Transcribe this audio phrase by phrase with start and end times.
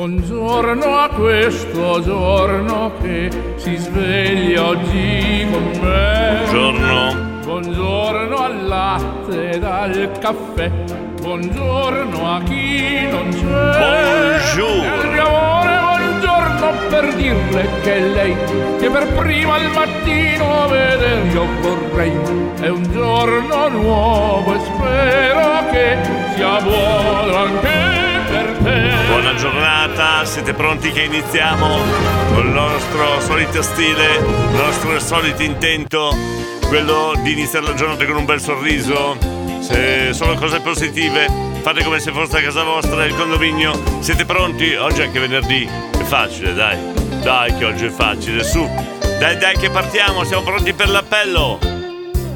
[0.00, 6.40] Buongiorno a questo giorno che si sveglia oggi con me.
[6.48, 7.40] Buongiorno.
[7.44, 10.70] Buongiorno al latte e al caffè.
[11.20, 14.48] Buongiorno a chi non c'è.
[14.56, 15.02] Buongiorno.
[15.02, 18.34] Il mio amore, buongiorno per dirle che lei
[18.78, 22.12] che per prima al mattino vedere io vorrei.
[22.58, 25.98] È un giorno nuovo e spero che
[26.36, 27.99] sia buono anche te.
[29.20, 31.68] Buona giornata, siete pronti che iniziamo
[32.32, 36.16] con il nostro solito stile, il nostro solito intento,
[36.68, 39.18] quello di iniziare la giornata con un bel sorriso.
[39.60, 41.28] Se sono cose positive,
[41.60, 43.78] fate come se fosse a casa vostra, il condominio.
[44.00, 44.74] Siete pronti?
[44.74, 45.68] Oggi è anche venerdì,
[45.98, 46.78] è facile, dai.
[47.22, 48.66] Dai che oggi è facile, su.
[49.18, 51.58] Dai dai che partiamo, siamo pronti per l'appello.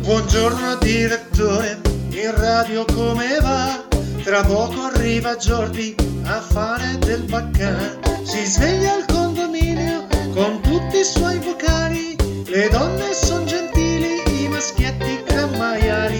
[0.00, 1.80] Buongiorno direttore,
[2.10, 3.92] in radio come va?
[4.24, 7.77] Tra poco arriva Jordi a fare del baccà.
[8.23, 12.16] Si sveglia al condominio con tutti i suoi vocali.
[12.47, 16.16] Le donne son gentili, i maschietti cammaiali.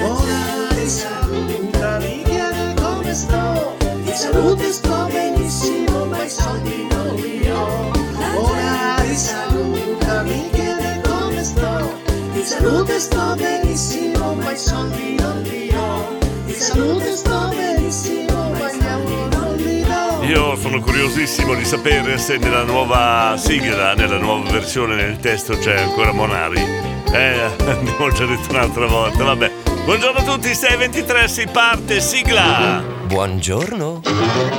[0.00, 3.76] Ora ti saluta, mi chiede come sto.
[4.04, 7.90] Di salute sto benissimo, ma i soldi non li ho.
[8.36, 11.92] Ora ti saluta, mi chiede come sto.
[12.32, 16.16] Di salute sto benissimo, ma i soldi non li ho.
[16.44, 17.47] Di salute sto
[20.28, 25.80] Io sono curiosissimo di sapere se nella nuova sigla, nella nuova versione nel testo c'è
[25.80, 26.60] ancora Monari.
[27.10, 29.67] Eh, abbiamo già detto un'altra volta, vabbè.
[29.88, 32.96] Buongiorno a tutti, 6.23, si parte, sigla!
[33.08, 34.02] Buongiorno.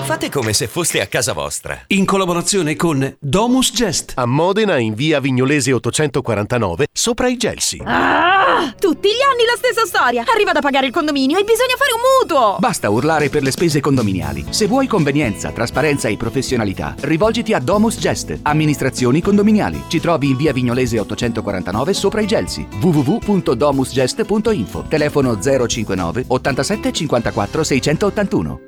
[0.06, 1.82] Fate come se foste a casa vostra.
[1.90, 4.14] In collaborazione con Domus Gest.
[4.16, 7.80] A Modena in via Vignolese 849 sopra i Gelsi.
[7.86, 10.24] Ah, tutti gli anni la stessa storia.
[10.34, 12.56] Arriva da pagare il condominio e bisogna fare un mutuo.
[12.58, 14.46] Basta urlare per le spese condominiali.
[14.50, 19.84] Se vuoi convenienza, trasparenza e professionalità, rivolgiti a Domus Gest, amministrazioni condominiali.
[19.90, 22.68] Ci trovi in via Vignolese 849 sopra i Gelsi.
[22.82, 24.86] www.domusgest.info.
[24.88, 28.60] Telefono 059 87 54 681.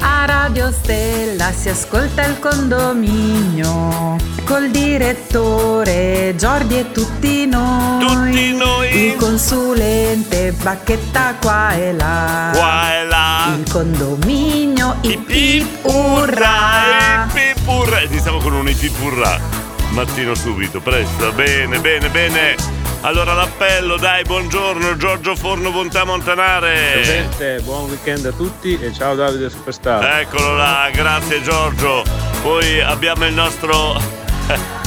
[0.00, 8.06] A Radio Stella si ascolta il condominio col direttore Giordi e tutti noi.
[8.06, 9.06] Tutti noi.
[9.06, 12.50] Il consulente Bacchetta qua e là.
[12.52, 13.54] Qua e là.
[13.56, 16.20] Il condominio ip ip urrà.
[16.20, 17.26] urrà.
[17.26, 18.00] Ip ip urrà.
[18.00, 19.61] Iniziamo con un ip ip urrà.
[19.92, 21.32] Mattino subito, presto.
[21.32, 22.54] Bene, bene, bene.
[23.02, 26.92] Allora l'appello, dai, buongiorno Giorgio Forno Bontà Montanare.
[26.94, 30.20] Presente, buon weekend a tutti e ciao Davide Superstar.
[30.20, 32.04] Eccolo là, grazie Giorgio.
[32.40, 34.00] Poi abbiamo il nostro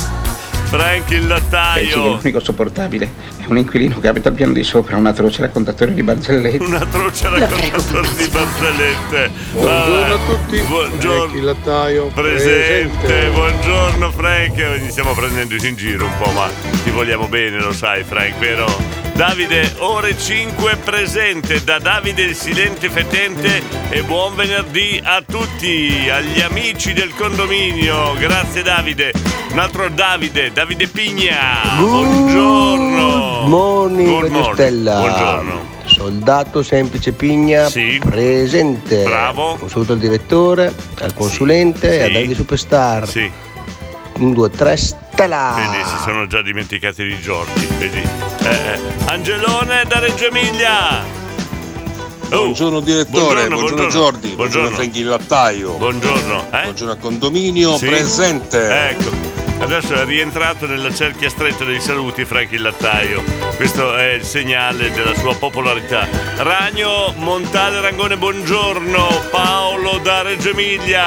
[0.78, 2.18] Frank il lattaio.
[2.18, 6.04] l'unico sopportabile è un inquilino che abita al piano di sopra, un atroce raccontatore di
[6.04, 6.62] barzellette.
[6.62, 9.32] Un atroce raccontatore di barzellette.
[9.54, 10.60] Buongiorno a tutti.
[10.60, 11.20] Buongiorno.
[11.22, 12.06] Frank il lattaio.
[12.08, 12.98] Presente.
[13.06, 13.30] Presente.
[13.30, 14.80] buongiorno Frank.
[14.82, 16.50] Ti stiamo prendendo in giro un po', ma
[16.84, 18.66] ti vogliamo bene, lo sai, Frank, vero?
[19.14, 26.42] Davide, ore 5 presente da Davide il Silente Fetente e buon venerdì a tutti, agli
[26.42, 28.14] amici del condominio.
[28.16, 29.25] Grazie Davide.
[29.56, 31.78] Un altro Davide, Davide Pigna.
[31.78, 33.48] Buongiorno.
[33.48, 34.54] Morning, Good morning.
[34.54, 35.00] Stella.
[35.00, 35.66] Buongiorno.
[35.86, 38.02] Soldato semplice Pigna, Sì.
[38.04, 39.04] presente.
[39.04, 39.58] Bravo.
[39.62, 41.98] Un saluto al direttore, al consulente Sì.
[42.00, 43.08] e a Davide Superstar.
[43.08, 43.32] Sì.
[44.18, 45.54] Un, due, tre, stella.
[45.56, 48.02] Vedi, si sono già dimenticati di Giorgi, vedi?
[48.44, 48.80] Eh, eh.
[49.06, 51.02] Angelone da Reggio Emilia!
[52.32, 54.70] Oh, Buongiorno direttore, buongiorno, Giordi, buongiorno, buongiorno.
[54.72, 55.72] Franchi Lattaio.
[55.78, 56.62] Buongiorno, eh?
[56.64, 57.86] Buongiorno al condominio, Sì.
[57.86, 58.90] presente.
[58.90, 59.44] Ecco.
[59.58, 63.24] Adesso è rientrato nella cerchia stretta dei saluti Franchi il Lattaio.
[63.56, 66.08] Questo è il segnale della sua popolarità.
[66.38, 69.08] Ragno Montale Rangone, buongiorno.
[69.32, 71.04] Paolo da Reggio Emilia.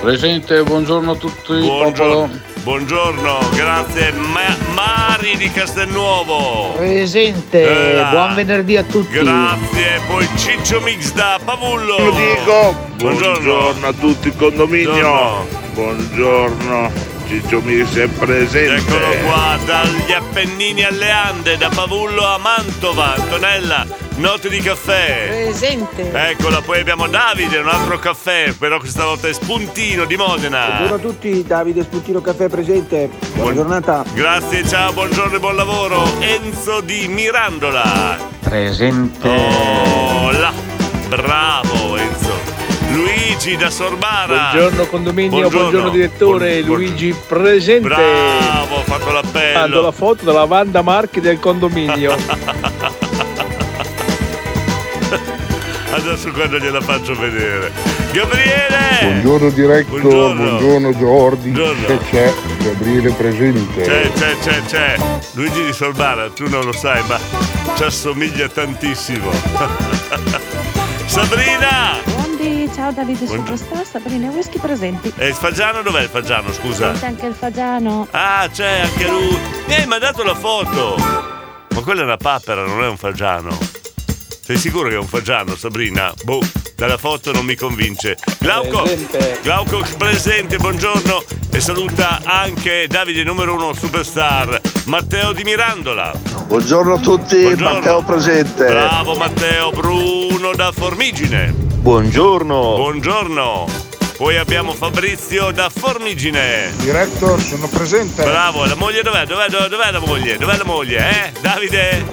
[0.00, 2.30] Presente, buongiorno a tutti, Buongiorno.
[2.62, 4.12] Buongiorno, grazie.
[4.12, 6.72] Ma- Mari di Castelnuovo.
[6.76, 9.12] Presente, Eh, buon venerdì a tutti.
[9.18, 11.96] Grazie, poi Ciccio Mix da Pavullo.
[11.98, 13.32] Io dico Buongiorno.
[13.42, 14.92] buongiorno a tutti il condominio.
[14.92, 15.60] Buongiorno.
[15.74, 17.11] Buongiorno.
[17.32, 18.74] Ciccio Mix è presente.
[18.74, 23.86] Eccolo qua, dagli Appennini alle Ande, da Pavullo a Mantova, Antonella,
[24.16, 25.28] note di caffè.
[25.28, 26.12] Presente.
[26.12, 30.66] Eccola, poi abbiamo Davide, un altro caffè, però questa volta è spuntino di Modena.
[30.76, 33.08] Buongiorno a tutti, Davide Spuntino Caffè presente.
[33.08, 34.04] Buona Buon- giornata.
[34.12, 36.04] Grazie, ciao, buongiorno e buon lavoro.
[36.18, 38.18] Enzo di Mirandola.
[38.40, 39.26] Presente.
[39.26, 40.52] Oh, là.
[41.08, 42.61] Bravo Enzo.
[42.92, 44.50] Luigi da Sorbara.
[44.52, 47.88] Buongiorno condominio, buongiorno, direttore, Buon- Luigi presente.
[47.88, 49.80] Bravo, ho fatto Mando l'appello.
[49.80, 52.14] la foto della Wanda Marchi del condominio.
[55.90, 57.70] Adesso quando gliela faccio vedere.
[58.12, 58.80] Gabriele!
[59.02, 60.42] Buongiorno diretto, Buongiorno.
[60.42, 61.50] buongiorno, Jordi.
[61.50, 61.86] Buongiorno.
[61.86, 62.32] Che c'è?
[62.62, 63.82] Gabriele presente.
[63.82, 64.96] C'è, c'è, c'è, c'è.
[65.32, 67.18] Luigi di Sorbara, tu non lo sai, ma
[67.76, 69.30] ci assomiglia tantissimo.
[71.06, 72.21] Sabrina!
[72.74, 73.56] Ciao Davide Buongiorno.
[73.56, 75.12] Superstar, Sabrina Whisky presenti.
[75.16, 76.90] E il fagiano dov'è il fagiano, scusa?
[76.92, 78.08] Sente anche il fagiano.
[78.10, 79.38] Ah, c'è anche lui.
[79.66, 80.96] Mi hai mandato la foto.
[80.98, 83.56] Ma quella è una papera, non è un fagiano.
[84.44, 86.12] Sei sicuro che è un fagiano, Sabrina?
[86.24, 86.40] Boh,
[86.74, 88.16] dalla foto non mi convince.
[88.38, 89.38] Glauco, Presente.
[89.42, 91.22] Glauco presente, buongiorno.
[91.50, 96.12] E saluta anche Davide numero uno superstar, Matteo di Mirandola.
[96.46, 97.74] Buongiorno a tutti, Buongiorno.
[97.74, 98.64] Matteo presente.
[98.64, 101.71] Bravo Matteo, Bruno da Formigine.
[101.82, 102.76] Buongiorno.
[102.76, 103.66] Buongiorno.
[104.16, 106.70] Poi abbiamo Fabrizio da Formigine.
[106.76, 108.22] Diretto, sono presente.
[108.22, 109.26] Bravo, la moglie dov'è?
[109.26, 110.36] Dov'è, dov'è, dov'è la moglie?
[110.38, 111.32] Dov'è la moglie, eh?
[111.40, 112.04] Davide?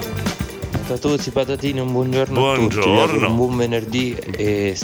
[0.88, 2.74] Tatuzzi, patatini, un buongiorno, a tutti.
[2.80, 3.28] Buongiorno.
[3.28, 4.76] Un buon venerdì e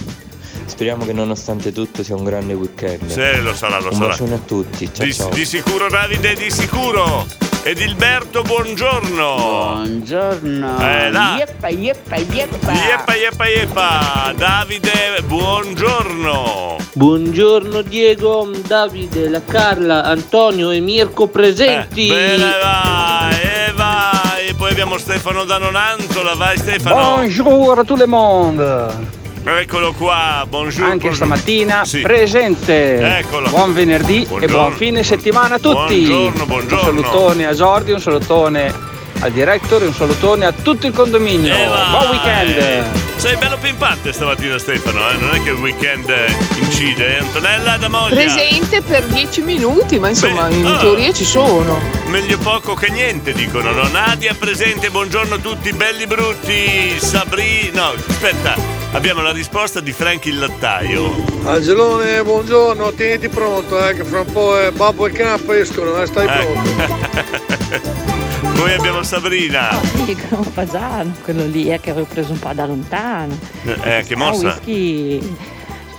[0.66, 3.08] speriamo che nonostante tutto sia un grande weekend.
[3.08, 4.06] Sì, lo sarà, lo un sarà.
[4.10, 5.28] bacione a tutti, ciao Di, ciao.
[5.30, 7.26] di sicuro Davide, di sicuro.
[7.66, 9.34] Edilberto, buongiorno.
[9.34, 10.78] Buongiorno.
[10.78, 11.34] Eh, là.
[11.36, 12.72] Yeppa, yeppa, yeppa.
[12.72, 14.32] Yeppa, yeppa, yeppa.
[14.36, 16.76] Davide, buongiorno.
[16.92, 22.06] Buongiorno Diego, Davide, la Carla, Antonio e Mirko presenti.
[22.06, 24.46] Eh, bene, vai, e vai.
[24.46, 27.16] E poi abbiamo Stefano da Nonantola, vai Stefano.
[27.16, 29.24] Bonjour a tout le monde.
[29.48, 30.90] Eccolo qua, buongiorno.
[30.90, 32.00] Anche stamattina Sì.
[32.00, 33.18] presente.
[33.18, 33.48] Eccolo.
[33.48, 34.56] Buon venerdì e Buongiorno.
[34.56, 36.00] buon fine settimana a tutti.
[36.04, 36.90] Buongiorno, buongiorno.
[36.90, 38.74] Un salutone a Jordi, un salutone
[39.20, 41.54] al director e un salutone a tutto il condominio.
[41.54, 41.90] E vai.
[41.90, 42.84] Buon weekend.
[43.18, 45.16] Sei bello pimpante stamattina Stefano, eh?
[45.16, 46.26] non è che il weekend eh,
[46.58, 47.14] incide.
[47.16, 47.18] eh?
[47.20, 48.14] Antonella da Moglia.
[48.16, 50.78] Presente per 10 minuti, ma insomma in ah.
[50.78, 51.78] teoria ci sono.
[52.08, 53.70] Meglio poco che niente, dicono.
[53.70, 53.86] No?
[53.88, 56.96] Nadia presente, buongiorno a tutti, belli brutti.
[56.98, 57.70] Sabri.
[57.72, 61.14] No, aspetta, abbiamo la risposta di Frank il lattaio.
[61.44, 66.06] Angelone, buongiorno, tieniti pronto, eh, che fra un po' eh, Babbo e Camp escono, eh,
[66.06, 68.04] stai pronto.
[68.56, 69.68] Poi abbiamo Sabrina.
[70.04, 73.36] Dicono un fagiano, quello lì è che avevo preso un po' da lontano.
[73.64, 74.46] Eh, che Ah, mossa?
[74.64, 75.18] whisky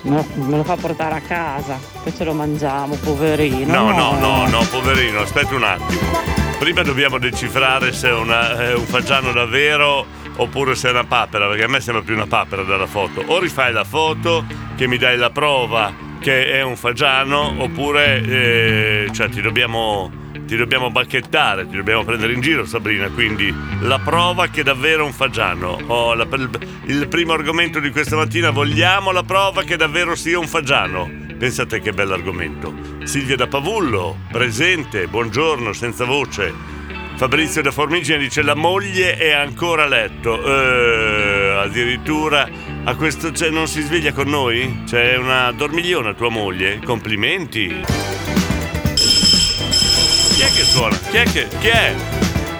[0.01, 3.72] me lo, me lo fa portare a casa, poi ce lo mangiamo, poverino.
[3.74, 6.36] No, no, no, no, poverino, aspetta un attimo.
[6.57, 10.06] Prima dobbiamo decifrare se è, una- è un fagiano davvero
[10.38, 13.22] oppure se è una papera, perché a me sembra più una papera dalla foto.
[13.28, 14.45] O rifai la foto
[14.75, 20.25] che mi dai la prova che è un fagiano, oppure eh, cioè, ti dobbiamo.
[20.48, 25.04] Ti dobbiamo bacchettare, ti dobbiamo prendere in giro Sabrina, quindi la prova che è davvero
[25.04, 25.78] un fagiano.
[25.88, 26.50] Oh, la- il,
[26.86, 31.10] il primo argomento di questa mattina, vogliamo la prova che davvero sia un fagiano.
[31.38, 32.74] Pensate che bell'argomento.
[33.04, 36.54] Silvia da Pavullo, presente, buongiorno, senza voce.
[37.17, 40.39] Fabrizio da Formigine dice la moglie è ancora a letto.
[40.43, 42.47] Eh, addirittura
[42.83, 44.83] a questo cioè, non si sveglia con noi?
[44.85, 46.79] C'è una dormigliona tua moglie?
[46.83, 47.81] Complimenti.
[48.93, 50.95] Chi è che suona?
[51.09, 51.47] Chi è che.
[51.59, 51.95] Chi è?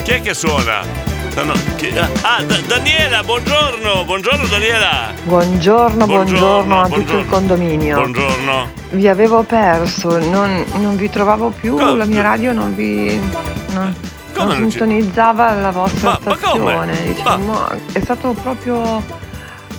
[0.04, 1.06] Chi è che suona?
[1.36, 4.06] No, no, chi- Ah, Da- Daniela, buongiorno!
[4.06, 5.14] Buongiorno Daniela!
[5.24, 7.20] Buongiorno, buongiorno, a tutto buongiorno.
[7.22, 7.96] il condominio.
[7.98, 8.72] Buongiorno.
[8.90, 13.20] Vi avevo perso, non, non vi trovavo più, la mia radio non vi.
[13.74, 13.94] non,
[14.38, 17.04] Come non sintonizzava la vostra Ma- ma stazione.
[17.14, 19.04] Diciamo, è stato proprio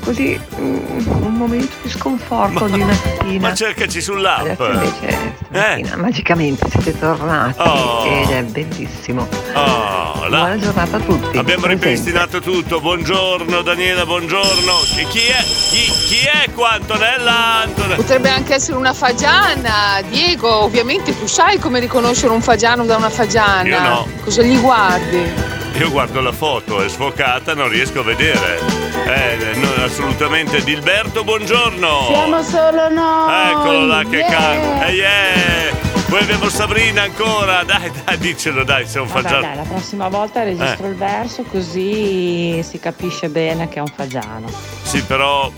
[0.00, 3.48] così mm, un momento di sconforto di mattina.
[3.48, 4.40] Ma cercaci sull'app.
[4.60, 8.04] Adesso invece stamattina magicamente siete tornati Oh.
[8.06, 9.26] ed è bellissimo.
[9.54, 11.36] Oh, la- Buona giornata a tutti.
[11.38, 12.80] Abbiamo ripristinato tutto.
[12.80, 14.72] Buongiorno Daniela, buongiorno.
[14.96, 15.42] E chi è?
[15.42, 17.62] Chi, chi è qua Antonella?
[17.62, 17.96] Antonella?
[17.96, 20.62] Potrebbe anche essere una fagiana, Diego.
[20.64, 23.68] Ovviamente tu sai come riconoscere un fagiano da una fagiana.
[23.68, 24.06] Io no.
[24.24, 25.56] Cosa gli guardi?
[25.78, 28.87] Io guardo la foto, è sfocata, non riesco a vedere.
[29.08, 30.62] Eh, no, assolutamente.
[30.62, 32.08] Dilberto, buongiorno.
[32.08, 33.50] Siamo solo noi.
[33.50, 34.28] Eccolo là che yeah.
[34.28, 34.86] canta.
[34.86, 35.76] Eh, yeah.
[36.10, 37.64] Poi abbiamo Sabrina ancora.
[37.64, 39.40] Dai, dai, dicelo, dai, sei un Vabbè, fagiano.
[39.40, 40.90] dai, la prossima volta registro Eh.
[40.90, 44.46] il verso così si capisce bene che è un fagiano.
[44.82, 45.50] Sì, però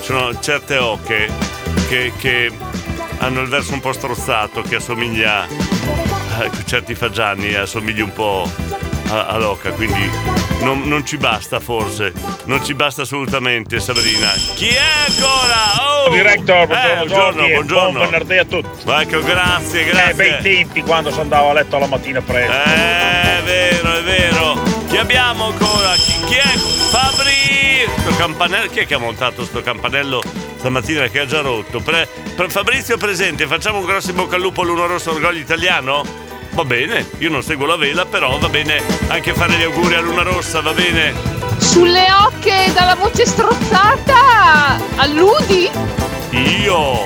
[0.00, 1.28] ci sono certe ocche
[1.88, 2.52] che, che
[3.18, 8.48] hanno il verso un po' strozzato, che assomiglia a certi fagiani, assomiglia un po'
[9.08, 10.08] a, a l'oca, quindi
[10.62, 12.12] non, non ci basta forse,
[12.44, 14.30] non ci basta assolutamente Sabrina.
[14.54, 16.04] Chi è ancora?
[16.06, 16.10] Oh!
[16.10, 17.90] Director, buongiorno, Eh, buongiorno, buongiorno.
[17.98, 18.90] buon venerdì a tutti.
[18.90, 20.14] Ecco, grazie, Eh, grazie.
[20.14, 22.52] bei tempi quando si andava a letto la mattina presto.
[22.52, 24.62] Eh, è vero, è vero.
[24.88, 25.92] Chi abbiamo ancora?
[25.94, 26.56] Chi, chi è?
[26.58, 27.86] Fabri!
[27.98, 28.68] Sto campanello.
[28.70, 30.22] Chi è che ha montato sto campanello
[30.58, 31.80] stamattina che ha già rotto?
[31.80, 36.04] Pre- pre- Fabrizio presente, facciamo un grosso in bocca al lupo all'Uno Rosso Orgoglio Italiano?
[36.54, 40.00] Va bene, io non seguo la vela, però va bene anche fare gli auguri a
[40.00, 41.14] Luna Rossa, va bene?
[41.56, 44.78] Sulle ocche dalla voce strozzata!
[44.96, 45.70] Alludi?
[46.30, 47.04] Io,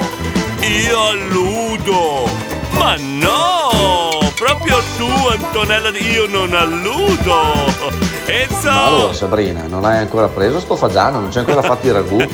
[0.63, 2.29] io alludo.
[2.73, 8.16] Ma no, proprio tu Antonella, io non alludo.
[8.29, 8.69] Enzo.
[8.71, 12.17] Allora Sabrina, non hai ancora preso sto fagiano, non c'è ancora fatto il ragù.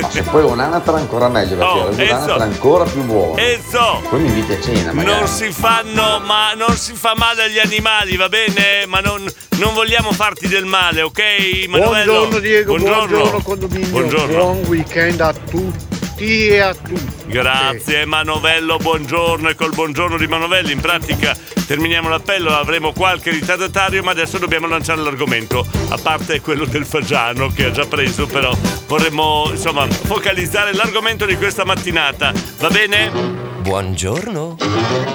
[0.00, 3.36] Ma se poi un'anatra ancora meglio, perché Oh, il ragù d'anatra è ancora più buono.
[3.36, 4.02] Enzo.
[4.08, 5.18] Poi mi inviti a cena, magari.
[5.18, 8.84] Non si fanno, ma non si fa male agli animali, va bene?
[8.86, 9.24] Ma non,
[9.56, 11.20] non vogliamo farti del male, ok?
[11.68, 12.12] Manuello?
[12.12, 13.42] Buongiorno Diego, buongiorno, Buongiorno.
[13.42, 13.88] condominio.
[13.88, 14.36] Buongiorno.
[14.36, 15.87] Buon weekend a tutti
[16.18, 17.26] e a tutti.
[17.26, 24.02] Grazie Manovello, buongiorno e col buongiorno di Manovelli in pratica terminiamo l'appello, avremo qualche ritardatario
[24.02, 28.56] ma adesso dobbiamo lanciare l'argomento, a parte quello del Fagiano che ha già preso però
[28.86, 33.46] vorremmo insomma focalizzare l'argomento di questa mattinata, va bene?
[33.60, 34.56] Buongiorno.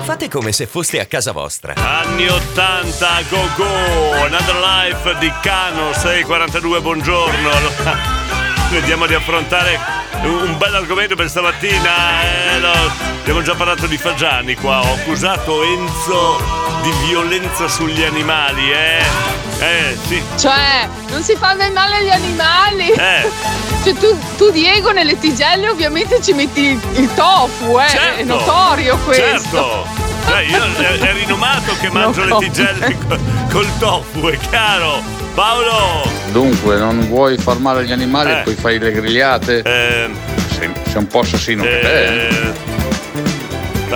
[0.03, 1.73] Fate come se foste a casa vostra.
[1.73, 8.32] Anni 80, go go, Another Life di Cano 642, buongiorno.
[8.73, 9.79] Vediamo di affrontare
[10.23, 12.23] un bel argomento per stamattina.
[12.23, 12.71] eh, no,
[13.19, 16.41] abbiamo già parlato di Fagiani qua, ho accusato Enzo
[16.81, 19.03] di violenza sugli animali, eh?
[19.59, 20.21] Eh, sì.
[20.37, 22.89] Cioè, non si fa del male agli animali.
[22.89, 23.29] Eh.
[23.83, 27.89] Cioè, tu, tu, Diego nelle tigelle ovviamente ci metti il, il tofu, eh.
[27.89, 29.23] Certo, È notorio questo.
[29.23, 30.11] Certo.
[30.25, 33.19] Cioè, io è, è rinomato che mangio No, le tigelle col,
[33.51, 35.01] col tofu, è chiaro.
[35.33, 36.07] Paolo!
[36.31, 38.39] Dunque, non vuoi far male agli animali Eh.
[38.39, 39.61] e poi fai le grigliate?
[39.63, 42.27] Sei, sei un po' assassino anche te.
[42.27, 42.53] eh.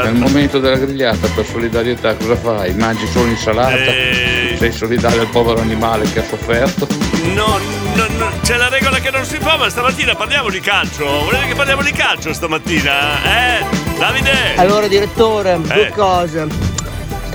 [0.04, 2.74] Nel momento della grigliata per solidarietà cosa fai?
[2.76, 3.76] Mangi solo insalata?
[3.76, 4.56] Eh.
[4.58, 6.88] Sei solidario al povero animale che ha sofferto?
[7.34, 7.60] No,
[7.96, 11.06] no, no, c'è la regola che non si fa, ma stamattina parliamo di calcio.
[11.06, 13.24] Volete che parliamo di calcio stamattina?
[13.24, 13.66] Eh?
[13.98, 14.56] Davide?
[14.56, 15.92] Allora, direttore, due Eh.
[15.92, 16.48] cose.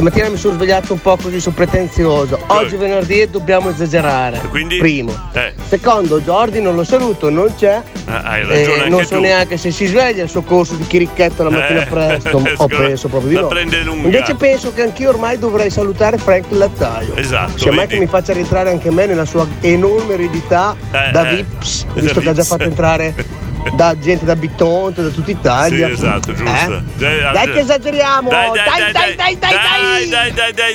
[0.03, 2.37] Stamattina mi sono svegliato un po' così su pretenzioso.
[2.49, 4.41] Oggi è venerdì e dobbiamo esagerare.
[4.51, 4.79] Quindi?
[4.79, 5.13] Primo.
[5.33, 7.81] Eh, Secondo, Jordi non lo saluto, non c'è.
[8.07, 9.21] ah, hai Eh, ragione anche non so tu.
[9.21, 12.37] neanche se si sveglia il suo corso di chiricchetto la mattina Eh, presto.
[12.59, 13.47] o scusa, penso proprio di la no.
[13.47, 14.07] prende lunga.
[14.07, 17.15] Invece penso che anch'io ormai dovrei salutare Frank il lattaio.
[17.15, 17.95] Esatto, Sia mai vedi?
[17.95, 21.37] che mi faccia rientrare anche me nella sua enorme eredità Eh, da eh.
[21.37, 23.15] Vips, Da visto che ha già fatto entrare
[23.75, 25.87] da gente da Bitonto, da tutta Italia.
[25.87, 26.75] Sì, esatto, giusto.
[26.77, 26.83] Eh?
[26.97, 28.29] Dai, Dai che esageriamo!
[28.29, 30.09] Dai, Dai, dai, dai, dai, dai, dai!
[30.09, 30.53] dai, dai,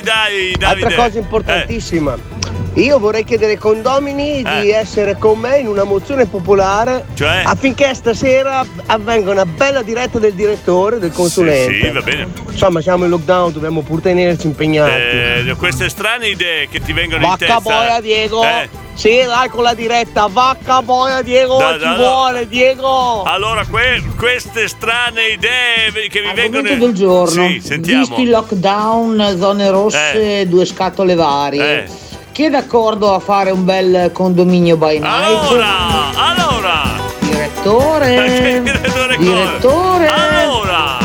[0.56, 0.68] dai.
[0.68, 2.36] Altra cosa importantissima.
[2.74, 7.16] Io vorrei chiedere ai condomini di essere con me in una mozione popolare Eh.
[7.16, 7.42] Cioè?
[7.44, 11.72] affinché stasera avvenga una bella diretta del direttore, del consulente.
[11.74, 12.28] Sì, sì, va bene.
[12.48, 14.92] Insomma, siamo in lockdown, dobbiamo pur tenerci impegnati.
[14.92, 17.60] Eh, queste strane idee che ti vengono in Vacca testa.
[17.60, 18.44] boia Diego!
[18.44, 18.68] Eh,
[18.98, 23.22] Sì, dai con la diretta, vacca boia Diego, Da- ci da- da- vuole Diego!
[23.22, 27.46] Allora, que- queste strane idee che mi vengono Argomento del giorno.
[27.46, 28.00] Sì, sentiamo.
[28.06, 31.84] Visto il lockdown, zone rosse, due scatole varie.
[31.84, 31.88] Eh.
[32.32, 35.48] Chi è d'accordo a fare un bel condominio by night?
[35.48, 35.76] Allora,
[36.16, 36.82] allora.
[37.20, 38.60] Direttore.
[38.66, 39.16] Direttore.
[39.16, 40.06] Direttore.
[40.08, 40.98] Allora,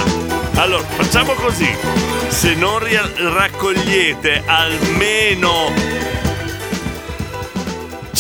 [0.56, 1.70] allora, facciamo così.
[2.30, 5.72] Se non ri- raccogliete almeno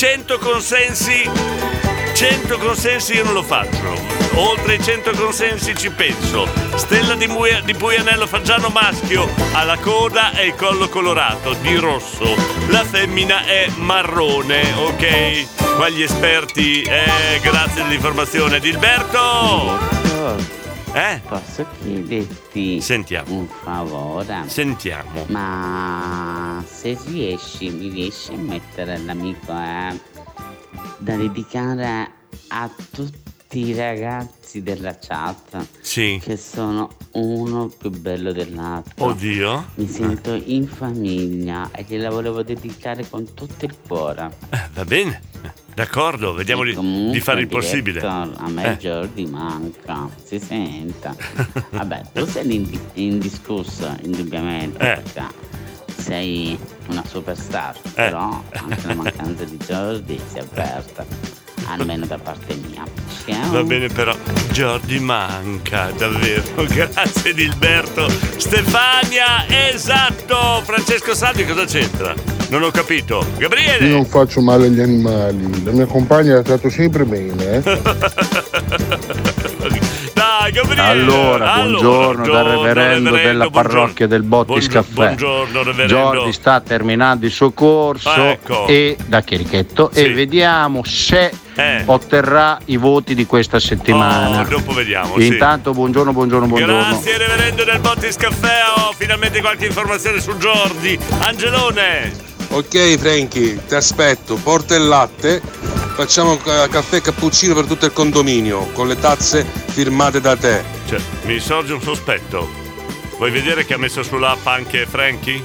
[0.04, 1.32] 100 consensi,
[2.14, 3.94] 100 consensi io non lo faccio.
[4.36, 6.46] Oltre i 100 consensi ci penso.
[6.76, 11.78] Stella di, Muia- di Puianello Faggiano maschio ha la coda e il collo colorato di
[11.78, 12.36] rosso.
[12.68, 15.76] La femmina è marrone, ok?
[15.78, 18.60] Qua gli esperti, eh, grazie dell'informazione.
[18.60, 20.63] Dilberto!
[20.96, 21.20] Eh?
[21.28, 23.36] Posso chiederti Sentiamo.
[23.40, 24.44] un favore?
[24.46, 25.26] Sentiamo.
[25.30, 30.00] Ma se riesci, mi riesci a mettere l'amico eh,
[31.00, 32.12] da dedicare
[32.50, 33.23] a tutti
[33.60, 36.20] i ragazzi della chat Sì.
[36.24, 39.06] che sono uno più bello dell'altro.
[39.06, 39.66] Oddio.
[39.76, 44.32] Mi sento in famiglia e gliela volevo dedicare con tutto il cuore.
[44.50, 45.22] Eh, va bene.
[45.74, 46.76] D'accordo, vediamo di,
[47.12, 48.00] di fare il possibile.
[48.02, 48.78] A me Eh.
[48.78, 51.16] Jordi manca, si senta.
[51.72, 55.02] Vabbè, tu sei indiscusso, indubbiamente, Eh.
[55.02, 55.52] perché
[55.98, 56.58] sei
[56.90, 61.06] una superstar, però anche la mancanza di Jordi si avverte,
[61.68, 62.84] almeno da parte mia.
[63.26, 63.52] Ciao.
[63.52, 64.14] Va bene però,
[64.52, 66.44] Giorgi manca, davvero.
[66.68, 68.10] Grazie Dilberto.
[68.38, 70.62] Stefania, esatto.
[70.66, 72.14] Francesco Salvi cosa c'entra?
[72.50, 73.26] Non ho capito.
[73.38, 73.88] Gabriele.
[73.88, 77.64] Io non faccio male agli animali, la mia compagna la tratto sempre bene.
[77.64, 77.64] eh.
[80.14, 80.82] Dai, Gabriele.
[80.82, 84.92] Allora, buongiorno dal reverendo della parrocchia del Bottis Caffè.
[84.94, 85.94] Buongiorno, reverendo.
[85.94, 88.68] Giordi sta terminando il suo corso Ah, ecco.
[88.68, 90.00] e da Chierichetto Sì.
[90.04, 91.84] e vediamo se Eh.
[91.86, 94.42] otterrà i voti di questa settimana.
[94.42, 95.28] Oh, dopo vediamo, sì.
[95.28, 96.88] Intanto buongiorno, buongiorno, buongiorno.
[96.90, 98.62] Grazie reverendo del Bottis Caffè.
[98.78, 100.98] Ho finalmente qualche informazione su Giordi.
[101.20, 102.32] Angelone.
[102.50, 105.42] Ok Franky, ti aspetto, porta il latte
[105.94, 110.64] facciamo ca- caffè e cappuccino per tutto il condominio, con le tazze firmate da te.
[110.88, 112.62] Cioè, mi sorge un sospetto.
[113.18, 115.42] Vuoi vedere che ha messo sull'app anche Frankie?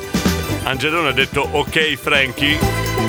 [0.64, 2.58] Angelone ha detto ok Frankie,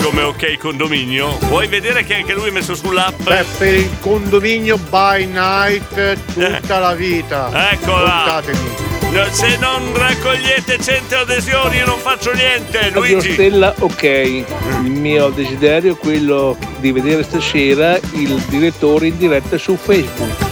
[0.02, 1.38] come ok condominio.
[1.48, 3.22] Vuoi vedere che anche lui ha messo sull'app?
[3.22, 7.70] Beh, per il condominio by night tutta la vita.
[7.70, 7.74] Eh.
[7.74, 8.24] Eccola.
[8.26, 8.88] Contatemi.
[9.12, 13.34] No, se non raccogliete 100 adesioni io non faccio niente, Luigi.
[13.34, 14.04] Stella, ok.
[14.04, 20.48] Il mio desiderio è quello di vedere stasera il direttore in diretta su Facebook.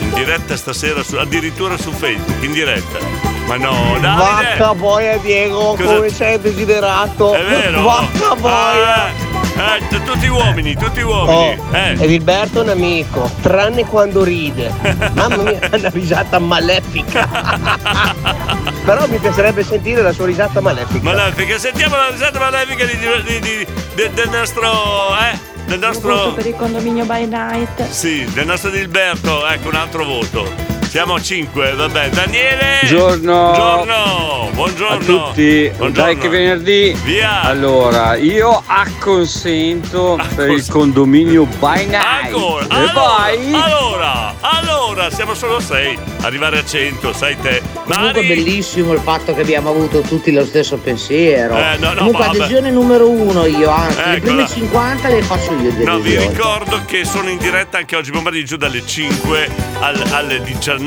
[0.00, 3.29] In diretta stasera, su- addirittura su Facebook, in diretta.
[3.50, 4.56] Ma no, Davide!
[4.58, 7.34] Vacca boia Diego, Cosa- come sei desiderato.
[7.34, 7.82] È vero?
[7.82, 9.28] Vacca boia.
[9.56, 11.58] Ah, eh, t- tutti uomini, tutti uomini.
[11.58, 11.96] Oh, Eh.
[11.98, 14.72] Edilberto è un amico, tranne quando ride.
[15.14, 17.28] Mamma mia, è una risata malefica.
[18.84, 21.02] Però mi piacerebbe sentire la sua risata malefica.
[21.02, 24.70] Malefica, sentiamo la risata malefica di, di- di- de- del nostro.
[25.18, 25.38] Eh?
[25.66, 26.32] Del Voto nostro.
[26.34, 27.88] per il condominio by night.
[27.90, 30.78] Sì, del nostro Dilberto, ecco un altro voto.
[30.90, 32.08] Siamo a 5, vabbè.
[32.10, 32.80] Daniele!
[32.82, 33.52] Buongiorno.
[33.52, 34.50] Buongiorno!
[34.54, 34.96] Buongiorno!
[34.96, 35.90] A tutti, Buongiorno.
[36.04, 36.96] dai che venerdì.
[37.04, 37.42] Via.
[37.42, 42.24] Allora, io acconsento per il condominio by night.
[42.24, 42.64] Ancora!
[42.64, 45.98] E Allora, poi allora, allora, siamo solo a 6.
[46.22, 47.62] Arrivare a 100, sai te.
[47.84, 48.26] Comunque Mari!
[48.26, 51.56] bellissimo il fatto che abbiamo avuto tutti lo stesso pensiero.
[51.56, 52.36] Eh, no, no, Comunque vabbè.
[52.38, 54.18] adesione numero uno io, anzi le Eccola.
[54.20, 58.56] prime 50 le faccio io No, vi ricordo che sono in diretta anche oggi pomeriggio
[58.56, 59.48] dalle 5
[59.80, 60.78] al- alle 19,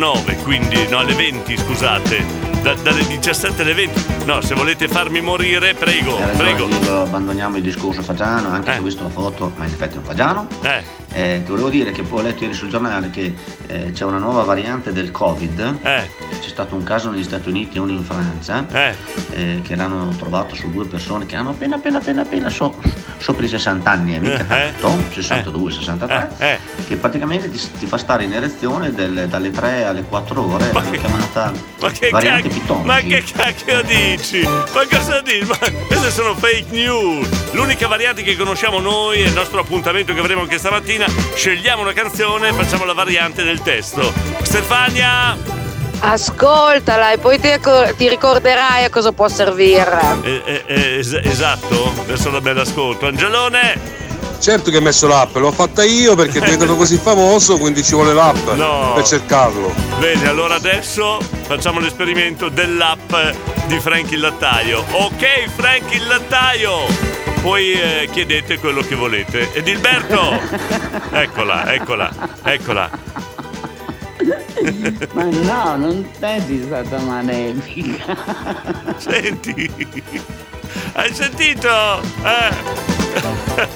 [0.44, 2.52] quindi no, alle 20, scusate.
[2.62, 4.06] Da- dalle 17 alle 20.
[4.26, 6.66] No, se volete farmi morire, prego, ragione, prego.
[6.68, 9.98] Dillo, abbandoniamo il discorso fagiano, anche se ho visto la foto, ma in effetti è
[9.98, 10.48] un fagiano.
[10.62, 10.82] Eh,
[11.14, 13.34] ti volevo dire che poi ho letto ieri sul giornale che
[13.68, 15.78] eh, c'è una nuova variante del Covid.
[15.84, 16.10] Eh.
[16.40, 18.66] C'è stato un caso negli Stati Uniti e uno in Francia
[19.32, 22.76] eh, che l'hanno trovato su due persone che hanno appena appena appena appena so-
[23.18, 28.34] sopra i 60 anni, mica tanto, 62, 63, che praticamente ti, ti fa stare in
[28.34, 32.86] erezione del- dalle 3 alle 4 ore, l'hanno chiamata Ma che, variante cacchio, pitongi.
[32.88, 34.42] ma che cacchio dici?
[34.42, 35.46] Ma cosa dici?
[35.46, 37.52] Ma queste sono fake news.
[37.54, 41.03] L'unica variante che conosciamo noi è il nostro appuntamento che avremo anche stamattina.
[41.36, 44.12] Scegliamo una canzone e facciamo la variante del testo.
[44.42, 45.38] Stefania!
[46.00, 47.50] Ascoltala e poi ti,
[47.98, 50.00] ti ricorderai a cosa può servire.
[50.24, 53.08] Eh, eh, eh, es- esatto, adesso la bella ascolto.
[53.08, 54.02] Angelone!
[54.40, 57.94] Certo che hai messo l'app, l'ho fatta io perché è diventato così famoso, quindi ci
[57.94, 58.92] vuole l'app No.
[58.94, 59.74] per cercarlo.
[60.00, 63.14] Bene, allora adesso facciamo l'esperimento dell'app
[63.68, 64.84] di Frank il Lattaio.
[64.92, 67.23] Ok, Frank il Lattaio!
[67.44, 69.54] Poi eh, chiedete quello che volete.
[69.54, 70.40] Edilberto!
[71.12, 72.10] eccola, eccola,
[72.42, 72.90] eccola.
[75.12, 78.16] Ma no, non è stata malefica.
[78.96, 79.70] Senti,
[80.94, 82.02] hai sentito?
[82.24, 83.72] Eh?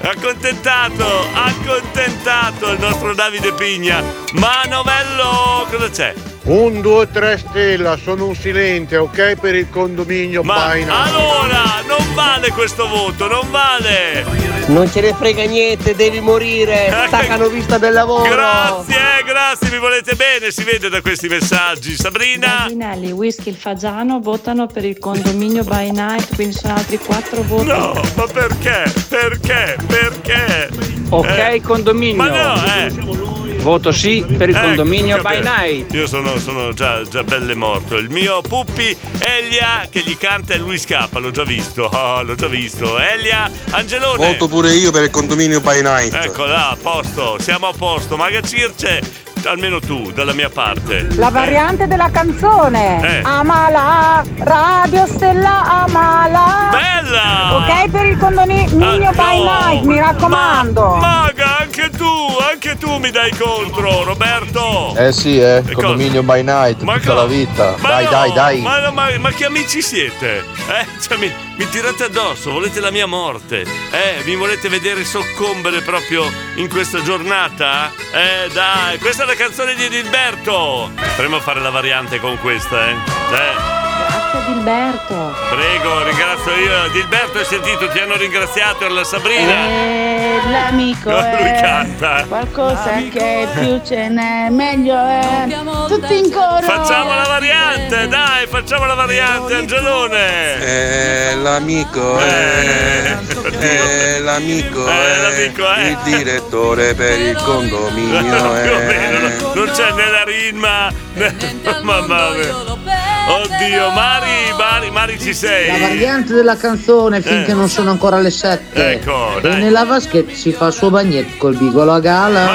[0.00, 4.02] Accontentato, accontentato il nostro Davide Pigna.
[4.32, 6.33] Manovello, cosa c'è?
[6.46, 9.36] Un, due, tre stella, sono un silente, ok?
[9.40, 10.90] Per il condominio Ma by night.
[10.90, 14.24] allora, non vale questo voto, non vale!
[14.66, 16.92] Non ce ne frega niente, devi morire.
[17.08, 18.28] Staccano vista del lavoro.
[18.28, 21.96] Grazie, grazie, mi volete bene, si vede da questi messaggi.
[21.96, 22.58] Sabrina?
[22.64, 27.66] Gavinelli, whisky il fagiano votano per il condominio by night, quindi sono altri quattro voti.
[27.68, 28.84] No, ma perché?
[29.08, 29.76] Perché?
[29.86, 30.68] Perché?
[31.08, 32.22] Ok, Eh, condominio.
[32.22, 33.32] Ma no, eh!
[33.64, 35.94] Voto sì per il Ecco, condominio by night.
[35.94, 37.96] Io sono, sono già, già belle morto.
[37.96, 41.84] Il mio Puppi Elia che gli canta e lui scappa, l'ho già visto.
[41.84, 42.98] Oh, l'ho già visto.
[42.98, 44.18] Elia, Angelone.
[44.18, 46.12] Voto pure io per il condominio by night.
[46.12, 48.18] Ecco là, a posto, siamo a posto.
[48.18, 49.00] Maga Circe,
[49.46, 51.06] almeno tu, dalla mia parte.
[51.16, 53.18] La variante della canzone.
[53.18, 53.22] Eh.
[53.22, 56.68] Amala, Radio Stella Amala.
[56.70, 57.56] Bella!
[57.56, 60.96] Ok per il condominio by night, mi raccomando.
[60.96, 62.06] Maga, anche tu,
[62.50, 64.94] anche tu mi dai contro, Roberto.
[64.96, 65.74] Eh sì, eh, cosa?
[65.74, 67.74] condominio by night, Ma tutta co- la vita.
[67.78, 68.60] Ma dai, no, dai, dai.
[68.60, 70.38] Ma, no, ma- ma che amici siete?
[70.68, 70.86] Eh?
[71.00, 73.62] Cioè, mi, mi tirate addosso, volete la mia morte?
[73.62, 74.22] Eh?
[74.24, 77.92] Mi volete vedere soccombere proprio in questa giornata?
[78.12, 80.90] Eh, dai, questa è la canzone di Edilberto.
[80.94, 82.92] Potremmo fare la variante con questa, eh?
[82.92, 83.83] Eh?
[84.08, 85.34] Grazie Dilberto.
[85.50, 86.88] Prego, ringrazio io.
[86.92, 87.88] Dilberto, hai sentito?
[87.88, 89.66] Ti hanno ringraziato, la Sabrina.
[89.66, 92.24] Eh, l'amico No, lui è canta.
[92.28, 95.46] qualcosa che più ce n'è, meglio è.
[95.88, 96.60] Tutti in coro.
[96.62, 100.60] Facciamo la variante, dai, facciamo la variante, Angelone.
[100.60, 103.16] Eh, l'amico è,
[103.60, 105.86] eh, l'amico Eh, è, l'amico è.
[105.88, 109.54] il direttore per il condominio Più o meno, è.
[109.54, 111.34] non c'è né la rimma né...
[111.82, 112.82] Mamma mia.
[113.26, 115.68] Oddio, Mari, Mari, Mari ci sei.
[115.80, 117.54] La variante della canzone finché Eh.
[117.54, 118.92] non sono ancora le sette.
[118.92, 119.60] Ecco, e dai.
[119.62, 122.48] nella vaschetta si fa il suo bagnetto col bigolo a gala.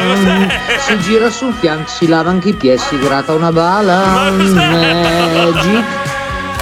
[0.85, 4.29] Si gira sul fianco, si lava anche i piedi, si gratta una bala.
[4.31, 5.85] Magic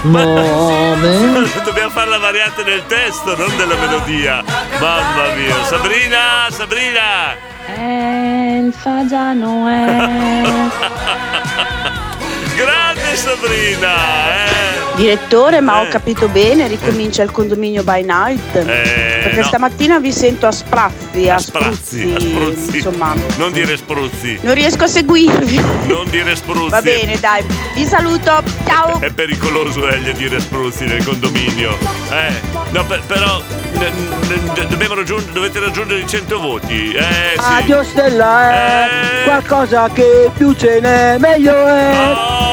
[0.04, 1.64] moment.
[1.64, 4.44] Dobbiamo fare la variante del testo, non della melodia.
[4.80, 5.64] Mamma mia.
[5.66, 7.36] Sabrina, Sabrina.
[7.76, 10.44] Eh, il fagiano è.
[12.58, 14.96] Grande Sabrina, eh.
[14.96, 15.86] Direttore, ma Eh.
[15.86, 18.52] ho capito bene, ricomincia il condominio by night.
[18.52, 19.44] Perché no.
[19.44, 22.76] stamattina vi sento a sprazzi, a, Sprazzi, spruzzi, a spruzzi.
[22.78, 24.40] Insomma, Non dire spruzzi.
[24.42, 25.62] non riesco a seguirvi.
[25.86, 26.70] Non dire spruzzi.
[26.70, 27.44] Va bene, dai,
[27.76, 28.42] vi saluto.
[28.66, 29.00] Ciao.
[29.02, 31.78] È pericoloso eh, dire spruzzi nel condominio.
[32.10, 32.34] Eh,
[32.72, 33.40] no, per- però
[34.96, 36.92] raggiungere, dovete raggiungere i 100 voti.
[36.92, 37.40] Eh, sì.
[37.40, 39.24] Addio Stella, eh.
[39.26, 41.96] qualcosa che più ce n'è, meglio è.
[41.96, 42.47] Oh,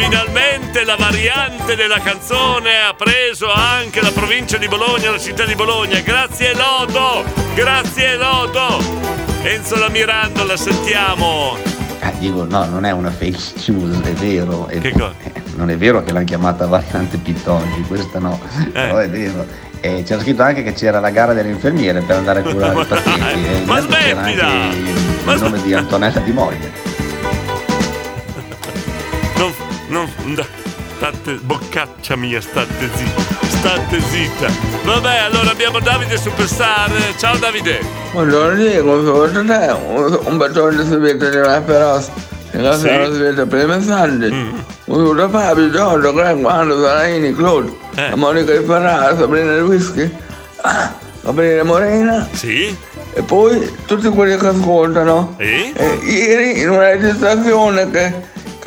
[0.00, 5.54] finalmente la variante della canzone ha preso anche la provincia di Bologna, la città di
[5.54, 5.98] Bologna.
[6.00, 8.78] Grazie Lodo, grazie Lodo.
[9.42, 11.56] Enzo la Mirandola, sentiamo.
[12.00, 14.66] Eh, dico, no, non è una fake news, è vero.
[14.68, 15.14] È- Che cosa?
[15.22, 18.68] eh, non è vero che l'hanno chiamata variante Pittoggi, questa no, Eh.
[18.68, 19.46] però è vero.
[19.80, 22.84] E c'era scritto anche che c'era la gara delle infermiere per andare a curare i
[22.84, 23.46] pazienti.
[23.46, 24.52] E Ma c'era anche smettila!
[24.72, 26.72] il, il nome di Antonella Di Moglie.
[29.88, 30.08] Non,
[30.96, 34.48] state, boccaccia mia, state zitta, state zitta.
[34.84, 36.90] Vabbè, allora abbiamo Davide Superstar.
[37.16, 37.80] Ciao Davide.
[38.12, 42.10] Buongiorno Diego, secondo te un, un bacione vede nella feroce
[42.50, 42.88] che la Sì.
[42.88, 48.14] si vede per i messaggi un saluto a Fabio, Giorgio, Greg, Wando, Zaraini, Claude Eh.
[48.14, 50.10] Monica di Ferrara, Sabrina del Whisky
[50.62, 52.74] ah, Sabrina Morena Sì?
[53.12, 55.72] e poi tutti quelli che ascoltano Sì?
[55.74, 58.12] E ieri in una registrazione che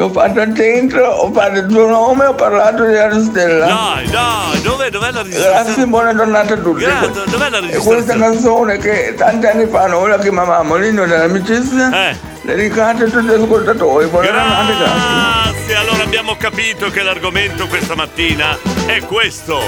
[0.04, 4.62] ho fatto al centro ho fatto il tuo nome ho parlato di Aristella Dai, dai,
[4.62, 5.86] dov'è, dov'è la Grazie, registrazione?
[5.88, 6.84] buona giornata a tutti.
[6.84, 8.20] Grazie, dov'è la E questa registrazione?
[8.20, 12.16] canzone che tanti anni fa noi la chiamavamo l'inno dell'amicizia, Eh.
[12.44, 14.06] dedicata a tutti gli ascoltatori.
[14.08, 15.49] Buona giornata, grazie.
[15.70, 19.62] Grazie, allora abbiamo capito che l'argomento questa mattina è questo.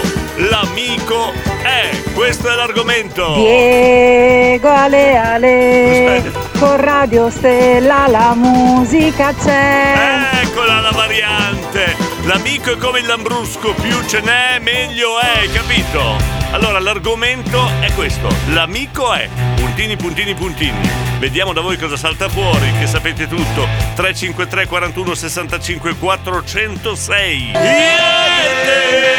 [0.49, 3.35] L'amico è, questo è l'argomento.
[3.35, 10.41] Diego Ale Ale, con Radio Stella la musica c'è.
[10.41, 11.95] Eccola la variante.
[12.23, 16.40] L'amico è come il lambrusco, più ce n'è, meglio è, capito?
[16.51, 18.27] Allora l'argomento è questo.
[18.49, 20.89] L'amico è puntini puntini puntini.
[21.17, 23.67] Vediamo da voi cosa salta fuori, che sapete tutto.
[23.95, 27.37] 353 41 65 406.
[27.53, 29.11] Niente!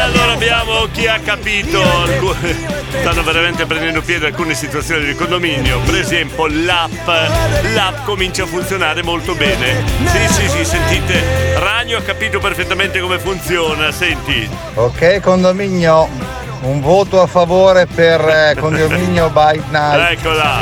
[0.00, 1.80] Allora abbiamo chi ha capito.
[3.00, 5.78] Stanno veramente prendendo piede alcune situazioni del condominio.
[5.80, 7.06] Per esempio l'app.
[7.74, 9.84] L'app comincia a funzionare molto bene.
[10.06, 11.54] Sì, sì, sì, sentite.
[11.58, 13.92] Ragno ha capito perfettamente come funziona.
[13.92, 14.48] Senti.
[14.74, 16.08] Ok, condominio,
[16.62, 20.18] un voto a favore per eh, condominio Bite Night.
[20.18, 20.60] Eccola.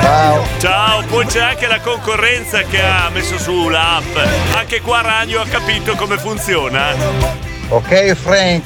[0.00, 0.46] Ciao.
[0.58, 4.16] Ciao, poi c'è anche la concorrenza che ha messo su l'app.
[4.56, 6.94] Anche qua Ragno ha capito come funziona.
[7.68, 8.62] Ok, Frank,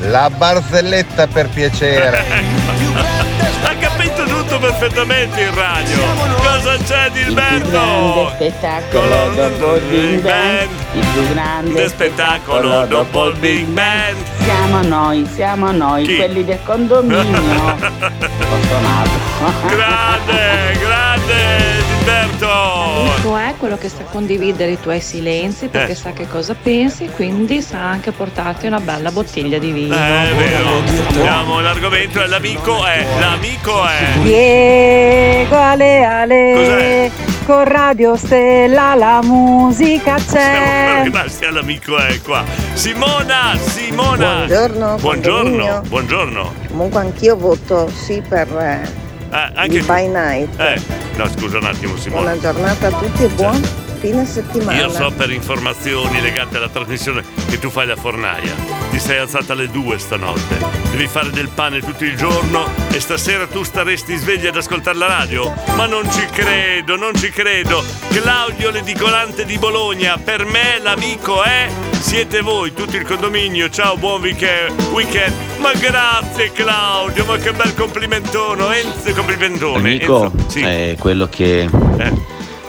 [0.00, 3.26] la barzelletta per piacere.
[3.60, 4.17] Ha capito
[4.58, 5.98] perfettamente il radio.
[6.42, 8.32] Cosa c'è di Il più grande Gilberto?
[8.36, 10.68] spettacolo dopo il Big Bang.
[10.92, 14.16] Il più grande spettacolo dopo il Big Bang.
[14.42, 16.16] Siamo noi, siamo noi, Chi?
[16.16, 17.76] quelli del condominio.
[19.68, 22.46] Grande, grande Gilberto.
[22.46, 25.94] L'amico è quello che sa condividere i tuoi silenzi perché Eh.
[25.94, 29.94] sa che cosa pensi, quindi sa anche portarti una bella bottiglia di vino.
[29.94, 30.68] Eh, è vero.
[31.08, 33.04] Andiamo, l'argomento è l'amico è.
[33.20, 34.18] L'amico è.
[34.22, 37.10] Diego Ale Ale, Cos'è?
[37.44, 41.02] con Radio Stella la musica c'è.
[41.04, 42.42] Che mal sia l'amico è qua.
[42.72, 44.44] Simona, Simona.
[44.46, 45.82] Buongiorno, Buongiorno.
[45.86, 46.52] Buongiorno.
[46.68, 50.60] Comunque anch'io voto sì per eh, anche il by night.
[50.60, 50.80] Eh,
[51.16, 52.22] no, scusa un attimo Simona.
[52.22, 54.78] Buona giornata a tutti e buon fine settimana.
[54.78, 58.54] Io so per informazioni legate alla trasmissione che tu fai la fornaia.
[58.90, 60.56] Ti sei alzata alle due stanotte.
[60.90, 65.06] Devi fare del pane tutto il giorno e stasera tu staresti svegli ad ascoltare la
[65.06, 65.52] radio?
[65.76, 67.84] Ma non ci credo, non ci credo.
[68.08, 71.68] Claudio l'edicolante di Bologna, per me l'amico è
[72.00, 73.68] siete voi, tutto il condominio.
[73.68, 74.80] Ciao, buon weekend.
[74.92, 75.34] weekend.
[75.58, 78.72] Ma grazie Claudio, ma che bel complimentono.
[78.72, 79.82] Enzo, complimentone.
[79.82, 80.60] L'amico Enzo, sì.
[80.62, 81.68] è quello che,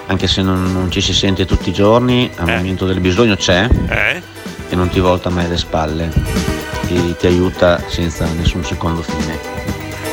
[0.09, 3.67] anche se non, non ci si sente tutti i giorni, al momento del bisogno c'è
[3.87, 4.21] Eh?
[4.69, 6.11] e non ti volta mai le spalle.
[6.87, 9.37] Ti, ti aiuta senza nessun secondo fine.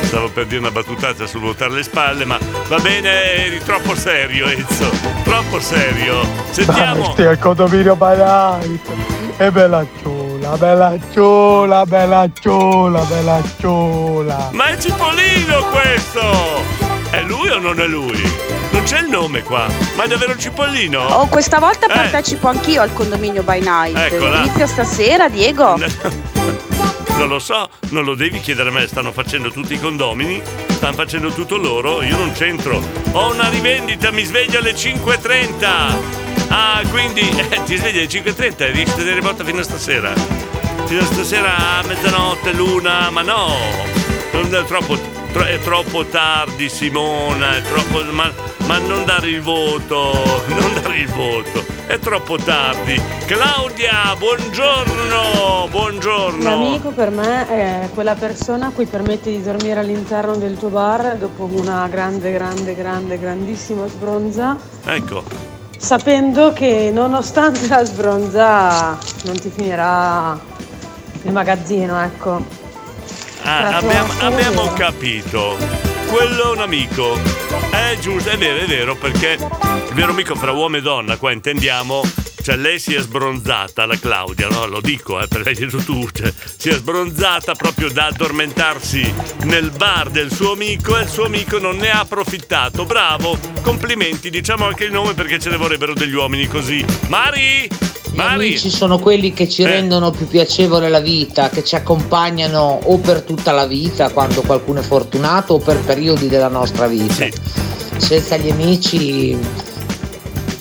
[0.01, 4.45] Stavo per dire una battutata sul vuotare le spalle, ma va bene, eri troppo serio,
[4.47, 4.89] Enzo.
[5.23, 6.21] Troppo serio.
[6.51, 7.11] Sentiamo.
[7.11, 8.79] Stia al condominio Banai.
[9.37, 14.49] E bella ciula, bella ciula, bella ciula, bella ciula.
[14.53, 16.21] Ma è Cipollino questo!
[17.09, 18.21] È lui o non è lui?
[18.71, 19.67] Non c'è il nome qua.
[19.95, 21.01] Ma è davvero Cipollino?
[21.01, 21.93] Oh, questa volta Eh.
[21.93, 23.95] partecipo anch'io al condominio by night.
[23.97, 24.39] Eccola.
[24.41, 25.77] Inizia stasera, Diego.
[27.17, 30.93] Non lo so, non lo devi chiedere a me, stanno facendo tutti i condomini, stanno
[30.93, 32.79] facendo tutto loro, io non c'entro.
[33.13, 35.95] Ho una rivendita, mi sveglio alle 5.30.
[36.49, 40.13] Ah, quindi eh, ti svegli alle 5.30 e riesci a vedere botta fino a stasera.
[40.85, 43.51] Fino a stasera a mezzanotte, l'una, ma no!
[44.33, 44.95] Non è troppo,
[45.31, 48.03] tro- è troppo tardi Simona, è troppo.
[48.11, 48.31] Ma,
[48.65, 50.11] ma non dare il voto,
[50.47, 52.99] non dare il voto, è troppo tardi.
[53.25, 56.43] Claudia, buongiorno, buongiorno.
[56.43, 61.15] L'amico per me è quella persona a cui permetti di dormire all'interno del tuo bar
[61.17, 65.23] dopo una grande, grande, grande, grandissima sbronza, Ecco,
[65.77, 70.39] sapendo che nonostante la sbronza non ti finirà
[71.23, 72.56] il magazzino, ecco.
[73.43, 75.57] Ah, abbiamo, abbiamo capito.
[76.07, 77.17] Quello è un amico.
[77.71, 81.31] È giusto, è vero, è vero, perché il vero amico fra uomo e donna, qua
[81.31, 82.01] intendiamo.
[82.47, 84.67] Cioè lei si è sbronzata, la Claudia, no?
[84.67, 86.07] Lo dico, eh, per lei detto tu.
[86.09, 91.25] Cioè, si è sbronzata proprio da addormentarsi nel bar del suo amico e il suo
[91.25, 92.85] amico non ne ha approfittato.
[92.85, 96.85] Bravo, complimenti, diciamo anche il nome perché ce ne vorrebbero degli uomini così.
[97.09, 97.67] Mari!
[98.11, 98.45] Gli Mari!
[98.47, 99.65] amici sono quelli che ci Eh.
[99.65, 104.79] rendono più piacevole la vita, che ci accompagnano o per tutta la vita quando qualcuno
[104.79, 107.27] è fortunato o per periodi della nostra vita.
[107.97, 109.37] Senza gli amici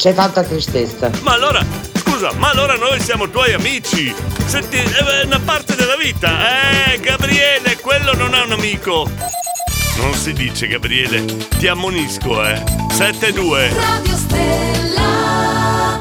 [0.07, 1.11] c'è tanta tristezza.
[1.23, 1.61] Ma allora,
[1.95, 4.15] scusa, ma allora noi siamo tuoi amici.
[4.45, 6.93] Senti, è una parte della vita.
[6.93, 9.11] Eh, Gabriele, quello non è un amico.
[9.97, 11.25] Non si dice, Gabriele.
[11.59, 12.63] Ti ammonisco, eh.
[12.93, 13.71] 7-2.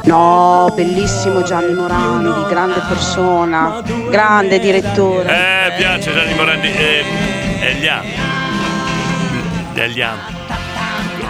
[0.03, 5.29] No, bellissimo Gianni Morandi, grande persona, grande direttore.
[5.67, 6.67] Eh, piace Gianni Morandi.
[6.67, 7.03] Eh,
[7.59, 8.03] Elia.
[9.73, 10.13] Elia.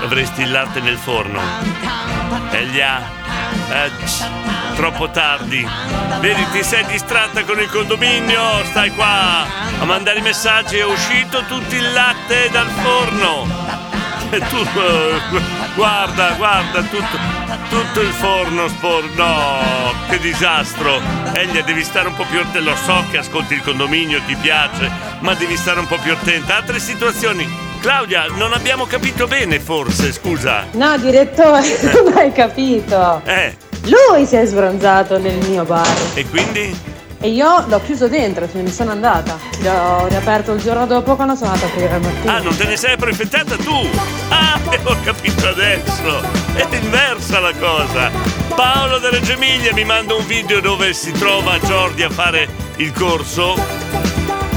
[0.04, 1.96] Avresti il latte nel forno.
[2.52, 3.02] Elia.
[3.70, 4.28] Eh, tss,
[4.76, 5.68] troppo tardi.
[6.20, 8.64] Vedi, ti sei distratta con il condominio.
[8.66, 9.46] Stai qua
[9.80, 10.78] a mandare i messaggi.
[10.78, 13.64] È uscito tutto il latte dal forno.
[14.30, 15.22] E tu, eh,
[15.76, 17.18] guarda, guarda, tutto,
[17.70, 19.14] tutto il forno sporco.
[19.16, 21.00] No, che disastro.
[21.34, 22.60] Elia, devi stare un po' più attenta.
[22.60, 26.56] Lo so che ascolti il condominio, ti piace, ma devi stare un po' più attenta.
[26.56, 27.74] Altre situazioni.
[27.86, 30.66] Claudia, non abbiamo capito bene, forse, scusa.
[30.72, 31.62] No, direttore,
[31.94, 33.22] non hai capito.
[33.26, 36.76] Eh, Lui si è sbronzato nel mio bar e quindi?
[37.22, 39.38] e io l'ho chiuso dentro, me ne sono andata.
[39.60, 42.32] L'ho riaperto il giorno dopo quando sono andata a aprire al mattino.
[42.32, 43.88] Ah, non te ne sei approfittata tu!
[44.30, 46.22] Ah, ho capito adesso!
[46.56, 48.10] È inversa la cosa!
[48.56, 52.92] Paolo da Reggio Emilia mi manda un video dove si trova Jordi a fare il
[52.94, 54.05] corso.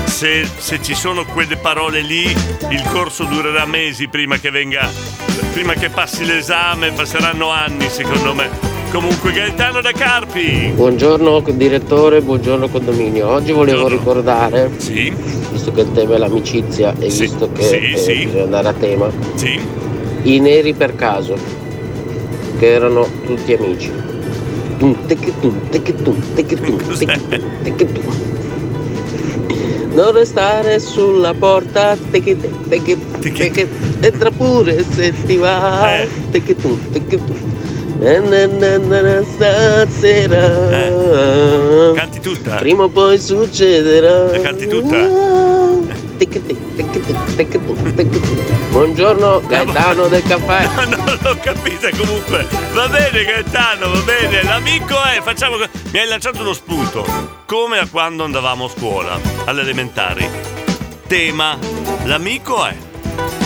[0.09, 4.91] Se, se ci sono quelle parole lì, il corso durerà mesi prima che venga.
[5.53, 8.49] prima che passi l'esame, passeranno anni secondo me.
[8.91, 10.73] Comunque Gaetano da Carpi!
[10.75, 13.29] Buongiorno direttore, buongiorno condominio.
[13.29, 14.71] Oggi volevo ricordare,
[15.53, 18.25] visto che il tema è l'amicizia e visto che sì, eh, sì.
[18.25, 19.61] bisogna andare a tema, Sì.
[20.23, 21.37] i neri per caso,
[22.59, 23.93] che erano tutti amici.
[24.79, 26.35] Tum, tecche tum, tecche tum,
[27.63, 27.87] tecche
[29.99, 36.79] Non restare sulla porta, tecche te, tecche, tecche, entra pure se ti va, tecche tum.
[37.99, 40.71] Na, na, na, na, na, stasera
[41.97, 42.59] Canti tutta?
[42.59, 44.99] Prima o poi succederà La canti tutta?
[48.71, 52.47] Buongiorno Gaetano del caffè No, non l'ho capita comunque.
[52.73, 54.43] Va bene Gaetano, va bene.
[54.43, 55.57] L'amico è, facciamo...
[55.93, 57.07] Mi hai lanciato uno spunto.
[57.47, 60.29] Come a quando andavamo a scuola, alle elementari.
[61.07, 61.57] Tema,
[62.05, 62.75] l'amico è.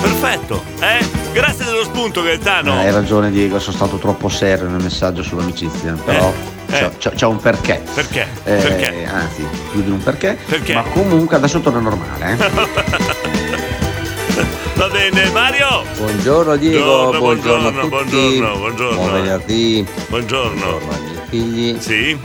[0.00, 1.04] Perfetto, eh?
[1.32, 2.72] Grazie dello spunto Gaetano.
[2.78, 6.51] Hai ragione Diego, sono stato troppo serio nel messaggio sull'amicizia, però c'è,
[6.98, 7.82] c'è- c'è un perché.
[7.94, 8.22] Perché?
[8.44, 9.04] Eh, Perché?
[9.04, 10.38] Anzi, più di un perché.
[10.46, 10.74] Perché?
[10.74, 12.32] Ma comunque adesso torna normale.
[12.32, 12.36] Eh?
[14.74, 15.84] Va bene, Mario.
[15.98, 18.16] Buongiorno Diego, Buongiorno, buongiorno, buongiorno, a tutti.
[18.16, 18.96] buongiorno, buongiorno.
[18.96, 19.86] Buon venerdì.
[20.08, 20.78] Buongiorno.
[20.90, 21.78] ai miei figli.
[21.80, 22.18] Sì.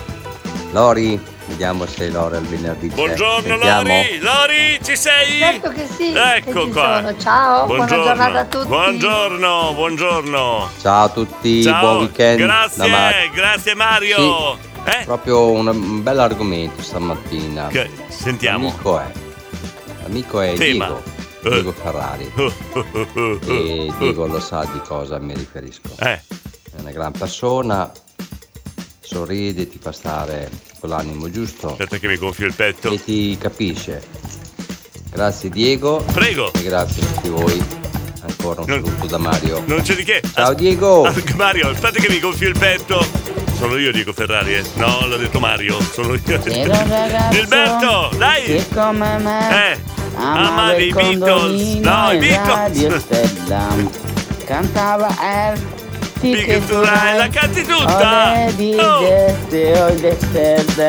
[0.71, 2.87] Lori, vediamo se Lori al venerdì.
[2.89, 3.55] Buongiorno.
[3.57, 4.19] Lori.
[4.19, 5.39] Lori, ci sei?
[5.39, 6.95] Certo che sì, Ecco che ci qua.
[7.01, 7.17] sono.
[7.17, 8.03] Ciao, buona Buongiorno.
[8.05, 8.67] giornata a tutti.
[8.67, 10.69] Buongiorno, buongiorno.
[10.81, 12.39] Ciao a tutti, Ciao, buon weekend.
[12.39, 13.31] Grazie, da Mario.
[13.33, 14.57] grazie Mario.
[14.83, 15.03] Eh?
[15.05, 17.67] Proprio un, un bel argomento stamattina.
[17.67, 18.67] Che- sentiamo.
[18.69, 19.11] L'amico è.
[20.03, 20.85] L'amico è Tema.
[20.85, 21.03] Diego.
[21.41, 22.31] Diego Ferrari.
[23.47, 25.89] e Diego lo sa di cosa mi riferisco.
[25.99, 26.21] Eh.
[26.77, 27.89] È una gran persona,
[28.99, 31.71] sorride, ti fa stare con l'animo giusto.
[31.71, 32.91] Aspetta che mi gonfio il petto.
[32.91, 34.03] E ti capisce.
[35.11, 36.03] Grazie Diego.
[36.13, 36.51] Prego.
[36.53, 37.63] E grazie a tutti voi.
[38.21, 39.63] Ancora un saluto da Mario.
[39.65, 40.21] Non c'è di che.
[40.33, 41.05] Ciao Diego.
[41.05, 43.05] Ah, Mario, aspetta che mi gonfio il petto.
[43.57, 44.63] Sono io Diego Ferrari, eh.
[44.75, 45.79] No, l'ha detto Mario.
[45.81, 46.39] Sono io.
[47.31, 48.43] Gilberto, dai.
[48.43, 49.77] che come me Eh.
[50.17, 51.73] il i Beatles.
[51.75, 53.05] No, i e Beatles.
[54.45, 55.59] Cantava Air
[56.19, 58.33] Tu dai, la canti tutta?
[58.77, 58.99] Oh.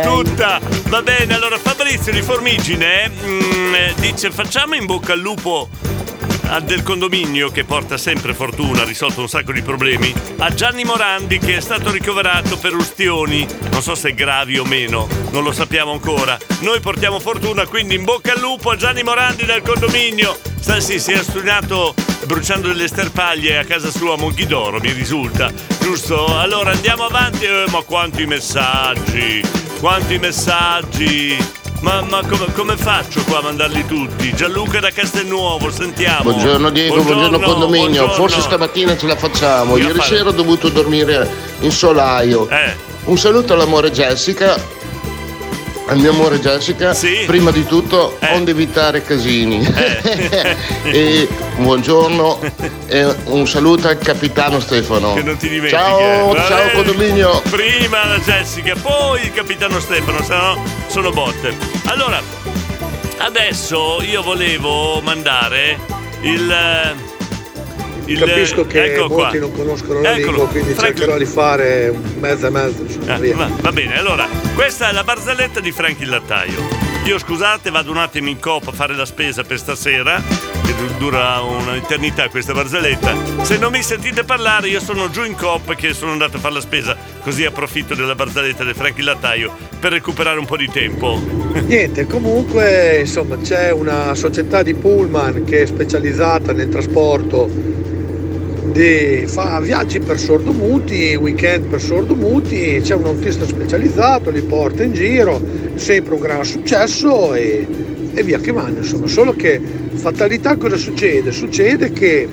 [0.02, 0.60] Tutta!
[0.88, 5.68] Va bene, allora Fabrizio di Formigine mm, dice facciamo in bocca al lupo
[6.60, 11.38] del condominio che porta sempre fortuna, ha risolto un sacco di problemi, a Gianni Morandi
[11.38, 15.92] che è stato ricoverato per ustioni, non so se gravi o meno, non lo sappiamo
[15.92, 16.36] ancora.
[16.60, 20.36] Noi portiamo fortuna, quindi in bocca al lupo a Gianni Morandi del condominio.
[20.58, 21.94] Sta sì, si è studiato
[22.26, 25.52] bruciando delle sterpaglie a casa sua a Monchidoro, mi risulta.
[25.80, 26.38] Giusto?
[26.38, 27.44] Allora andiamo avanti.
[27.44, 29.42] Eh, ma quanti messaggi!
[29.80, 31.36] Quanti messaggi!
[31.80, 34.32] Ma, ma come, come faccio qua a mandarli tutti?
[34.34, 36.22] Gianluca da Castelnuovo, sentiamo.
[36.32, 37.86] Buongiorno Diego, buongiorno, condominio.
[37.86, 38.12] buongiorno.
[38.14, 39.76] Forse stamattina ce la facciamo.
[39.76, 41.28] Io Ieri fare- sera ho dovuto dormire
[41.60, 42.48] in solaio.
[42.48, 42.74] Eh.
[43.04, 44.56] Un saluto all'amore Jessica.
[45.88, 46.94] Al mio amore Jessica,
[47.26, 48.34] prima di tutto, Eh.
[48.34, 49.64] onde evitare casini.
[50.84, 52.40] e un buongiorno
[52.86, 55.14] e un saluto al capitano Stefano.
[55.14, 55.80] Che non ti dimentichi.
[55.82, 56.44] Ciao, eh.
[56.46, 57.40] Ciao condominio.
[57.48, 61.56] Prima la Jessica, poi il capitano Stefano, se no sono botte.
[61.86, 62.20] Allora,
[63.18, 65.78] adesso io volevo mandare
[66.20, 67.16] il.
[68.08, 69.22] Il Capisco che ecco qua.
[69.24, 70.26] molti non conoscono la Eccolo.
[70.26, 72.82] lingua, quindi Frank- cercherò di fare mezzo e mezzo.
[72.82, 76.86] insomma, Ah, va, va bene, allora, questa è la barzelletta di Frank il lattaio.
[77.04, 80.20] Io scusate, vado un attimo in coop a fare la spesa per stasera,
[80.64, 83.14] che du- dura un'eternità questa barzelletta.
[83.42, 86.54] Se non mi sentite parlare, io sono giù in coop che sono andato a fare
[86.54, 90.68] la spesa, così approfitto della barzelletta di Frank il lattaio per recuperare un po' di
[90.70, 91.18] tempo.
[91.64, 97.48] Niente, comunque insomma c'è una società di pullman che è specializzata nel trasporto
[98.72, 104.92] di, fa viaggi per sordomuti, weekend per sordomuti, c'è un autista specializzato, li porta in
[104.92, 105.40] giro,
[105.74, 107.66] sempre un gran successo e,
[108.14, 109.60] e via che vanno, insomma, solo che
[109.94, 111.32] fatalità cosa succede?
[111.32, 112.28] Succede che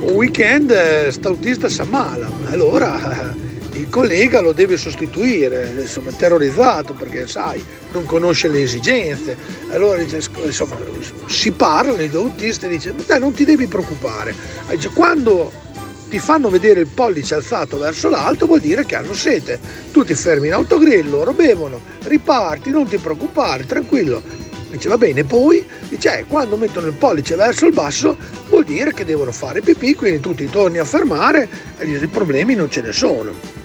[0.00, 3.43] un weekend eh, sta autista si ammala, allora eh,
[3.74, 9.36] il collega lo deve sostituire, insomma terrorizzato perché sai, non conosce le esigenze,
[9.70, 10.76] allora insomma,
[11.26, 14.34] si parlano i due autisti e dice, "Ma dai non ti devi preoccupare,
[14.92, 15.50] quando
[16.08, 19.58] ti fanno vedere il pollice alzato verso l'alto vuol dire che hanno sete,
[19.90, 24.22] tu ti fermi in autogrill, loro bevono, riparti, non ti preoccupare, tranquillo,
[24.74, 25.64] Dice va bene, poi?
[25.88, 28.16] Dice eh, quando mettono il pollice verso il basso
[28.48, 32.56] vuol dire che devono fare pipì, quindi tu ti torni a fermare e i problemi
[32.56, 33.63] non ce ne sono.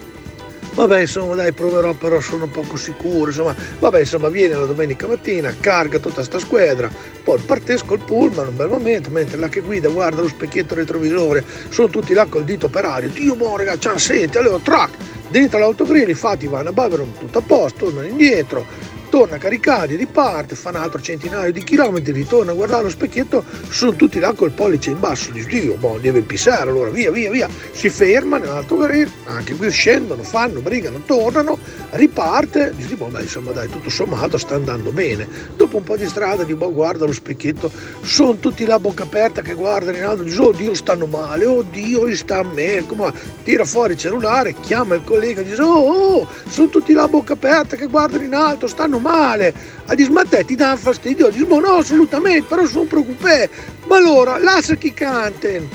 [0.79, 3.31] Vabbè, insomma, dai, proverò, però sono poco sicuro.
[3.31, 6.89] Insomma, vabbè, insomma, viene la domenica mattina, carica tutta sta squadra,
[7.21, 11.43] poi partesco col pullman, un bel momento, mentre là che guida guarda lo specchietto retrovisore,
[11.67, 13.09] sono tutti là col dito per aria.
[13.09, 14.95] Dio buono, ragazzi, c'ha sete, allora, track,
[15.27, 18.65] dentro l'autogrill, infatti vanno a Bavero, tutto a posto, tornano indietro,
[19.09, 23.43] torna a caricare, riparte, fa un altro centinaio di chilometri, ritorna a guardare lo specchietto,
[23.69, 27.29] sono tutti là col pollice in basso, dice Dio, boh, deve pissare, allora via, via,
[27.31, 31.57] via, si ferma nell'autogrill, anche qui scendono, fanno, brigano, tornano,
[31.91, 35.27] riparte, dice, boh, dai, insomma, dai, tutto sommato sta andando bene.
[35.55, 39.03] Dopo un po' di strada, di boh, guarda lo specchietto, sono tutti là a bocca
[39.03, 42.43] aperta che guardano in alto, dice, oh Dio, stanno male, oh Dio, gli sta a
[42.43, 43.11] me, come
[43.43, 47.33] tira fuori il cellulare, chiama il collega, dice, oh, oh, sono tutti là a bocca
[47.33, 49.53] aperta che guardano in alto, stanno male.
[49.87, 51.29] A dice, ma te ti dà fastidio?
[51.29, 53.49] Dice, ma no, assolutamente, però sono preoccupato.
[53.87, 55.67] Ma allora, lascia chi canten.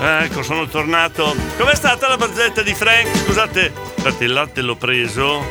[0.00, 1.34] Ecco, sono tornato.
[1.56, 3.08] Com'è stata la barzelletta di Frank?
[3.24, 5.46] Scusate, aspetta, il latte l'ho preso,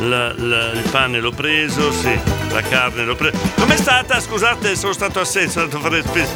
[0.00, 2.18] la- la- il pane l'ho preso, sì,
[2.50, 3.38] la carne l'ho preso.
[3.56, 4.20] Com'è stata?
[4.20, 6.32] Scusate, sono stato assente, sono andato a fare spesa.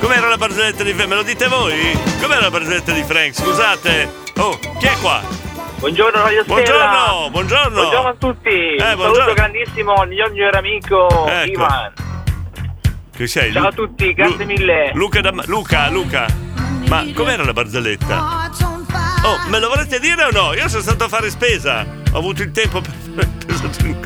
[0.00, 1.08] Com'era la barzelletta di Frank?
[1.08, 1.96] Me lo dite voi?
[2.20, 3.34] Com'era la barzelletta di Frank?
[3.34, 4.10] Scusate.
[4.38, 5.22] Oh, chi è qua?
[5.78, 6.54] Buongiorno Radio Stella.
[6.54, 7.74] Buongiorno, buongiorno.
[7.80, 8.48] Buongiorno a tutti.
[8.48, 9.14] Eh, Un buongiorno.
[9.14, 11.50] saluto grandissimo al mio migliore amico Ecco.
[11.50, 11.92] Ivan.
[13.14, 13.52] Che sei?
[13.52, 14.90] Ciao a tutti, grazie mille.
[14.94, 16.26] Luca, da- Luca, Luca.
[16.88, 18.50] Ma com'era la barzelletta?
[19.24, 20.54] Oh, me lo volete dire o no?
[20.54, 21.86] Io sono stato a fare spesa.
[22.12, 22.92] Ho avuto il tempo per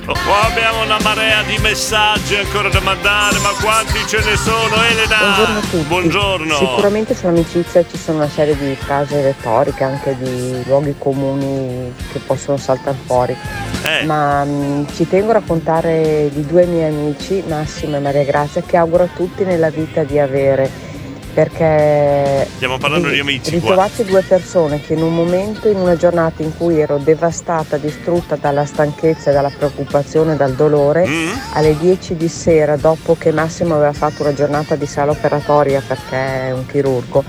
[0.05, 5.17] Qua abbiamo una marea di messaggi ancora da mandare, ma quanti ce ne sono, Elena?
[5.19, 5.85] Buongiorno a tutti.
[5.89, 6.55] Buongiorno.
[6.57, 12.57] Sicuramente sull'amicizia ci sono una serie di frasi retoriche, anche di luoghi comuni che possono
[12.57, 13.37] saltare fuori.
[13.85, 14.05] Eh.
[14.05, 18.77] ma mm, ci tengo a raccontare di due miei amici, Massimo e Maria Grazia, che
[18.77, 20.92] auguro a tutti nella vita di avere.
[21.35, 23.59] Perché Stiamo parlando di amici qua.
[23.59, 28.37] ritrovarci due persone che in un momento, in una giornata in cui ero devastata, distrutta
[28.37, 31.31] dalla stanchezza, dalla preoccupazione, dal dolore, Mm?
[31.55, 36.17] alle 10 di sera, dopo che Massimo aveva fatto una giornata di sala operatoria perché
[36.49, 37.25] è un chirurgo,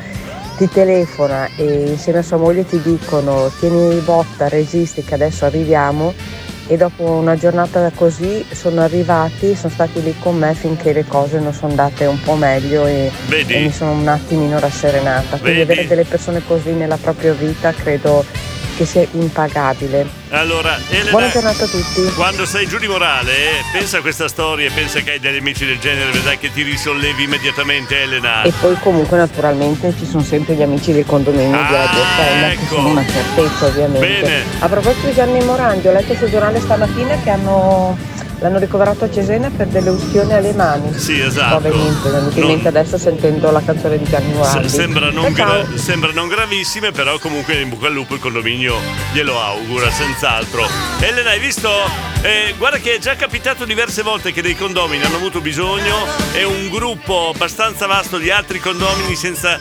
[0.58, 6.14] ti telefona e insieme a sua moglie ti dicono tieni botta, resisti che adesso arriviamo
[6.68, 11.40] e dopo una giornata così sono arrivati, sono stati lì con me finché le cose
[11.40, 15.38] non sono andate un po' meglio e, e mi sono un attimino rasserenata.
[15.38, 15.72] Quindi Vedi?
[15.72, 18.26] avere delle persone così nella propria vita credo
[18.76, 20.08] che sia impagabile.
[20.30, 22.12] Allora, Elena, Buona giornata a tutti.
[22.16, 25.38] quando sei giù di morale, eh, pensa a questa storia e pensa che hai degli
[25.38, 28.42] amici del genere, vedrai che ti risollevi immediatamente, Elena.
[28.44, 32.68] E poi comunque naturalmente ci sono sempre gli amici del condominio di Radio Stella che
[32.68, 34.06] sono una certezza ovviamente.
[34.06, 34.26] Ah, ecco.
[34.26, 34.44] Bene.
[34.60, 37.98] A proposito di Gianni Morandi, ho letto sul giornale stamattina che hanno,
[38.44, 40.92] l'hanno ricoverato a Cesena per delle ustioni alle mani.
[41.00, 41.62] Sì, esatto.
[41.62, 44.68] Vabbè, niente, mi in Non- mente adesso sentendo la canzone di Gianni Morandi.
[44.68, 48.76] Se- sembra, non gra- sembra non gravissime, però comunque in bocca al lupo il condominio
[49.14, 50.68] glielo augura, senz'altro.
[51.00, 51.70] Elena, hai visto?
[52.22, 55.96] Eh, guarda che è già capitato diverse volte che dei condomini hanno avuto bisogno
[56.34, 59.58] e un gruppo abbastanza vasto di altri condomini senza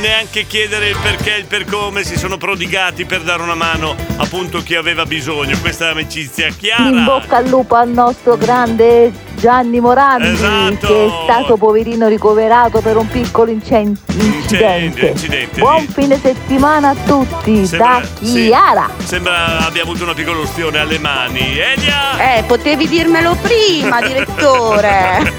[0.00, 3.94] neanche chiedere il perché e il per come si sono prodigati per dare una mano
[4.16, 5.58] appunto a chi aveva bisogno.
[5.60, 6.88] Questa è amicizia chiara.
[6.88, 10.86] In bocca al lupo al nostro grande Gianni Morandi Esatto.
[10.86, 15.06] che è stato poverino ricoverato per un piccolo incen- incidente.
[15.08, 18.46] incidente, Buon fine settimana a tutti Sembra- da sì.
[18.46, 18.90] Chiara.
[19.04, 21.56] Sembra abbia avuto una piccola ustione alle mani.
[21.58, 22.36] Elia!
[22.36, 25.32] Eh, potevi dirmelo prima, direttore.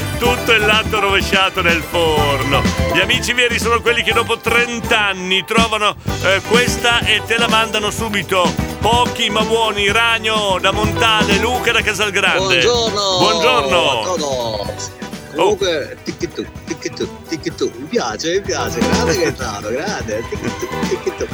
[0.21, 2.61] Tutto il lato rovesciato nel forno.
[2.93, 7.47] Gli amici veri sono quelli che dopo 30 anni trovano eh, questa e te la
[7.47, 8.53] mandano subito.
[8.79, 12.61] Pochi ma buoni, Ragno da Montale, Luca da Casalgrande.
[12.61, 13.17] Buongiorno!
[13.17, 14.15] Buongiorno!
[14.15, 14.73] No,
[15.33, 17.71] Comunque, ticchi tu, ticchi tu, ticchi tu.
[17.77, 18.77] Mi piace, mi piace.
[18.77, 20.23] Grande che è stato, grande.
[20.87, 21.27] Ticchi tu,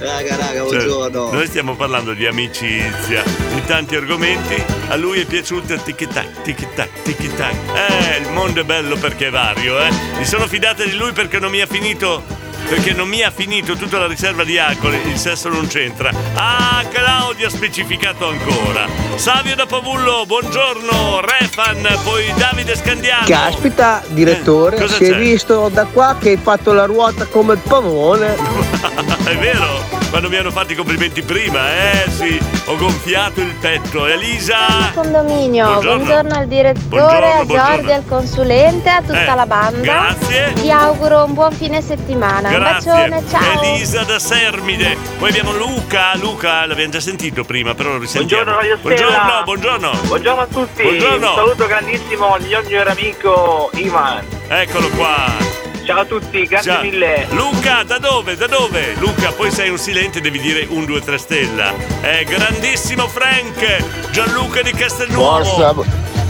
[0.00, 1.30] Raga, raga, Cioè, buongiorno.
[1.32, 3.22] noi stiamo parlando di amicizia,
[3.52, 4.62] di tanti argomenti.
[4.88, 7.54] A lui è piaciuto il tic-tac, tic-tac, tic-tac.
[7.74, 9.90] Eh, il mondo è bello perché è vario, eh.
[10.16, 12.38] Mi sono fidata di lui perché non mi ha finito.
[12.68, 16.10] Perché non mi ha finito tutta la riserva di alcol, il sesso non c'entra.
[16.34, 18.86] Ah, Claudia ha specificato ancora.
[19.16, 23.24] Savio da Pavullo, buongiorno, Refan, poi Davide Scandiano.
[23.26, 25.18] Caspita, direttore, Eh, cosa si è c'è?
[25.18, 29.18] visto da qua che hai fatto la ruota come il pavone.
[29.30, 29.98] è vero?
[30.10, 34.06] Quando mi hanno fatto i complimenti prima, eh sì, ho gonfiato il petto.
[34.06, 34.90] Elisa!
[34.92, 35.96] Condominio, Buongiorno.
[36.04, 37.76] buongiorno, al direttore, Buongiorno, a buongiorno.
[37.76, 39.80] Giorgi, al consulente, a tutta Eh, la banda.
[39.80, 40.52] grazie.
[40.54, 42.48] Vi auguro un buon fine settimana.
[42.48, 42.90] Un Grazie.
[42.90, 43.62] bacione, ciao.
[43.62, 44.96] Elisa da Sermide.
[45.18, 46.16] Poi abbiamo Luca.
[46.16, 48.42] Luca, l'abbiamo già sentito prima, però lo risentiamo.
[48.42, 48.78] Buongiorno.
[48.82, 49.90] Buongiorno, buongiorno.
[50.08, 50.82] Buongiorno a tutti.
[50.82, 51.28] Buongiorno.
[51.28, 54.24] Un saluto grandissimo al mio migliore amico Ivan.
[54.48, 55.49] Eccolo qua.
[55.84, 56.82] Ciao a tutti, grazie Ciao.
[56.82, 57.26] mille.
[57.30, 58.36] Luca, da dove?
[58.36, 58.94] Da dove?
[58.98, 61.74] Luca, poi sei un silente, devi dire un 2 3 stella.
[62.00, 65.44] È grandissimo Frank, Gianluca di Castelnuovo.
[65.44, 65.74] Forza,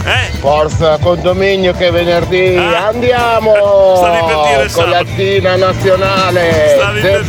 [0.03, 0.31] Eh?
[0.41, 2.55] forza condominio che è venerdì.
[2.57, 2.87] Ah.
[2.87, 3.93] Andiamo!
[3.95, 5.05] Stavi per dire sabato.
[5.71, 6.73] Nazionale.
[6.75, 7.23] Stavi per,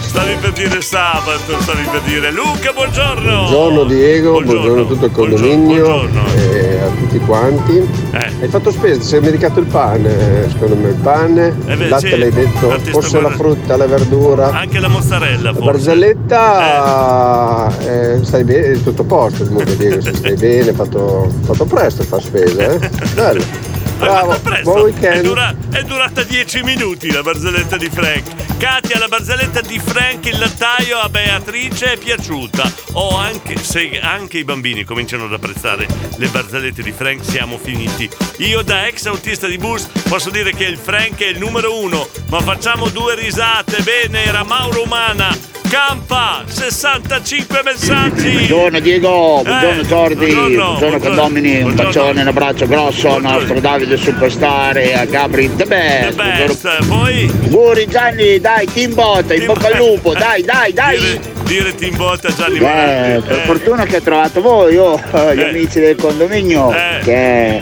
[0.00, 3.48] stavi per dire sabato, stavi per dire Luca, buongiorno.
[3.48, 6.06] Buongiorno Diego, buongiorno, a tutto il condominio
[6.36, 7.78] e a tutti quanti.
[7.78, 8.32] Eh.
[8.42, 11.88] Hai fatto spesa, ti sei dimenticato il pane, secondo me il pane, Eh beh, il
[11.88, 14.50] latte sì, l'hai detto, forse sto la frutta, la verdura.
[14.50, 15.70] Anche la mozzarella, La forse.
[15.70, 21.32] barzelletta eh, stai bene, è tutto a posto comunque Diego, se stai bene, hai fatto,
[21.42, 22.90] fatto presto a far spesa, eh?
[23.14, 23.68] Bello.
[23.98, 25.22] Bravo, buon È, weekend.
[25.22, 28.56] dura- è durata 10 minuti la barzelletta di Frank.
[28.56, 32.72] Katia, la barzelletta di Frank il lattaio a Beatrice è piaciuta.
[32.92, 35.86] O anche se anche i bambini cominciano ad apprezzare
[36.16, 38.08] le barzellette di Frank, siamo finiti.
[38.38, 42.08] Io da ex autista di bus posso dire che il Frank è il numero uno,
[42.30, 43.82] ma facciamo due risate.
[43.82, 45.28] Bene, era Mauro Umana.
[45.70, 48.30] Campa, 65 messaggi.
[48.30, 53.60] Buongiorno Diego, buongiorno Eh, Jordi, buongiorno, buongiorno, condomini, un bacione, un abbraccio grosso al nostro
[53.60, 56.16] Davide Superstar e a Gabri The Best.
[56.16, 57.30] Best, poi?
[57.44, 60.98] Auguri Gianni, dai, team bot, in bocca al lupo, dai, dai, dai.
[60.98, 63.44] dire, dire ti imbotta Gianni Eh, per Eh.
[63.44, 65.00] fortuna che ho trovato voi, oh,
[65.32, 66.70] gli amici del condominio,
[67.04, 67.60] che è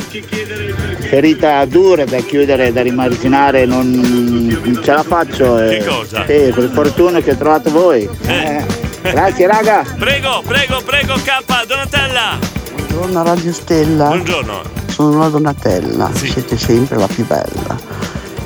[1.08, 5.54] ferita dura da chiudere, da rimarginare, non, ce la faccio.
[5.54, 5.84] Che eh.
[5.84, 6.26] cosa?
[6.26, 8.08] Sì, per fortuna che ho trovato voi.
[8.26, 8.64] Eh,
[9.00, 9.84] Grazie raga.
[9.98, 12.38] Prego, prego, prego, K, Donatella.
[12.74, 14.08] Buongiorno Radio Stella.
[14.08, 14.62] Buongiorno.
[14.86, 16.10] Sono la Donatella.
[16.12, 17.78] Siete sempre la più bella.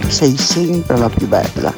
[0.06, 1.74] Sei sempre la più bella.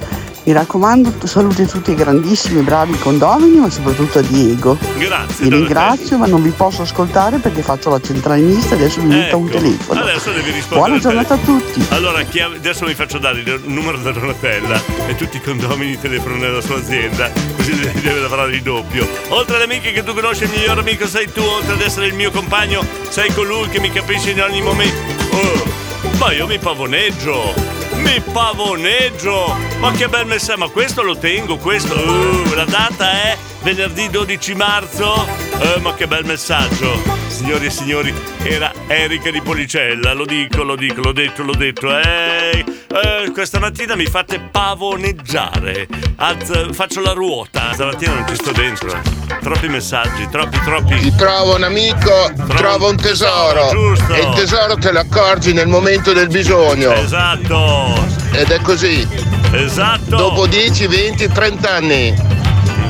[0.47, 4.77] Mi raccomando, saluti tutti i grandissimi, bravi condomini, ma soprattutto a Diego.
[4.99, 5.49] Grazie.
[5.49, 9.49] Vi ringrazio, ma non vi posso ascoltare perché faccio la centralinista, adesso mi metto un
[9.49, 10.01] Ecco, telefono.
[10.03, 10.81] Adesso devi rispondere.
[10.81, 11.87] Buona a giornata a tutti.
[11.89, 16.61] Allora, adesso vi faccio dare il numero da Donatella e tutti i condomini telefonano nella
[16.61, 19.09] sua azienda, così deve lavorare di doppio.
[19.29, 22.15] Oltre alle amiche che tu conosci, il miglior amico sei tu, oltre ad essere il
[22.15, 24.95] mio compagno, sei colui che mi capisce in ogni momento.
[25.31, 27.74] Oh, ma io mi pavoneggio!
[27.97, 29.57] Mi pavoneggio!
[29.79, 30.59] Ma che bel messaggio!
[30.59, 31.95] Ma questo lo tengo, questo.
[31.95, 35.44] Uh, la data è venerdì 12 marzo.
[35.61, 37.01] Eh, ma che bel messaggio!
[37.29, 41.89] Signori e signori, era Erika di Policella, lo dico, lo dico, l'ho detto, l'ho detto.
[41.99, 45.87] Ehi, eh, questa mattina mi fate pavoneggiare.
[46.17, 47.73] Az- faccio la ruota.
[47.73, 49.01] Stamattina non ci sto dentro.
[49.43, 50.97] Troppi messaggi, troppi, troppi.
[50.99, 53.69] Ti trova un amico, trova un tesoro.
[53.71, 54.15] giusto.
[54.15, 56.93] E il tesoro te lo accorgi nel momento del bisogno.
[56.93, 57.95] Esatto.
[58.33, 59.07] Ed è così.
[59.53, 60.17] Esatto.
[60.17, 62.15] Dopo 10, 20, 30 anni.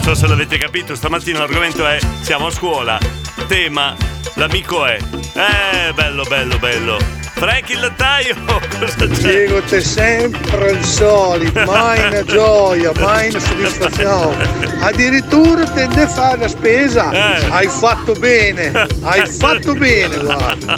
[0.05, 2.99] Non so se l'avete capito, stamattina l'argomento è siamo a scuola.
[3.47, 3.97] Tema,
[4.35, 4.99] l'amico è.
[4.99, 6.99] Eh, bello, bello, bello.
[7.33, 8.35] Frank il lattaio,
[8.79, 9.07] cosa c'è?
[9.07, 14.47] Diego c'è sempre il solito, mai una gioia, mai una soddisfazione.
[14.81, 17.11] Addirittura tende a fare la spesa.
[17.11, 17.47] Eh.
[17.49, 20.77] Hai fatto bene, hai fatto bene, guarda.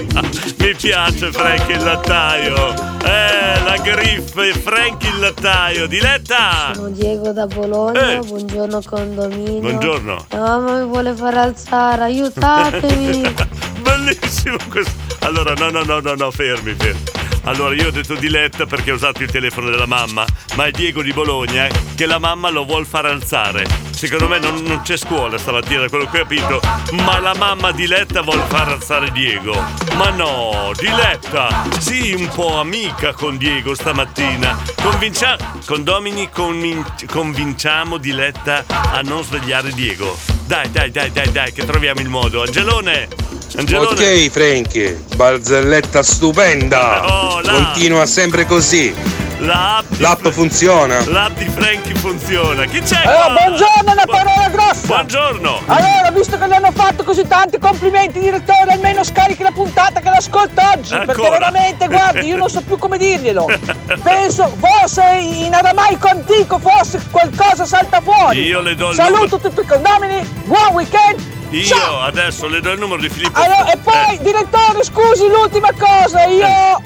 [0.59, 2.96] Mi piace Frank il lattaio.
[3.07, 5.87] Eh, la griffe, Frank il lattaio.
[5.87, 6.73] Diletta!
[6.75, 8.19] Sono Diego da Bologna, Eh.
[8.19, 9.61] buongiorno condominio.
[9.61, 10.27] Buongiorno.
[10.31, 13.23] La mamma mi vuole far alzare, aiutatemi.
[13.81, 14.93] Bellissimo questo.
[15.21, 17.01] Allora, no, no, no, no, no, fermi, fermi.
[17.47, 20.25] Allora, io ho detto Diletta perché ho usato il telefono della mamma,
[20.57, 23.65] ma è Diego di Bologna che la mamma lo vuol far alzare.
[23.91, 26.61] Secondo me non, non c'è scuola stamattina, da quello che ho capito,
[27.05, 29.55] ma la mamma Diletta vuol far alzare Diego.
[29.95, 34.61] Ma no, Diletta, sii un po' amica con Diego stamattina.
[34.83, 40.19] Convinciamo, condomini, convin- convinciamo Diletta a non svegliare Diego.
[40.47, 42.43] Dai, dai, dai, dai, dai, che troviamo il modo.
[42.43, 43.09] Angelone!
[43.57, 43.89] Angelone!
[43.89, 47.05] Ok Frankie, barzelletta stupenda.
[47.07, 48.95] Oh, Continua sempre così.
[49.41, 51.05] L'app, L'app funziona.
[51.05, 52.65] l'app di Frankie funziona.
[52.65, 53.03] Chi c'è?
[53.05, 53.33] Allora, qua?
[53.35, 54.87] buongiorno, una parola grossa!
[54.87, 55.61] Buongiorno!
[55.67, 60.09] Allora, visto che gli hanno fatto così tanti complimenti, direttore, almeno scarichi la puntata che
[60.09, 60.89] l'ascolto oggi.
[60.97, 61.31] Perché Ancora?
[61.31, 63.45] veramente, guardi, io non so più come dirglielo.
[64.03, 68.41] Penso, forse in aramaico antico, forse qualcosa salta fuori.
[68.41, 71.21] Io le do il Saluto tutti i condomini, buon weekend.
[71.51, 73.39] Io adesso le do il numero di Filippo.
[73.39, 76.81] Allora, e poi, direttore, scusi, l'ultima cosa, io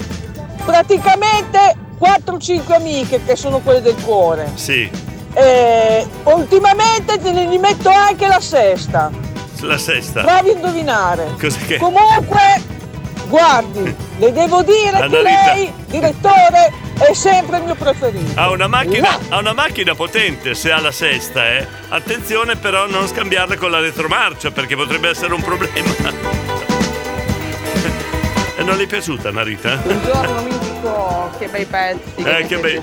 [0.64, 4.50] praticamente 4 o 5 amiche che sono quelle del cuore.
[4.54, 4.90] Sì,
[5.34, 9.10] E ultimamente te ne metto anche la sesta.
[9.60, 10.22] la sesta.
[10.22, 11.34] Provi a indovinare.
[11.38, 11.76] Cos'è che?
[11.78, 12.40] Comunque,
[13.28, 15.52] guardi, le devo dire che Annalisa.
[15.54, 18.40] lei, direttore, è sempre il mio preferito.
[18.40, 21.66] Ha una, macchina, ha una macchina potente se ha la sesta, eh.
[21.90, 26.49] Attenzione però a non scambiarla con la retromarcia perché potrebbe essere un problema.
[28.60, 29.76] E non le è piaciuta Narita?
[29.76, 32.12] Buongiorno amico, che bei pezzi.
[32.16, 32.80] Eh, che bei,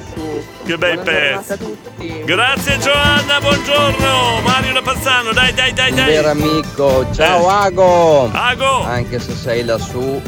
[0.65, 1.51] che bei pezzi.
[1.51, 2.23] a tutti.
[2.25, 4.41] Grazie Giovanna, buongiorno.
[4.41, 6.05] Mario da Pazzano, dai dai dai dai.
[6.07, 8.27] Vero amico, ciao Ago!
[8.33, 8.81] Ago!
[8.85, 10.19] Anche se sei lassù,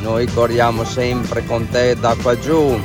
[0.00, 2.76] noi corriamo sempre con te da qua giù.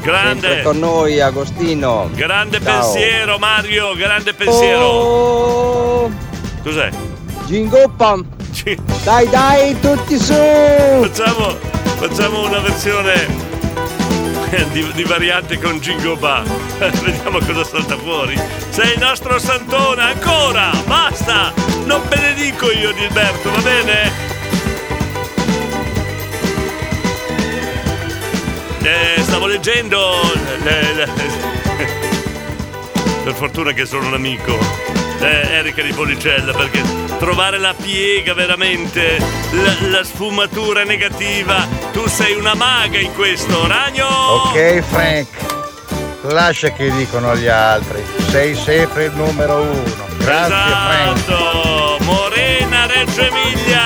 [0.00, 0.40] Grande.
[0.48, 2.08] Sempre con noi Agostino.
[2.14, 2.80] Grande Ciao.
[2.90, 4.86] pensiero Mario, grande pensiero.
[4.86, 6.10] Oh,
[6.62, 6.88] Cos'è?
[7.44, 8.33] Gingoppa!
[8.62, 10.32] Dai dai, tutti su!
[10.32, 11.56] Facciamo,
[11.98, 13.26] facciamo una versione
[14.70, 16.42] di, di variante con Jingo Ba.
[16.78, 18.40] Vediamo cosa salta fuori.
[18.70, 20.70] Sei il nostro santone, ancora!
[20.86, 21.52] Basta!
[21.84, 24.12] Non benedico io Gilberto, va bene?
[28.82, 30.12] Eh, stavo leggendo.
[30.62, 31.12] le- le-
[33.24, 34.56] per fortuna che sono un amico.
[35.20, 36.82] Eh, Erika di Policella, perché
[37.24, 39.16] trovare la piega veramente,
[39.52, 41.66] la, la sfumatura negativa.
[41.90, 44.06] Tu sei una maga in questo, ragno!
[44.06, 45.28] Ok Frank,
[46.24, 48.04] lascia che dicono gli altri.
[48.28, 50.06] Sei sempre il numero uno.
[50.18, 51.16] Grazie Frank.
[51.16, 51.96] Esatto!
[52.04, 53.82] Morena Reggio Emilia!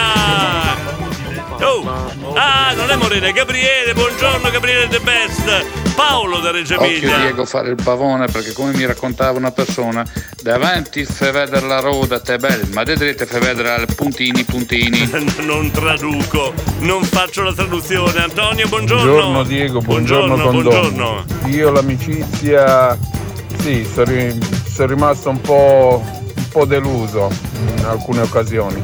[1.60, 2.27] Oh!
[2.40, 5.94] Ah, non è Morena, è Gabriele, buongiorno Gabriele The Best!
[5.96, 7.16] Paolo da Reggio Occhio Emilia!
[7.16, 10.06] Diego fare il pavone perché come mi raccontava una persona
[10.40, 14.44] davanti fa vedere la roda te è bella ma da dritta fa vedere al puntini
[14.44, 15.10] puntini
[15.44, 18.22] non traduco, non faccio la traduzione.
[18.22, 19.04] Antonio, buongiorno.
[19.04, 21.24] Buongiorno Diego, buongiorno, Buongiorno, buongiorno.
[21.46, 22.96] Io l'amicizia,
[23.56, 24.12] sì, sono,
[24.64, 27.32] sono rimasto un po', un po' deluso
[27.76, 28.80] in alcune occasioni.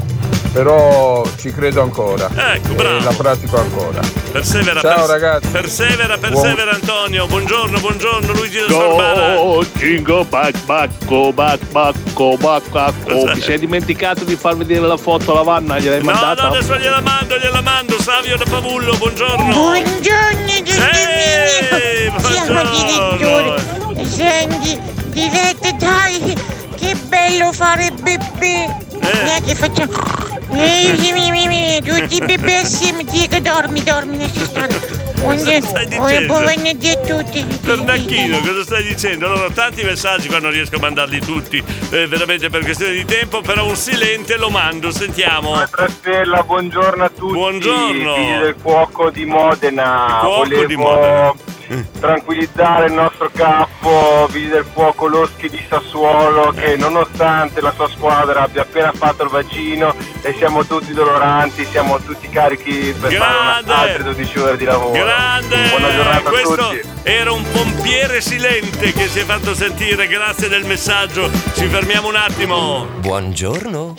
[0.54, 2.30] Però ci credo ancora.
[2.54, 3.02] Ecco, e bravo.
[3.04, 4.00] la pratico ancora.
[4.30, 5.48] Persevera, Ciao pers- ragazzi.
[5.48, 7.26] Persevera, persevera Antonio.
[7.26, 9.34] Buongiorno, buongiorno Luigi da Sorbara.
[9.34, 13.32] Go, jingle back, bacco, back, bacco, back, bacco.
[13.32, 15.80] Ti sei dimenticato di far vedere la foto alla vanna?
[15.80, 16.42] Gliel'hai No, mandata?
[16.44, 18.00] no, adesso gliela mando, gliela mando.
[18.00, 19.52] Savio da Pavullo, buongiorno.
[19.52, 26.36] Buongiorno Ehi, Siamo addirittura Senti, dirette dai
[26.76, 28.76] Che bello fare bebè
[29.44, 29.92] Che facciamo
[30.52, 34.16] Eh, mi, mi, mi, Tutti i bebè assieme Diego dormi, dormi
[35.20, 39.26] Buongiorno buon- buon venerdì a tutti Pernacchino, cosa stai dicendo?
[39.26, 43.40] Allora, tanti messaggi qua non riesco a mandarli tutti, eh, veramente per questione di tempo,
[43.40, 45.54] però un silente lo mando, sentiamo.
[45.88, 47.32] Stella, buongiorno a tutti.
[47.32, 48.14] Buongiorno.
[48.14, 50.18] Figli del fuoco di Modena.
[50.20, 51.32] Fuoco Volevo di Modena.
[51.98, 58.42] Tranquillizzare il nostro capo, Vigili del fuoco Loschi di Sassuolo, che nonostante la sua squadra
[58.42, 63.72] abbia appena fatto il vaccino e siamo tutti doloranti, siamo tutti carichi per fare Grande.
[63.72, 64.92] una- altre 12 ore di lavoro.
[64.92, 65.68] Grande!
[65.68, 66.80] Buona giornata a Questo tutti.
[67.02, 71.30] era un pompiere silente che si è fatto sentire, grazie del messaggio.
[71.54, 72.86] Ci fermiamo un attimo.
[72.98, 73.94] Buongiorno.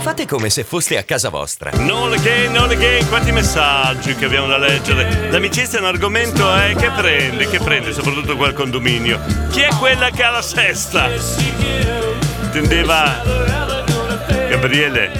[0.00, 1.70] Fate come se foste a casa vostra.
[1.74, 5.28] Non again, non again, quanti messaggi che abbiamo da leggere.
[5.30, 9.20] L'amicizia è un argomento eh, che prende, che prende soprattutto quel condominio.
[9.50, 11.08] Chi è quella che ha la sesta?
[12.42, 13.22] Intendeva
[14.48, 15.10] Gabriele,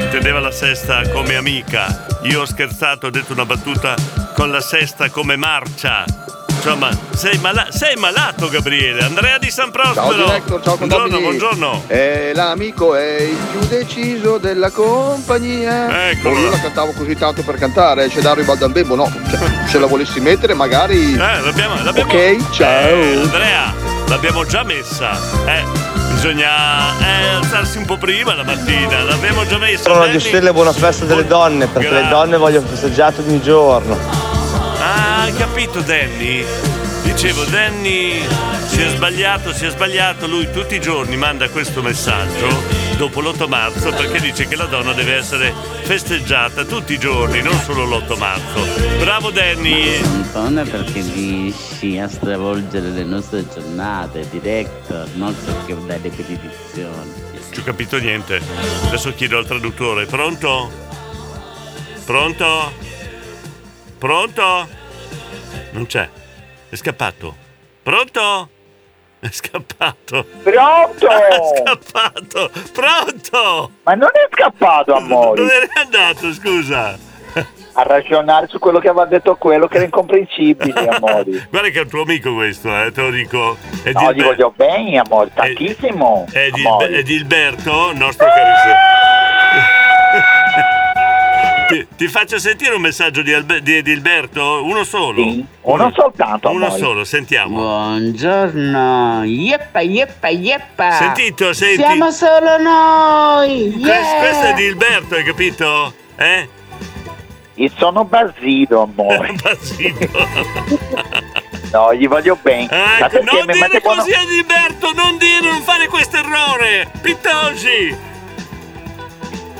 [0.00, 2.06] intendeva la sesta come amica.
[2.22, 3.94] Io ho scherzato, ho detto una battuta
[4.34, 6.04] con la sesta come marcia.
[6.62, 9.02] Insomma, sei, mala- sei malato Gabriele.
[9.02, 10.12] Andrea di San Prospero.
[10.12, 11.84] Ciao director, ciao buongiorno, buongiorno.
[11.86, 16.10] Eh, l'amico è il più deciso della compagnia.
[16.10, 16.36] Eccolo.
[16.36, 19.10] Oh, io la cantavo così tanto per cantare, c'è Dario Baldambembo, no.
[19.30, 21.14] Cioè, se la volessi mettere magari.
[21.14, 22.88] Eh, l'abbiamo, l'abbiamo- Ok, ciao.
[22.88, 23.72] Eh, Andrea,
[24.08, 25.12] l'abbiamo già messa.
[25.46, 25.64] Eh,
[26.12, 29.02] bisogna eh, alzarsi un po' prima la mattina.
[29.02, 29.84] L'abbiamo già messa.
[29.90, 32.10] Sono di stelle buona festa delle donne, perché le Grazie.
[32.14, 34.28] donne vogliono festeggiare ogni giorno.
[35.30, 36.44] Hai capito Danny?
[37.04, 38.20] Dicevo, Danny
[38.66, 40.26] si è sbagliato, si è sbagliato.
[40.26, 42.48] Lui tutti i giorni manda questo messaggio
[42.96, 47.56] dopo l'8 marzo perché dice che la donna deve essere festeggiata tutti i giorni, non
[47.60, 48.66] solo l'8 marzo.
[48.98, 50.02] Bravo Danny!
[50.32, 57.12] Buona perché riesci a stravolgere le nostre giornate, director, non perché dai ripetizioni.
[57.52, 58.40] Ci ho capito niente.
[58.86, 60.06] Adesso chiedo al traduttore.
[60.06, 60.72] Pronto?
[62.04, 62.72] Pronto?
[63.96, 64.78] Pronto?
[65.72, 66.08] Non c'è.
[66.68, 67.34] È scappato.
[67.82, 68.48] Pronto?
[69.20, 70.24] È scappato.
[70.42, 71.08] Pronto?
[71.10, 72.50] È scappato.
[72.72, 73.70] Pronto?
[73.82, 75.40] Ma non è scappato, amore.
[75.42, 76.98] Dove eri andato, scusa?
[77.74, 81.46] A ragionare su quello che aveva detto quello che era incomprensibile, amore.
[81.50, 83.56] Guarda che è un tuo amico questo, eh, te lo dico.
[83.82, 86.26] È No, gli Dilber- voglio bene, amore, tantissimo.
[86.32, 86.88] è Dil- amore.
[86.88, 88.74] è Dilberto, nostro carissimo.
[91.70, 94.64] Ti, ti faccio sentire un messaggio di, Albe- di Dilberto?
[94.64, 95.22] Uno solo?
[95.60, 96.80] uno soltanto, Uno amore.
[96.80, 97.60] solo, sentiamo.
[97.60, 100.90] Buongiorno, yeppa, yeppa, yeppa.
[100.92, 101.82] Sentito, senti.
[101.82, 103.70] Siamo solo noi.
[103.70, 104.18] Questo, yeah!
[104.18, 105.94] questo è Dilberto, hai capito?
[106.16, 106.48] Eh?
[107.54, 109.32] E sono Basilo, amore.
[109.40, 110.08] Basilo.
[111.72, 112.66] no, gli voglio bene.
[112.66, 116.90] Perché non dire così a Dilberto, non dire, non fare questo errore!
[117.00, 118.08] Pitoggi!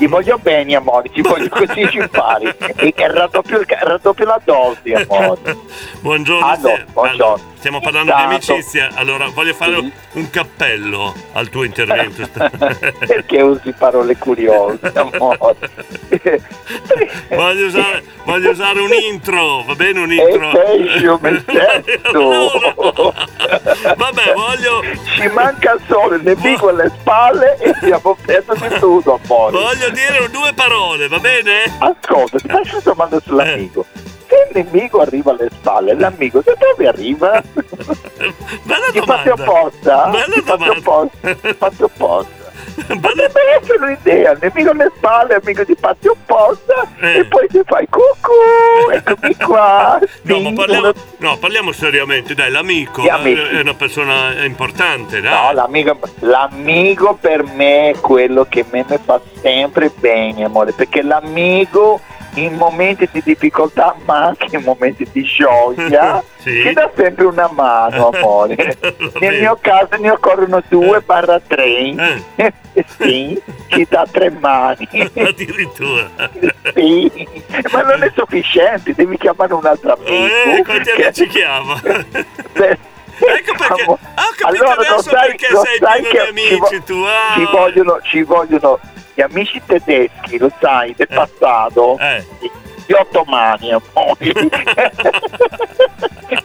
[0.01, 2.51] Gli voglio bene, amore, ci voglio così ci impari.
[2.75, 5.55] E raddoppio, raddoppio la dose, amore.
[6.01, 7.43] Buongiorno, Allora, buongiorno.
[7.59, 8.33] stiamo parlando di Tanto.
[8.33, 8.89] amicizia.
[8.95, 12.27] Allora, voglio fare un cappello al tuo intervento.
[13.05, 15.69] Perché usi parole curiose, amore?
[17.29, 19.99] voglio, usare, voglio usare un intro, va bene?
[19.99, 20.65] Un intro.
[20.65, 23.13] E io mi sento.
[23.97, 24.81] Vabbè, voglio.
[25.15, 27.71] Ci manca solo il nemico alle spalle e
[28.23, 29.51] preso di tutto, amore.
[29.51, 31.63] Voglio dire due parole, va bene?
[31.79, 33.85] Ascolta, ti faccio una domanda sull'amico.
[34.27, 37.41] Se il nemico arriva alle spalle, l'amico da dove arriva?
[37.51, 39.43] Bella Ti faccio domanda.
[39.43, 40.05] apposta?
[40.07, 40.77] Bella Ti faccio domanda.
[40.77, 41.33] apposta?
[41.35, 42.40] Ti faccio apposta.
[42.75, 48.91] Potrebbe essere un'idea, nemico alle spalle, amico ti fatti opposta e poi ti fai cucù,
[48.91, 49.99] eccomi qua.
[50.23, 53.41] No, ma parliamo, no, parliamo seriamente, dai, l'amico amici.
[53.41, 55.31] è una persona importante, dai.
[55.31, 60.71] No, l'amico, l'amico per me è quello che a me mi fa sempre bene, amore,
[60.73, 61.99] perché l'amico
[62.35, 66.61] in momenti di difficoltà, ma anche in momenti di gioia, Sì.
[66.65, 68.77] ci dà sempre una mano, amore.
[69.19, 72.23] Nel mio caso ne occorrono due barra tre.
[72.97, 74.87] sì, ci dà tre mani.
[75.15, 76.09] Addirittura.
[76.73, 77.27] sì,
[77.71, 80.11] ma non è sufficiente, devi chiamare un altro amico.
[80.11, 81.79] Eh, quanti che- amici chiama?
[83.23, 83.97] Ecco perché ho
[84.35, 87.03] capito allora lo adesso sai, perché sei pieno che di ci, vo- amici tu.
[87.05, 87.33] ah.
[87.35, 88.79] ci vogliono, ci vogliono
[89.13, 92.25] gli amici tedeschi, lo sai, del passato, Eh.
[92.85, 94.17] gli ottomani, amore.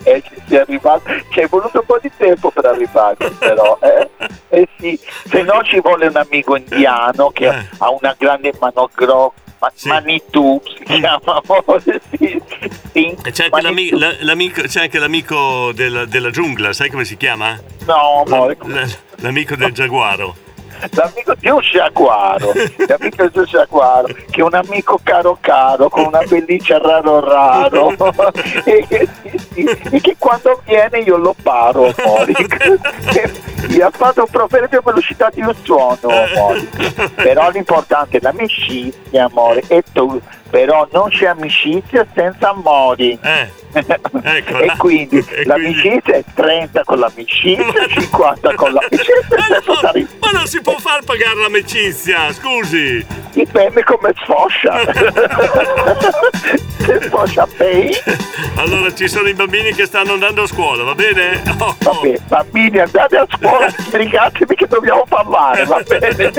[0.04, 4.08] e ci sei arrivato, ci è voluto un po' di tempo per arrivarci però, eh?
[4.48, 4.98] Eh sì,
[5.28, 7.68] se no ci vuole un amico indiano che Eh.
[7.78, 9.44] ha una grande mano grossa.
[9.58, 12.42] Ma, Manitou si chiama amore, sì,
[12.92, 13.16] sì.
[13.32, 17.58] C'è anche, l'ami- la- l'amico, c'è anche l'amico della, della giungla, sai come si chiama?
[17.86, 18.86] No, amore, La-
[19.20, 20.36] l'amico del giaguaro.
[20.90, 22.52] L'amico di un sciacquaro,
[22.86, 27.92] l'amico di sciacquaro, che è un amico caro caro, con una pelliccia raro raro,
[28.64, 32.32] e, e che quando viene io lo paro, amore.
[33.68, 36.68] Mi ha fatto un proverbio velocità di un suono, amore.
[37.14, 40.20] Però l'importante è l'amicizia, amore, e tu,
[40.56, 43.18] però non c'è amicizia senza amori.
[43.20, 50.30] ecco, e quindi l'amicizia è 30 con l'amicizia, 50 con l'amicizia e senza stare Ma
[50.30, 53.04] non si può far pagare l'amicizia, scusi!
[53.32, 54.80] Dipende come sfoscia.
[56.78, 57.90] Se sfoscia bene.
[58.54, 61.42] Allora ci sono i bambini che stanno andando a scuola, va bene?
[61.58, 66.32] Oh, Vabbè, bambini andate a scuola, sbrigatemi che dobbiamo parlare, va bene?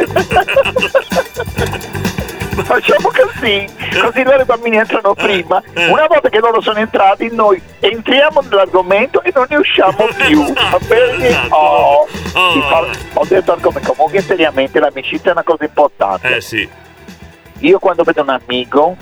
[2.64, 3.68] Facciamo così,
[4.02, 5.62] così loro i bambini entrano prima.
[5.76, 10.44] Una volta che loro sono entrati, noi entriamo nell'argomento e non ne usciamo più.
[10.54, 11.48] Va bene?
[11.50, 13.94] Oh, si fa- ho detto argomento.
[13.94, 16.36] Comunque seriamente l'amicizia è una cosa importante.
[16.36, 16.68] Eh sì.
[17.60, 18.96] Io quando vedo un amico,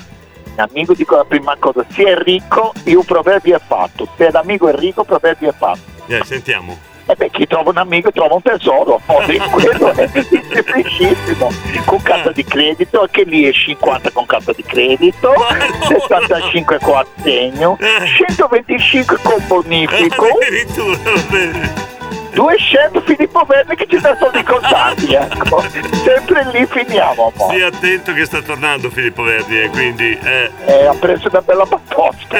[0.55, 4.07] un amico dico la prima cosa, se è ricco, io un proverbio è fatto.
[4.17, 5.79] Se l'amico è ricco, il proverbio è fatto.
[6.07, 6.77] Eh, sentiamo.
[7.07, 11.51] E beh, chi trova un amico trova un tesoro, poi quello è semplicissimo.
[11.85, 15.31] Con carta di credito, anche lì è 50 con carta di credito,
[15.87, 17.77] 75 con assegno,
[18.17, 20.25] 125 con bonifico.
[22.33, 25.63] 200 Filippo Verde che ci dà soldi contanti, ecco.
[26.03, 27.53] Sempre lì finiamo, amore.
[27.55, 30.19] Stia attento che sta tornando Filippo Verdi e quindi...
[30.21, 30.51] Eh.
[30.65, 32.37] Eh, ha preso una bella batosta.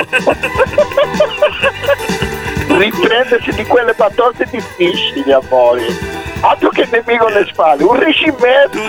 [2.68, 5.84] Riprendersi di quelle batoste difficili, amore.
[6.42, 8.80] Altro che nemico alle spalle, un riuscimento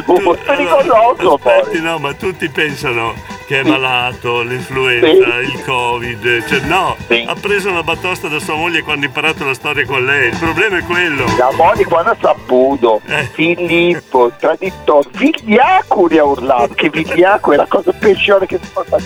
[0.45, 1.59] pericoloso, amore.
[1.59, 3.15] Infatti no, ma tutti pensano
[3.47, 6.47] che è malato, l'influenza, il covid.
[6.47, 6.97] Cioè no,
[7.27, 10.31] ha preso una batosta da sua moglie quando ha imparato la storia con lei.
[10.31, 11.25] Il problema è quello.
[11.39, 13.01] La moglie quando ha saputo,
[13.33, 18.99] Filippo, traditore, vigliacuri ha urlato, che vigliaco è la cosa peggiore che si possa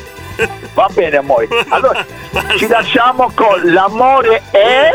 [0.75, 2.05] Va bene amore, allora
[2.57, 4.91] ci lasciamo con l'amore è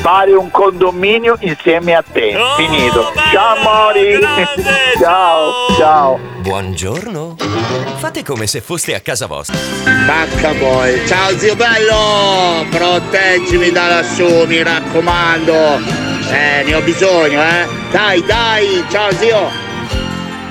[0.00, 2.36] fare un condominio insieme a te.
[2.56, 3.12] Finito.
[3.32, 4.18] Ciao amori.
[4.98, 6.18] ciao, ciao.
[6.38, 7.36] Buongiorno.
[7.96, 9.58] Fate come se foste a casa vostra.
[10.06, 11.06] Bacca poi.
[11.06, 12.64] Ciao zio bello!
[12.70, 15.54] Proteggimi da lassù, mi raccomando.
[16.30, 17.66] Eh, ne ho bisogno, eh.
[17.90, 19.48] Dai, dai, ciao zio.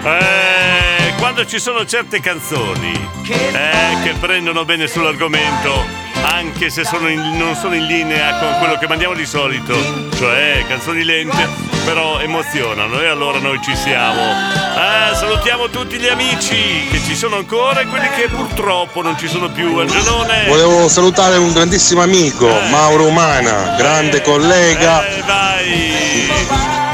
[0.03, 0.84] Eh,
[1.17, 2.91] quando ci sono certe canzoni
[3.27, 5.83] eh, che prendono bene sull'argomento,
[6.23, 9.75] anche se sono in- non sono in linea con quello che mandiamo di solito,
[10.17, 11.47] cioè canzoni lente,
[11.85, 14.21] però emozionano e allora noi ci siamo.
[14.21, 19.27] Eh, salutiamo tutti gli amici che ci sono ancora e quelli che purtroppo non ci
[19.27, 19.77] sono più.
[19.77, 20.45] Angelone!
[20.47, 25.07] Volevo salutare un grandissimo amico, Mauro Umana, grande collega.
[25.07, 26.84] Eh, vai!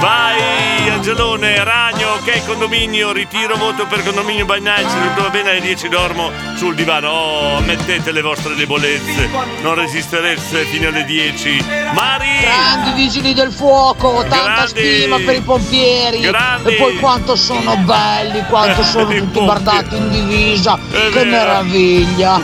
[1.02, 6.30] Angelone, Ragno, ok condominio, ritiro voto per condominio se tutto va bene alle 10 dormo
[6.58, 7.10] sul divano.
[7.10, 9.28] Oh, ammettete le vostre debolezze,
[9.64, 11.66] non resisterete fino alle 10.
[11.94, 12.28] Mari!
[12.42, 14.70] Grandi vigili del fuoco, tanta Grandi.
[14.70, 16.20] stima per i pompieri.
[16.20, 16.76] Grandi.
[16.76, 20.78] E poi quanto sono belli, quanto sono tutti bardati in divisa.
[20.92, 21.30] che vero.
[21.32, 22.40] meraviglia.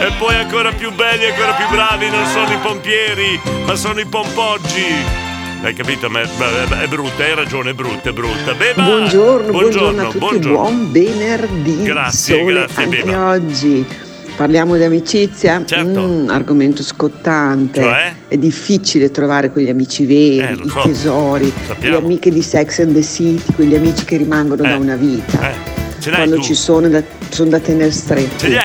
[0.00, 4.06] E poi ancora più belli, ancora più bravi, non sono i pompieri, ma sono i
[4.06, 5.19] pompoggi.
[5.62, 6.08] Hai capito?
[6.08, 8.54] Ma è, brutta, hai ragione, è brutta, è brutta.
[8.54, 8.82] Beba!
[8.82, 10.52] Buongiorno, buongiorno, a tutti, buongiorno.
[10.52, 11.82] buon venerdì.
[11.82, 13.28] Grazie, Sole grazie, anche Beba.
[13.30, 13.86] oggi.
[14.36, 15.62] Parliamo di amicizia?
[15.66, 16.00] Certo.
[16.00, 17.82] Mm, argomento scottante.
[17.82, 18.14] Cioè?
[18.28, 20.80] È difficile trovare quegli amici veri, Eh, i so.
[20.80, 21.98] tesori, Sappiamo.
[21.98, 25.50] le amiche di Sex and the City, quegli amici che rimangono da una vita.
[25.50, 25.54] Eh,
[26.16, 26.42] Quando tu?
[26.42, 27.90] ci sono da, sono da tenere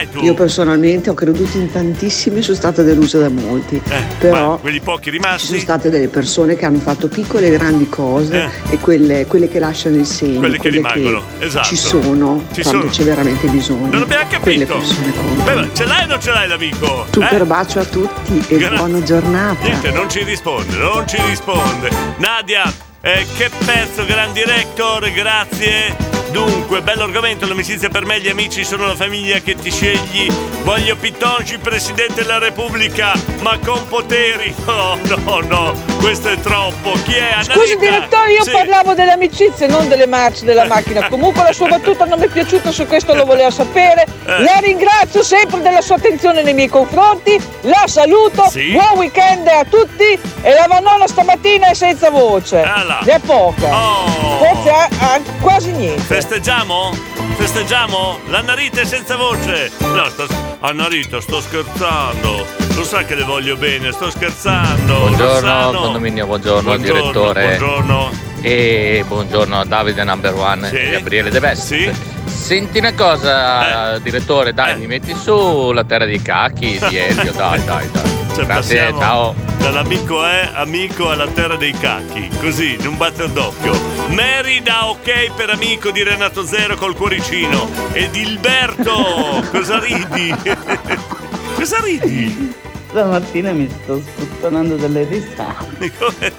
[0.09, 0.23] tu?
[0.23, 3.81] Io personalmente ho creduto in tantissimi e sono stata delusa da molti.
[4.19, 7.51] però Ma quelli pochi ci sono rimasti, state delle persone che hanno fatto piccole e
[7.51, 8.73] grandi cose Eh.
[8.73, 11.67] e quelle, quelle che lasciano il segno, Quelle che quelle rimangono, esatto.
[11.67, 12.91] ci sono Ci quando sono.
[12.91, 13.87] c'è veramente bisogno.
[13.91, 15.43] non abbiamo Quelle capito.
[15.43, 17.05] Beba, ce l'hai o non ce l'hai l'amico?
[17.11, 17.45] Super Eh?
[17.45, 18.77] bacio a tutti e Grazie.
[18.77, 19.63] buona giornata.
[19.63, 21.89] Niente, non ci risponde, non ci risponde.
[22.17, 22.63] Nadia,
[23.01, 26.14] eh, che pezzo, gran director, grazie.
[26.35, 30.29] Dunque, bello argomento, l'amicizia per me, gli amici sono la famiglia che ti scegli.
[30.63, 34.53] Voglio Pitonci, Presidente della Repubblica, ma con poteri.
[34.75, 36.91] No, no, no, questo è troppo.
[37.05, 37.21] Chi è?
[37.31, 37.53] Annalisa?
[37.53, 38.51] Scusi direttore, io Sì.
[38.51, 41.07] parlavo delle amicizie, non delle marce della macchina.
[41.07, 44.03] Comunque la sua battuta non mi è piaciuta, su questo lo voleva sapere.
[44.25, 44.41] Eh.
[44.43, 47.39] La ringrazio sempre della sua attenzione nei miei confronti.
[47.61, 48.49] La saluto.
[48.49, 48.71] Sì.
[48.71, 50.19] Buon weekend a tutti.
[50.41, 52.61] E la Vannola stamattina è senza voce.
[52.61, 52.99] là.
[53.03, 53.67] Ne è poca.
[53.73, 54.37] Oh.
[54.39, 56.01] Forse ha, ha quasi niente.
[56.27, 56.89] Festeggiamo?
[57.37, 58.17] Festeggiamo?
[58.29, 59.69] La Narita è senza voce!
[59.77, 60.25] No, sto,
[60.61, 62.43] Annarita, sto scherzando!
[62.75, 64.97] Lo sa che le voglio bene, sto scherzando!
[65.01, 67.57] Buongiorno condominio, buongiorno, Buongiorno, direttore.
[67.59, 68.09] buongiorno.
[68.41, 70.75] E buongiorno a Davide Number One Sì.
[70.77, 71.61] e Gabriele De Best.
[71.67, 71.91] Sì.
[72.25, 77.63] Senti una cosa, direttore, dai, mi metti su la terra dei cacchi di Elio, dai,
[77.65, 78.24] dai, dai.
[78.35, 79.33] Cioè, Grazie, ciao.
[79.59, 83.73] Dall'amico è amico alla terra dei cacchi, così, in un batter d'occhio.
[84.09, 87.69] Mary da ok per amico di Renato Zero col cuoricino.
[87.93, 90.35] Ed Ilberto, cosa ridi?
[91.55, 92.53] cosa ridi?
[92.99, 95.91] Stamattina mi sto sputtanando delle risate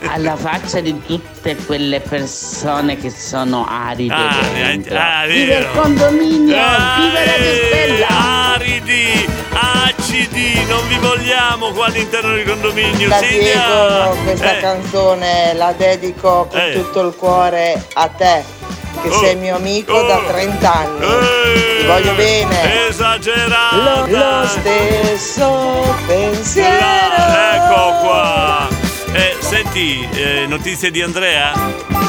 [0.06, 4.94] alla faccia di tutte quelle persone che sono aride Ah, dentro.
[4.94, 8.06] eh, ah, Viva il condominio, Ah, viva la eh, stella!
[8.54, 13.06] Aridi, acidi, non vi vogliamo qua all'interno del condominio.
[13.08, 13.20] Da!
[13.20, 16.72] Diego questa Eh, canzone la dedico con Eh.
[16.72, 18.42] tutto il cuore a te,
[19.02, 19.18] che Oh.
[19.18, 21.06] sei mio amico da 30 anni.
[21.80, 22.88] Ti voglio bene.
[22.88, 24.06] Esagerata!
[24.06, 26.84] Lo, lo stesso pensiero.
[27.54, 28.68] Ecco qua!
[29.12, 31.52] Eh, senti, eh, notizie di Andrea?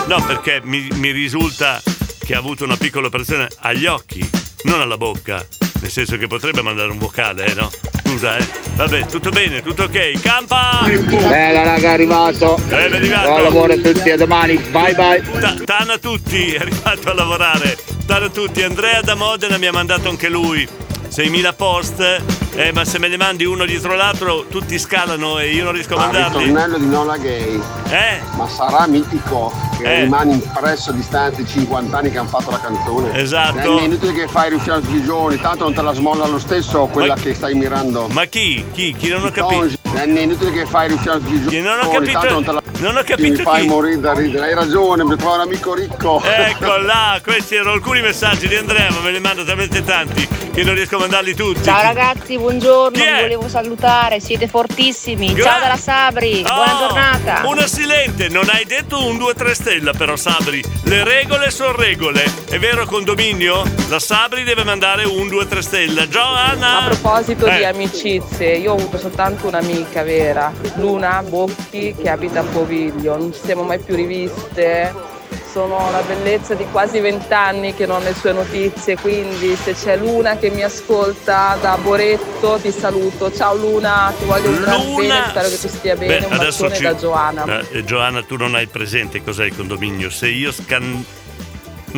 [0.07, 1.81] No, perché mi, mi risulta
[2.23, 4.27] che ha avuto una piccola operazione agli occhi,
[4.63, 5.45] non alla bocca.
[5.79, 7.69] Nel senso che potrebbe mandare un vocale, eh, no?
[8.03, 8.45] Scusa, eh.
[8.75, 10.19] Vabbè, tutto bene, tutto ok.
[10.21, 10.81] Campa!
[10.85, 12.57] Bella raga, è arrivato.
[12.69, 13.27] Eh, è arrivato.
[13.29, 14.57] Buon lavoro a tutti, a domani.
[14.57, 15.23] Bye bye.
[15.39, 17.77] Ta- Tana a tutti, è arrivato a lavorare.
[18.05, 18.61] Tana a tutti.
[18.63, 20.67] Andrea da Modena mi ha mandato anche lui
[21.09, 22.21] 6.000 post.
[22.55, 25.95] Eh, ma se me ne mandi uno dietro l'altro, tutti scalano e io non riesco
[25.95, 26.43] a Al mandarli.
[26.45, 27.61] ritornello di Nola Gay.
[27.89, 28.19] Eh?
[28.35, 30.01] Ma sarà mitico che Eh.
[30.03, 33.15] rimane impresso a distanza di 50 anni che hanno fatto la canzone.
[33.19, 33.77] Esatto.
[33.77, 37.13] È inutile che fai riuscire a giorni, tanto non te la smolla lo stesso quella
[37.15, 38.07] Ma- che stai mirando.
[38.09, 38.65] Ma chi?
[38.73, 38.95] Chi?
[38.97, 39.75] Chi non ho capito?
[39.97, 43.37] È inutile che fai a giorni, non ho capito- non te la non ho capito
[43.39, 43.67] Mi fai chi.
[43.67, 44.45] morire da ridere.
[44.45, 46.21] Hai ragione, mi trovo un amico ricco.
[46.23, 50.63] Ecco là, questi erano alcuni messaggi di Andrea, ma me ne mando talmente tanti che
[50.63, 51.63] non riesco a mandarli tutti.
[51.63, 53.15] Ciao ragazzi, buongiorno, Chi è?
[53.15, 55.33] vi volevo salutare, siete fortissimi.
[55.33, 57.41] Gra- Ciao dalla Sabri, buona Oh, giornata.
[57.47, 60.63] Una silente, non hai detto un 2-3 stella però Sabri.
[60.83, 62.23] Le regole sono regole.
[62.47, 63.63] È vero condominio?
[63.89, 66.07] La Sabri deve mandare un 2-3 stella.
[66.07, 66.81] Giovanna!
[66.81, 67.65] A proposito di Eh.
[67.65, 73.17] amicizie, io ho avuto soltanto un'amica vera, Luna Bocchi, che abita a Poviglio.
[73.17, 75.15] Non ci siamo mai più riviste.
[75.51, 79.97] Sono la bellezza di quasi vent'anni che non ho le sue notizie, quindi se c'è
[79.97, 83.33] Luna che mi ascolta da Boretto ti saluto.
[83.33, 86.19] Ciao Luna, ti voglio un gran bene, spero che tu stia bene.
[86.19, 87.59] Beh, un bacione ci- da Giovanna.
[87.71, 90.09] Eh, Giovanna, tu non hai presente cos'è il condominio.
[90.11, 91.03] Se io scan...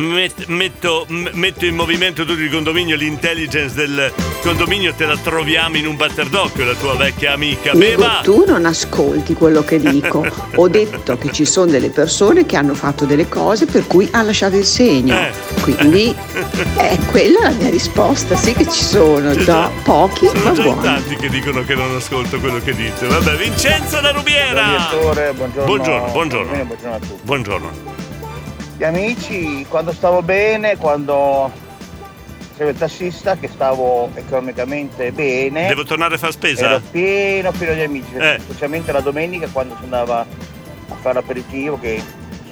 [0.00, 5.86] met- metto, metto in movimento tutto il condominio, l'intelligence del condominio te la troviamo in
[5.86, 7.72] un batter d'occhio, la tua vecchia amica.
[7.72, 8.20] Beva!
[8.22, 10.26] tu non ascolti quello che dico.
[10.56, 14.22] Ho detto che ci sono delle persone che hanno fatto delle cose per cui ha
[14.22, 15.14] lasciato il segno.
[15.18, 15.30] Eh.
[15.62, 16.14] Quindi
[16.76, 18.36] è quella la mia risposta.
[18.36, 20.82] Sì che ci sono, già pochi, Sono ma già buoni.
[20.82, 23.06] tanti che dicono che non ascolto quello che dite.
[23.06, 24.88] Vabbè, Vincenzo da Rubiera!
[24.90, 25.64] Buongiorno.
[25.64, 26.64] Buongiorno, buongiorno.
[26.64, 27.20] Buongiorno a tutti.
[27.22, 28.09] Buongiorno.
[28.80, 31.52] Gli amici, quando stavo bene, quando
[32.52, 35.66] facevo il tassista, che stavo economicamente bene.
[35.68, 36.70] Devo tornare a fare spesa?
[36.70, 38.38] Ero pieno, pieno di amici, Eh.
[38.40, 42.02] specialmente la domenica quando si andava a fare l'aperitivo, che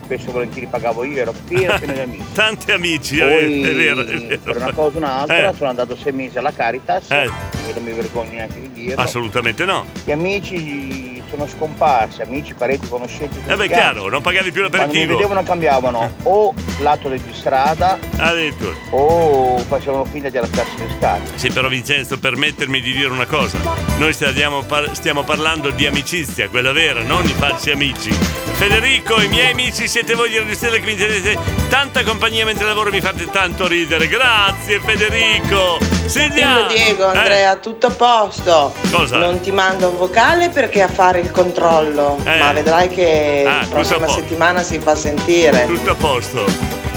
[0.05, 2.25] spesso e volentieri pagavo io, ero pieno, pieno di amici.
[2.35, 4.39] Tanti amici, Poi, è vero, è vero.
[4.43, 5.55] per una cosa o un'altra, Eh.
[5.55, 7.31] sono andato sei mesi alla Caritas, Eh.
[7.67, 9.01] che non mi vergogno neanche di dirlo.
[9.03, 9.87] Assolutamente no.
[10.05, 13.41] Gli amici sono scomparsi, amici, parenti, conoscenti.
[13.47, 15.17] Eh beh, chiaro, non pagavi più Quando mi l'aperitivo.
[15.17, 18.75] vedevano cambiavano o lato di strada Addirittura.
[18.91, 21.21] o facevano finta di allargarsi le scale.
[21.35, 23.59] Sì, però Vincenzo, permettermi di dire una cosa.
[23.99, 28.11] Noi stiamo, par- stiamo parlando di amicizia, quella vera, non di falsi amici.
[28.11, 32.65] Federico, i miei amici siete voi di Radio Stella che mi tenete tanta compagnia mentre
[32.67, 34.09] lavoro, mi fate tanto ridere.
[34.09, 35.79] Grazie Federico.
[36.07, 36.47] Silvia.
[36.47, 38.73] Dillo Diego, Eh, Andrea, tutto a posto.
[38.91, 39.19] Cosa?
[39.19, 42.39] Non ti mando un vocale perché a fare il controllo, Eh.
[42.39, 45.67] ma vedrai che Ah, la prossima settimana si fa sentire.
[45.67, 46.45] Tutto a posto.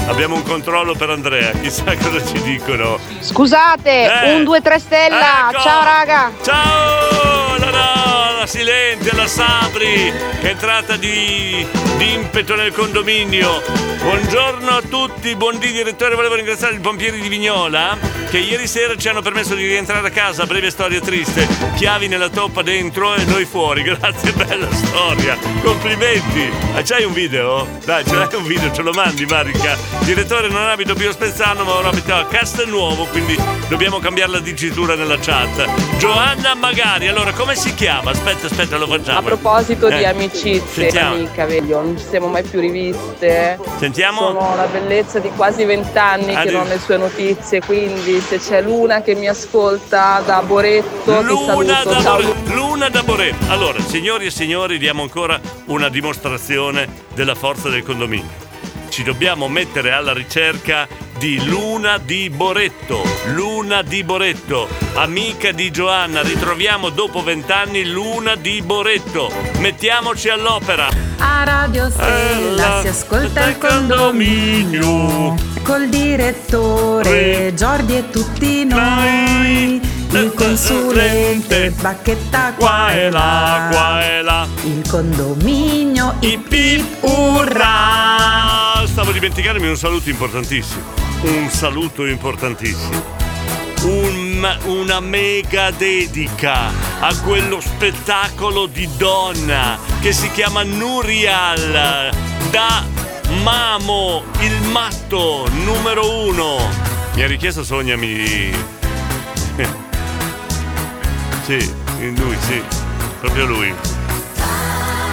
[0.07, 2.97] Abbiamo un controllo per Andrea, chissà cosa ci dicono.
[3.19, 4.33] Scusate, Eh.
[4.33, 5.49] un 2-3 stella.
[5.51, 5.61] Ecco.
[5.61, 6.31] Ciao raga.
[6.41, 7.40] Ciao!
[8.41, 11.65] La, la, la Silente, la Sabri, che è entrata di,
[11.97, 13.61] di impeto nel condominio.
[14.01, 18.95] Buongiorno a tutti, buon dì direttore, volevo ringraziare i pompieri di Vignola che ieri sera
[18.95, 23.25] ci hanno permesso di rientrare a casa, breve storia triste, chiavi nella toppa dentro e
[23.25, 26.49] noi fuori, grazie, bella storia, complimenti.
[26.73, 27.67] Ah, c'hai un video?
[27.83, 29.77] Dai, ce l'hai un video, ce lo mandi Marica.
[30.05, 33.37] Direttore non abito più a Spezzano ma ora abito a Castelnuovo, quindi
[33.67, 35.97] dobbiamo cambiare la dicitura nella chat.
[35.97, 38.11] Giovanna Magari, allora come si chiama?
[38.11, 39.19] Aspetta, aspetta, lo facciamo.
[39.19, 41.15] A proposito di Eh, amicizie, Sentiamo.
[41.15, 43.59] amica, vedi, non ci siamo mai più riviste.
[43.79, 44.19] Sentiamo.
[44.21, 48.39] Sono la bellezza di quasi vent'anni che di- non ho le sue notizie, quindi se
[48.39, 53.51] c'è Luna che mi ascolta da Boretto, Luna da, Ciao Bore- Luna da Boretto.
[53.51, 58.49] Allora, signori e signori, diamo ancora una dimostrazione della forza del condominio.
[58.89, 60.87] Ci dobbiamo mettere alla ricerca
[61.21, 63.03] di Luna di Boretto.
[63.35, 66.23] Luna di Boretto, amica di Giovanna.
[66.23, 69.31] Ritroviamo dopo vent'anni Luna di Boretto.
[69.59, 70.87] Mettiamoci all'opera.
[71.19, 79.79] A Radio Stella si ascolta il condominio col direttore Giordi e tutti noi.
[80.09, 83.67] Il consulente bacchetta qua e là.
[83.69, 84.47] Qua e là.
[84.63, 88.83] Il condominio ip ip urrà!
[88.85, 91.10] Stavo dimenticandomi un saluto importantissimo.
[91.23, 93.19] Un saluto importantissimo.
[93.83, 102.09] Un- una mega dedica a quello spettacolo di donna che si chiama Nurial
[102.49, 102.83] da
[103.43, 106.57] Mamo, il matto numero uno.
[107.13, 108.51] Mi ha richiesto Sognami.
[111.45, 112.63] sì, lui, sì,
[113.19, 113.73] proprio lui.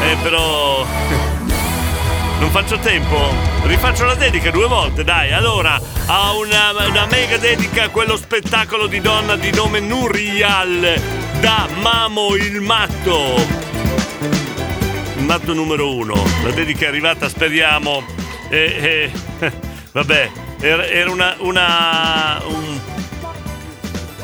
[0.01, 0.87] Eh, però.
[2.41, 3.17] Non faccio tempo.
[3.65, 5.33] Rifaccio la dedica due volte, dai.
[5.33, 11.01] Allora, a una, una mega dedica a quello spettacolo di donna di nome Nurial
[11.41, 13.35] da Mamo il Matto.
[15.17, 16.15] Il matto numero uno.
[16.45, 18.05] La dedica è arrivata, speriamo.
[18.49, 19.11] E,
[19.41, 19.53] e-
[19.93, 20.31] vabbè,
[20.61, 21.35] era, era una.
[21.39, 22.81] una un-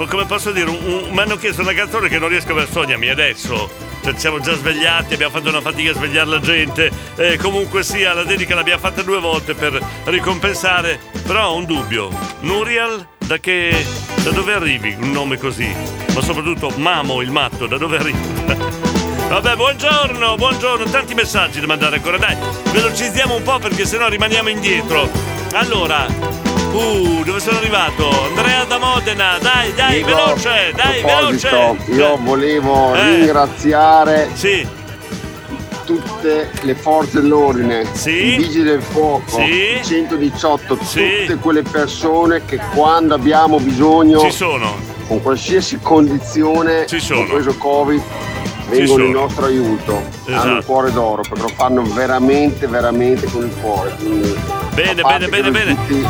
[0.08, 0.70] come posso dire?
[0.70, 3.92] Un- un- mi hanno chiesto una canzone che non riesco a sognami adesso.
[4.12, 6.90] Ci siamo già svegliati, abbiamo fatto una fatica a svegliare la gente.
[7.16, 11.00] Eh, comunque sia, la dedica l'abbiamo fatta due volte per ricompensare.
[11.26, 12.10] Però ho un dubbio.
[12.40, 13.84] Nurial, da che.
[14.22, 15.74] da dove arrivi un nome così?
[16.14, 18.18] Ma soprattutto Mamo il matto, da dove arrivi?
[19.28, 22.36] Vabbè, buongiorno, buongiorno, tanti messaggi da mandare ancora, dai,
[22.72, 25.10] velocizziamo un po' perché sennò rimaniamo indietro.
[25.54, 28.10] Allora, uh, dove sono arrivato?
[28.26, 28.53] Andrea
[29.14, 31.48] Modena, dai, dai, Dico, veloce, dai, a proposito,
[31.86, 31.90] veloce.
[31.92, 33.16] Io volevo Eh.
[33.16, 34.66] ringraziare Sì.
[35.84, 39.42] tutte le forze dell'ordine, i vigili del fuoco, Sì.
[39.42, 41.20] i 118, Sì.
[41.26, 44.74] tutte quelle persone che quando abbiamo bisogno, Ci sono.
[45.06, 47.20] con qualsiasi condizione, sono.
[47.20, 48.02] compreso Covid,
[48.68, 49.92] vengono in nostro aiuto.
[50.26, 50.56] Hanno Esatto.
[50.58, 53.94] il cuore d'oro perché lo fanno veramente, veramente con il cuore.
[53.96, 54.34] Quindi,
[54.74, 56.04] Bene, bene, bene, tutti,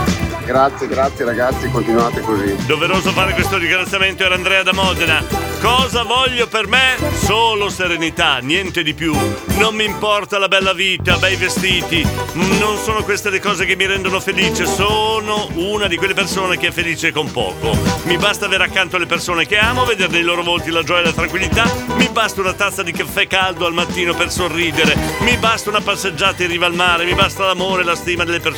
[0.46, 2.56] grazie, grazie ragazzi, continuate così.
[2.64, 5.22] Doveroso fare questo ringraziamento era Andrea da Modena.
[5.60, 6.96] Cosa voglio per me?
[7.12, 9.14] Solo serenità, niente di più.
[9.56, 12.06] Non mi importa la bella vita, bei vestiti.
[12.34, 14.66] Non sono queste le cose che mi rendono felice.
[14.66, 17.76] Sono una di quelle persone che è felice con poco.
[18.04, 21.04] Mi basta avere accanto le persone che amo, vedere nei loro volti la gioia e
[21.04, 21.64] la tranquillità.
[21.96, 24.96] Mi basta una tazza di caffè caldo al mattino per sorridere.
[25.20, 27.04] Mi basta una passeggiata in riva al mare.
[27.04, 28.52] Mi basta l'amore e la stima delle persone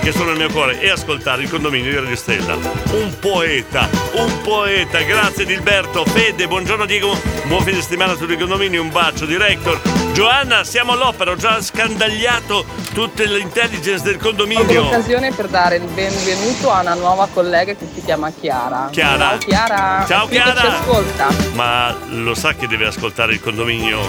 [0.00, 0.80] che sono nel mio cuore.
[0.80, 2.54] E ascoltare il condominio di Radio Stella.
[2.54, 5.00] Un poeta, un poeta.
[5.02, 6.04] Grazie Dilberto.
[6.04, 7.16] Fede, buongiorno Diego.
[7.44, 8.80] Buon fine settimana a tutti il condominio.
[8.80, 9.80] Un bacio, director.
[10.12, 11.32] Giovanna, siamo all'opera.
[11.32, 14.82] Ho già scandagliato tutte le intelligence del condominio.
[14.82, 18.88] l'occasione per dare il benvenuto a una nuova collega che si chiama Chiara.
[18.90, 19.30] Chiara.
[19.30, 20.04] Ciao Chiara.
[20.06, 20.60] Ciao, Chiara.
[20.60, 21.28] ci ascolta.
[21.52, 24.00] Ma lo sa che deve ascoltare il condominio,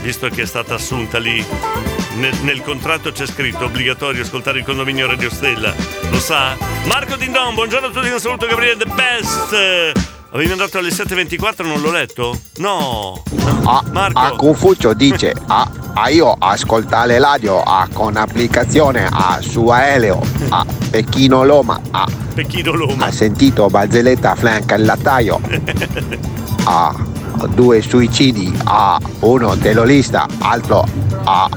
[0.00, 2.03] visto che è stata assunta lì.
[2.16, 5.74] Nel, nel contratto c'è scritto obbligatorio ascoltare il condominio Radio Stella.
[6.10, 6.56] Lo sa?
[6.86, 10.02] Marco Dindon, buongiorno a tutti, un saluto Gabriele The Best.
[10.30, 12.38] Avevi mandato alle 7.24, non l'ho letto?
[12.56, 13.22] No.
[13.90, 14.18] Marco.
[14.18, 20.66] A Confucio dice a, a io ascoltare radio a, con applicazione a su aereo a
[20.90, 23.06] Pechino Loma a, Pechino Loma.
[23.06, 25.40] ha sentito barzelletta flanca il lattaio
[26.64, 26.94] a
[27.54, 30.86] due suicidi a uno terrorista altro
[31.24, 31.48] a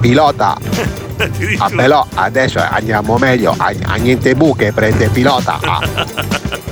[0.00, 0.56] pilota
[1.58, 6.36] ah, però adesso andiamo meglio a, a niente buche prende pilota ah.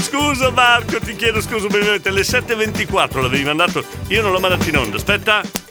[0.00, 4.76] Scusa Marco, ti chiedo scusa brevemente, alle 7.24 l'avevi mandato, io non l'ho mandato in
[4.76, 5.69] onda, aspetta.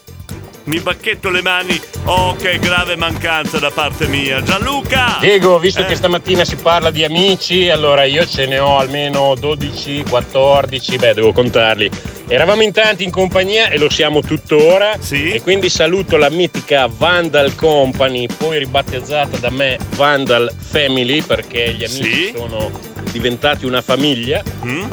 [0.69, 1.81] Mi bacchetto le mani.
[2.05, 4.43] Oh, che grave mancanza da parte mia.
[4.43, 5.17] Gianluca!
[5.19, 5.85] Diego, visto Eh.
[5.85, 11.13] che stamattina si parla di amici, allora io ce ne ho almeno 12, 14, beh,
[11.15, 11.89] devo contarli.
[12.27, 14.95] Eravamo in tanti in compagnia e lo siamo tuttora.
[15.09, 21.83] E quindi saluto la mitica Vandal Company, poi ribattezzata da me Vandal Family perché gli
[21.83, 22.69] amici sono
[23.11, 24.41] diventati una famiglia.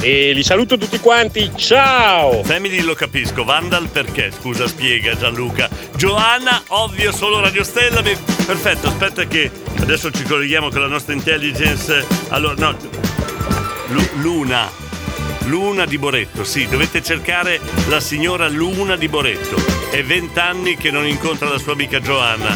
[0.00, 1.50] E li saluto tutti quanti.
[1.56, 2.42] Ciao!
[2.44, 4.30] Family lo capisco, Vandal perché?
[4.36, 5.68] Scusa, spiega Gianluca.
[5.96, 8.02] Giovanna, ovvio, solo Radio Stella.
[8.02, 9.50] mi- Perfetto, aspetta che
[9.80, 12.04] adesso ci colleghiamo con la nostra intelligence.
[12.28, 12.76] Allora, no.
[13.88, 14.84] Lu- Luna.
[15.44, 19.54] Luna di Boretto, sì, dovete cercare la signora Luna di Boretto.
[19.90, 22.52] È vent'anni che non incontra la sua amica Giovanna.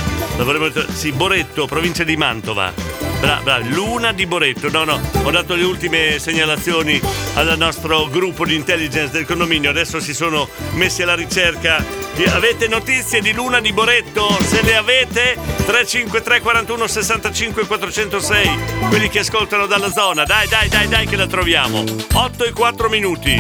[0.93, 2.73] Sì, Boretto, provincia di Mantova.
[3.21, 4.71] Brava, brava, Luna di Boretto.
[4.71, 7.01] No, no, ho dato le ultime segnalazioni
[7.35, 9.71] al nostro gruppo di intelligence del condominio.
[9.71, 11.85] Adesso si sono messi alla ricerca.
[12.15, 14.29] di- Avete notizie di Luna di Boretto?
[14.43, 18.59] Se le avete, 353 41 65 406.
[18.89, 20.25] Quelli che ascoltano dalla zona.
[20.25, 21.85] Dai, dai, dai, dai, che la troviamo.
[22.15, 23.35] 8 e 4 minuti.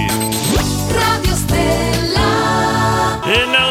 [0.92, 3.20] Radio Stella.
[3.24, 3.68] In a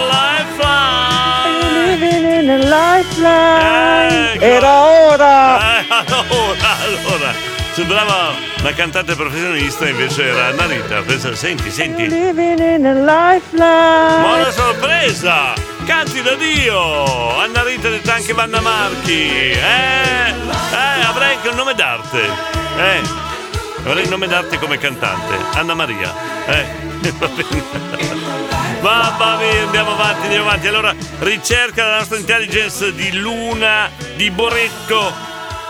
[1.86, 2.58] Living in a
[2.98, 4.34] lifeline.
[4.34, 4.44] Ecco.
[4.44, 4.82] Era
[5.12, 5.19] ora.
[5.30, 7.34] Eh, allora, allora,
[7.74, 11.02] sembrava una cantante professionista, invece era Anna Rita.
[11.02, 12.08] Pensa- Senti, senti.
[12.10, 14.22] Living in a lifeline.
[14.22, 15.54] Buona sorpresa!
[15.86, 17.38] Canti da Dio!
[17.40, 19.52] Anna Rita detta anche Vanna Marchi!
[19.52, 20.34] Eh?
[20.34, 22.22] Eh, avrei anche un nome d'arte!
[22.78, 23.02] Eh?
[23.86, 25.36] Avrei il nome d'arte come cantante.
[25.58, 26.14] Anna Maria.
[26.48, 26.66] Eh?
[27.18, 28.59] Va bene.
[28.82, 30.68] Mamma mia, andiamo avanti, andiamo avanti.
[30.68, 35.12] Allora, ricerca la nostra intelligence di Luna di Boretto,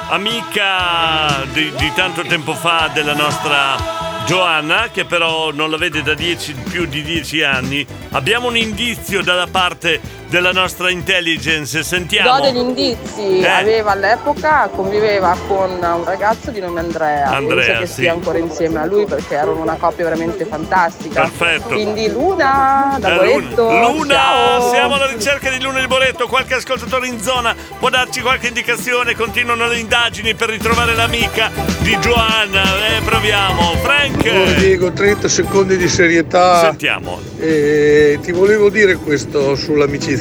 [0.10, 6.14] amica di, di tanto tempo fa della nostra Giovanna, che però non la vede da
[6.14, 7.86] dieci- più di dieci anni.
[8.12, 10.00] Abbiamo un indizio dalla parte
[10.30, 11.84] della nostra intelligence.
[11.84, 12.38] Sentiamo.
[12.38, 13.48] Do degli indizi, Eh.
[13.48, 17.94] aveva all'epoca, conviveva con un ragazzo di nome Andrea, Andrea, penso che sì.
[18.02, 21.22] sia ancora insieme a lui perché erano una coppia veramente fantastica.
[21.22, 21.74] Perfetto.
[21.74, 24.70] Quindi Luna, da Eh, Boretto, Luna, Luna, ciao.
[24.70, 26.28] siamo alla ricerca di Luna di Boretto.
[26.28, 29.16] Qualche ascoltatore in zona può darci qualche indicazione?
[29.16, 31.50] Continuano le indagini per ritrovare l'amica
[31.80, 32.62] di Giovanna.
[32.98, 33.74] Eh, proviamo.
[33.82, 34.26] Frank.
[34.28, 36.60] Allora, Diego, 30 secondi di serietà.
[36.62, 37.20] Sentiamo.
[37.40, 40.18] Eh, ti volevo dire questo sull'amicizia.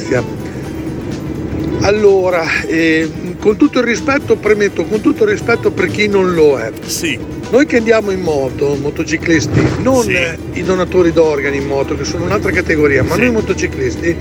[1.81, 6.57] Allora, eh, con tutto il rispetto, premetto, con tutto il rispetto per chi non lo
[6.57, 6.71] è.
[6.85, 7.17] Sì.
[7.51, 12.25] Noi che andiamo in moto, motociclisti, non eh, i donatori d'organi in moto, che sono
[12.25, 14.15] un'altra categoria, ma noi motociclisti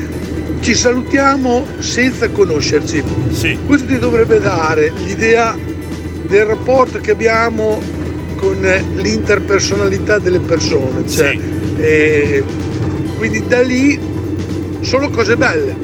[0.60, 3.02] ci salutiamo senza conoscerci.
[3.66, 5.56] Questo ti dovrebbe dare l'idea
[6.26, 7.80] del rapporto che abbiamo
[8.36, 8.56] con
[8.96, 11.06] l'interpersonalità delle persone.
[11.08, 11.36] Cioè,
[11.76, 12.42] eh,
[13.18, 13.98] quindi da lì
[14.80, 15.76] solo cose belle.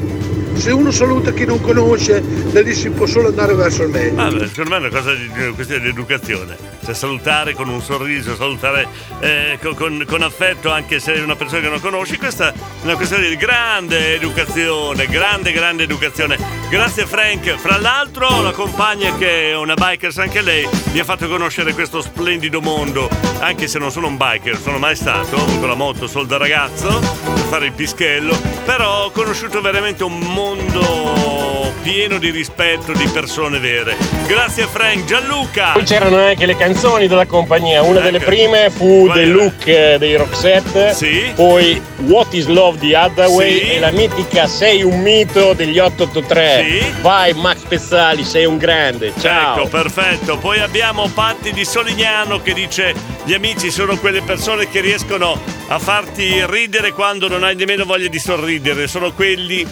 [0.55, 2.23] Se uno saluta chi non conosce,
[2.53, 4.15] da lì si può solo andare verso il meglio.
[4.15, 6.74] Vabbè, secondo me è una cosa di questione di educazione.
[6.85, 8.87] Cioè salutare con un sorriso, salutare
[9.21, 12.55] eh, con, con- con affetto anche se è una persona che non conosci, questa è
[12.83, 16.37] una questione di grande educazione, grande, grande educazione.
[16.69, 17.57] Grazie Frank.
[17.57, 22.03] Fra l'altro la compagna che è una bikers anche lei mi ha fatto conoscere questo
[22.03, 23.09] splendido mondo,
[23.41, 26.37] anche se non sono un biker, sono mai stato, ho avuto la moto solo da
[26.37, 33.07] ragazzo per fare il pischello, però ho conosciuto veramente un mondo pieno di rispetto, di
[33.09, 33.97] persone vere.
[34.27, 35.73] Grazie Frank, Gianluca!
[35.73, 37.83] Poi c'erano anche le canzoni della compagnia.
[37.83, 41.33] Una delle prime fu The Look eh, dei Roxette.
[41.35, 43.71] Poi What is Love di Hathaway Sì.
[43.73, 46.95] e la mitica Sei un mito degli 883.
[47.01, 49.13] Vai Max Pezzali, sei un grande.
[49.21, 49.59] Ciao.
[49.59, 50.39] Ecco, perfetto.
[50.39, 52.95] Poi abbiamo Patti di Solignano che dice
[53.25, 58.09] gli amici sono quelle persone che riescono a farti ridere quando non hai nemmeno voglia
[58.09, 58.87] di sorridere.
[58.87, 59.67] Sono quelli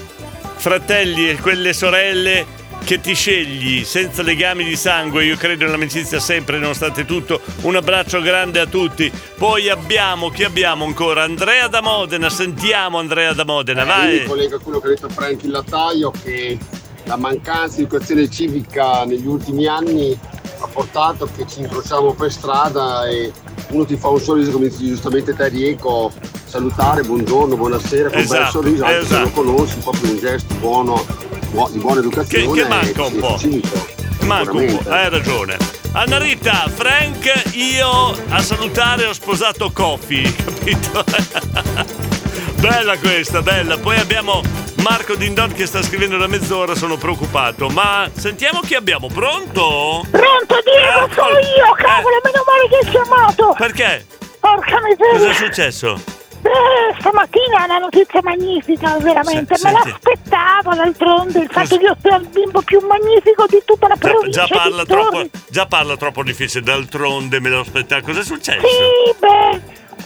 [0.63, 2.47] fratelli e quelle sorelle
[2.85, 5.25] che ti scegli senza legami di sangue.
[5.25, 7.41] Io credo nell'amicizia sempre, nonostante tutto.
[7.63, 9.11] Un abbraccio grande a tutti.
[9.37, 11.25] Poi abbiamo, chi abbiamo ancora?
[11.25, 12.31] Andrea da Modena.
[12.31, 14.19] Sentiamo Andrea da Modena, Io vai.
[14.21, 16.57] mi collego a quello che ha detto Frank il Lattaio che
[17.05, 20.17] la mancanza di educazione civica negli ultimi anni
[20.61, 23.33] ha portato che ci incrociamo per strada e
[23.73, 26.13] uno ti fa un sorriso come dici giustamente te Diego
[26.47, 29.21] salutare buongiorno buonasera con un bel Esatto, sorriso anche se esatto.
[29.23, 31.07] non conosci proprio un gesto buono
[31.51, 33.39] buo- di buona educazione Che- che manca e un po'.
[33.39, 33.87] civico,
[34.25, 35.57] Manco un po', hai ragione.
[35.95, 41.05] Anna Rita, Frank, io a salutare ho sposato Coffee, capito?
[42.61, 43.77] bella questa, bella.
[43.79, 44.41] Poi abbiamo
[44.83, 47.69] Marco Dindon che sta scrivendo da mezz'ora, sono preoccupato.
[47.69, 50.05] Ma sentiamo chi abbiamo, pronto?
[50.11, 51.13] Pronto Diego, Eccolo.
[51.15, 53.55] sono io, cavolo, meno male che hai chiamato.
[53.57, 54.07] Perché?
[54.41, 55.13] Porca miseria.
[55.19, 56.03] Cosa è successo?
[56.45, 59.55] Eh, stamattina una notizia magnifica, veramente.
[59.57, 59.91] Se- Me senti.
[59.91, 64.09] l'aspettavo d'altronde il fatto che io sia il bimbo più magnifico di tutta la Già,
[64.09, 64.45] provincia.
[64.47, 65.03] già parla di Torri.
[65.11, 68.05] troppo, già parla troppo difficile, d'altronde me lo aspettavo.
[68.05, 68.67] Cosa è successo?
[68.67, 69.61] Sì, beh,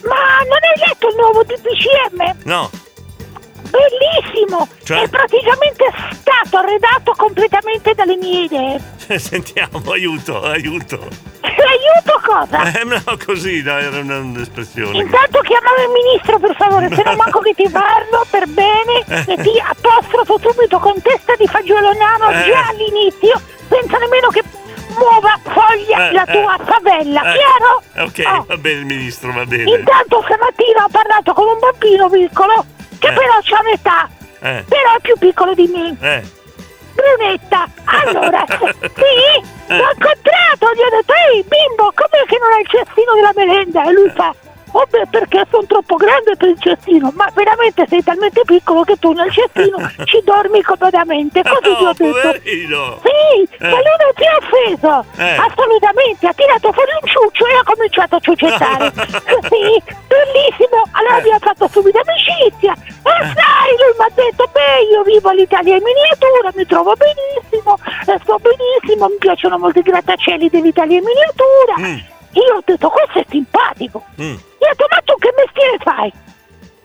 [0.07, 2.37] Ma non hai letto il nuovo DPCM?
[2.45, 2.71] No.
[3.77, 4.69] Bellissimo!
[4.85, 5.03] Cioè?
[5.03, 8.81] È praticamente stato redatto completamente dalle mie idee.
[9.19, 10.99] Sentiamo, aiuto, aiuto.
[11.43, 12.71] Aiuto cosa?
[12.73, 14.99] Eh, no, così, no, era un'espressione.
[14.99, 19.37] Intanto chiamami il ministro per favore, se no manco che ti parlo per bene e
[19.43, 22.45] ti apostrofo subito con testa di fagiolo nano Eh.
[22.47, 24.43] già all'inizio, senza nemmeno che
[24.97, 26.33] muova foglia Eh, la eh.
[26.33, 27.83] tua favella, Eh, chiaro?
[28.07, 28.45] Ok, Oh.
[28.47, 29.71] va bene, ministro, va bene.
[29.71, 32.65] Intanto stamattina ho parlato con un bambino piccolo
[32.99, 33.13] che Eh.
[33.13, 34.09] però c'ha metà,
[34.41, 35.97] Eh, però è più piccolo di me.
[36.01, 36.23] eh.
[36.97, 38.59] Brunetta, allora, sì,
[39.69, 39.77] Eh.
[39.77, 43.85] l'ho incontrato, gli ho detto, ehi bimbo, com'è che non hai il cestino della merenda?
[43.85, 44.35] E lui fa,
[44.73, 48.97] oh beh, perché sono troppo grande per il cestino, ma veramente sei talmente piccolo che
[48.99, 52.11] tu nel cestino ci dormi comodamente, così gli ho Oh, detto.
[52.11, 53.01] poverino.
[53.03, 53.69] Sì, Eh.
[53.69, 55.37] ma lui non si è offeso, Eh.
[55.37, 58.93] assolutamente, ha tirato fuori un ciuccio e ha cominciato a ciuccettare.
[59.49, 62.73] sì, bellissimo, allora abbiamo fatto subito amicizia.
[62.75, 67.79] E sai, lui mi ha detto, beh, io vivo all'Italia in miniatura, mi trovo benissimo,
[68.07, 71.75] e sto benissimo, mi piacciono molto i grattacieli dell'Italia in miniatura.
[72.37, 74.05] Io ho detto, questo è simpatico.
[74.21, 74.25] Mm.
[74.35, 76.13] Io ho detto, ma tu che mestiere fai?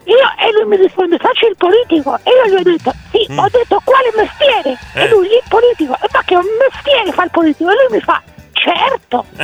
[0.06, 2.18] Io, e lui mi risponde, faccio il politico.
[2.24, 4.78] E io gli ho detto, sì, ho detto, quale mestiere?
[4.96, 5.04] Eh.
[5.04, 5.94] E lui, il politico.
[5.94, 7.70] "E Ma che un mestiere fa il politico?
[7.70, 8.22] E lui mi fa,
[8.54, 9.26] certo.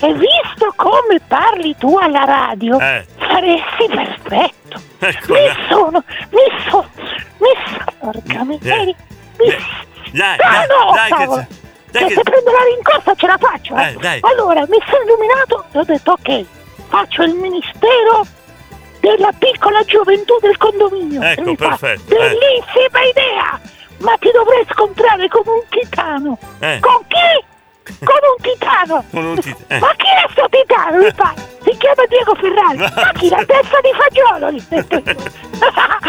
[0.00, 3.06] e visto come parli tu alla radio, Eh.
[3.18, 4.80] saresti perfetto.
[4.98, 5.66] Ecco, Mi dai.
[5.68, 8.94] sono, mi sono, mi sono, porca miseria.
[9.38, 9.56] Mi...
[10.12, 11.36] Dai, Ah dai, no, dai, che cavolo.
[11.40, 11.63] c'è- dai
[11.98, 13.76] che che- se prendo la rincorsa ce la faccio.
[13.76, 13.88] eh.
[13.90, 14.18] Eh, dai.
[14.22, 16.44] Allora, mi sono illuminato e ho detto, ok,
[16.88, 18.26] faccio il ministero
[19.00, 21.20] della piccola gioventù del condominio.
[21.22, 22.18] Ecco, mi fa, perfetto, eh.
[22.18, 23.60] Bellissima idea!
[23.98, 26.38] Ma ti dovrei scontrare con un titano.
[26.58, 26.78] Eh.
[26.80, 27.44] Con chi?
[28.02, 29.04] Con un titano.
[29.12, 29.78] Con un tit- eh.
[29.78, 30.98] Ma chi è sto titano?
[30.98, 32.78] Mi fa, si chiama Diego Ferrari.
[32.94, 34.50] Ma chi la testa di fagiolo?
[34.50, 35.16] Gli ho detto io.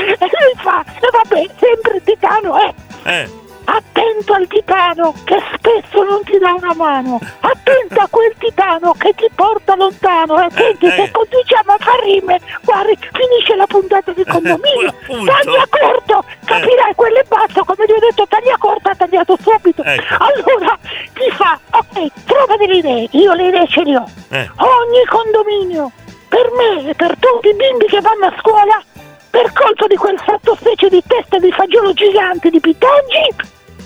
[0.04, 2.74] e lui fa, e vabbè, sempre titano, eh.
[3.04, 3.30] Eh.
[3.66, 7.20] Attento al titano che spesso non ti dà una mano.
[7.40, 10.40] Attento a quel titano che ti porta lontano.
[10.44, 14.94] E senti, se continuiamo a far rime, guardi, finisce la puntata di condominio.
[15.08, 19.84] Taglia corto, capirai, quello è basso, come gli ho detto, taglia corto, ha tagliato subito.
[19.84, 20.16] Ecco.
[20.24, 20.78] Allora
[21.14, 24.08] ti fa, ok, trova delle idee, io le idee ce le ho.
[24.30, 24.50] Eh.
[24.58, 25.92] Ogni condominio,
[26.30, 28.82] per me e per tutti i bimbi che vanno a scuola,
[29.30, 33.36] per colpa di quel sottospecie di testa di fagiolo gigante di Pitongi,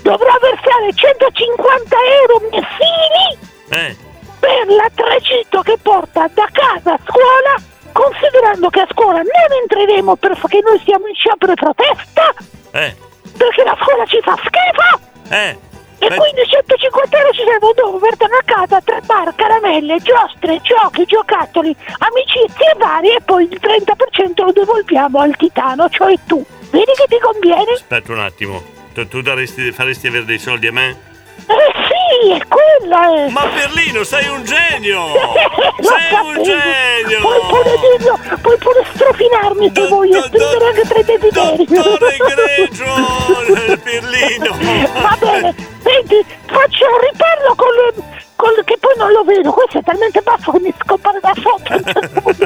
[0.02, 3.38] dovrà versare 150 euro mensili
[3.70, 3.96] Eh.
[4.40, 7.54] per la tragitto che porta da casa a scuola,
[7.92, 12.34] considerando che a scuola non entreremo perché noi siamo in sciopero e protesta,
[12.72, 12.96] Eh.
[13.36, 15.08] perché la scuola ci fa schifo.
[15.34, 15.58] Eh.
[16.02, 20.58] E quindi 150 euro ci servono dopo per tornare a casa, tre bar, caramelle, giostre,
[20.62, 26.42] giochi, giocattoli, amicizie varie e poi il 30% lo devolviamo al titano, cioè tu.
[26.70, 27.72] Vedi che ti conviene?
[27.72, 28.62] Aspetta un attimo.
[28.94, 31.08] Tu, tu daresti, faresti avere dei soldi a me?
[31.46, 33.30] Eh sì, è quello, eh!
[33.30, 35.06] Ma Perlino, sei un genio!
[35.80, 36.42] Sei un sapevo.
[36.42, 37.20] genio!
[37.20, 41.64] Puoi pure dirlo, puoi pure strofinarmi se vuoi e scrivere anche tre desideri.
[41.64, 43.78] Dottore Egregio!
[43.82, 44.56] Perlino!
[45.00, 47.92] Va bene, senti, faccio un riparlo con le...
[48.36, 51.74] con- che poi non lo vedo, questo è talmente basso che mi scompare da sotto.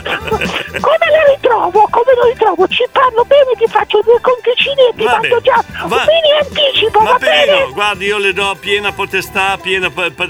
[0.80, 1.86] Come lo ritrovo?
[1.90, 2.66] Come lo ritrovo?
[2.68, 5.40] Ci parlo bene, ti faccio due conticini e ti Va mando bene.
[5.42, 7.44] già Va- un mini anticipo, Ma va bene?
[7.46, 10.26] Perlino, guardi, io le do piena potestà, piena pa- pa-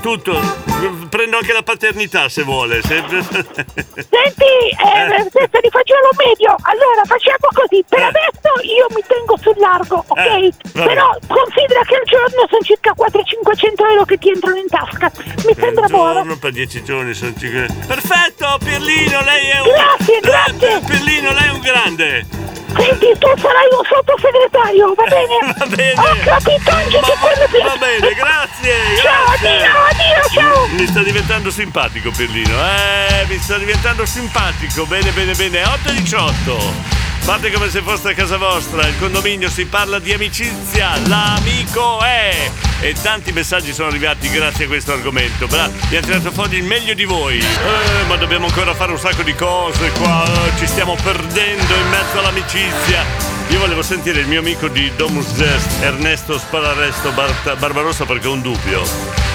[0.00, 0.70] tutto.
[1.08, 2.80] Prendo anche la paternità se vuole.
[2.82, 9.36] se- Senti, eh, testa di fagiolo medio, allora facciamo così, per adesso io mi tengo
[9.40, 10.18] sul largo, ok?
[10.18, 14.68] Eh, va Però considera che al giorno sono circa 400-500 euro che ti entrano in
[14.68, 15.10] tasca,
[15.46, 16.36] mi sembra buono.
[16.36, 19.68] per dieci giorni sono cinque- Perfetto, Pirlino, lei è un.
[19.68, 20.80] Grazie, grazie.
[20.86, 22.26] Pirlino, lei è un grande.
[22.74, 25.54] Senti, tu sarai un sottosegretario, va bene?
[25.58, 25.92] Va bene.
[26.00, 27.64] Ho capito anche che quello piace.
[27.64, 28.74] Va bene, grazie.
[29.02, 29.48] Ciao, grazie.
[29.48, 30.66] addio, addio, ciao.
[30.68, 32.54] Mi sta diventando simpatico, Pirlino.
[32.56, 34.86] Eh, mi sta diventando simpatico.
[34.86, 35.62] Bene, bene, bene.
[35.62, 37.01] 8 e 18.
[37.24, 42.50] Fate come se foste a casa vostra, il condominio si parla di amicizia, l'amico è!
[42.80, 45.46] E tanti messaggi sono arrivati grazie a questo argomento.
[45.46, 47.38] Bra, mi ha tirato fuori il meglio di voi.
[47.38, 51.88] Eh, ma dobbiamo ancora fare un sacco di cose qua, eh, ci stiamo perdendo in
[51.90, 53.41] mezzo all'amicizia.
[53.52, 58.32] Io volevo sentire il mio amico di Domus Zest, Ernesto Spararesto Bar- Barbarossa perché ho
[58.32, 58.82] un dubbio.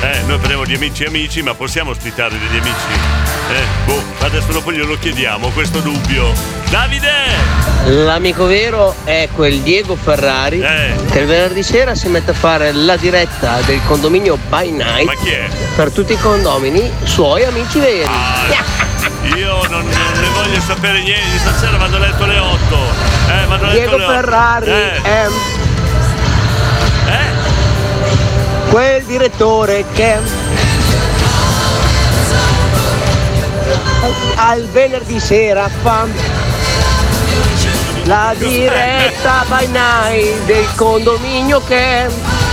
[0.02, 3.00] Eh, noi parliamo di amici e amici, ma possiamo ospitare degli amici?
[3.52, 6.34] Eh, boh, adesso dopo glielo chiediamo, questo dubbio.
[6.70, 7.12] Davide!
[7.86, 10.96] L'amico vero è quel Diego Ferrari Eh.
[11.12, 15.14] che il venerdì sera si mette a fare la diretta del condominio by night Ma
[15.14, 15.48] chi è?
[15.76, 18.10] per tutti i condomini suoi amici veri.
[19.38, 19.67] Io non ne
[20.48, 22.78] voglio sapere niente, stasera vado a letto alle 8.
[23.28, 24.14] Eh, vado a letto Diego alle 8.
[24.14, 25.02] Ferrari Eh.
[25.02, 25.28] è
[27.08, 28.70] Eh?
[28.70, 30.18] quel direttore che
[34.36, 36.06] al venerdì sera fa
[38.04, 42.08] la diretta by night del condominio che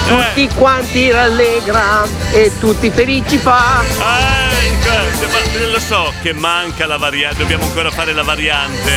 [0.09, 4.34] tutti quanti rallegra e tutti felici fa.
[4.97, 8.93] Eh, lo so che manca la variante, dobbiamo ancora fare la variante.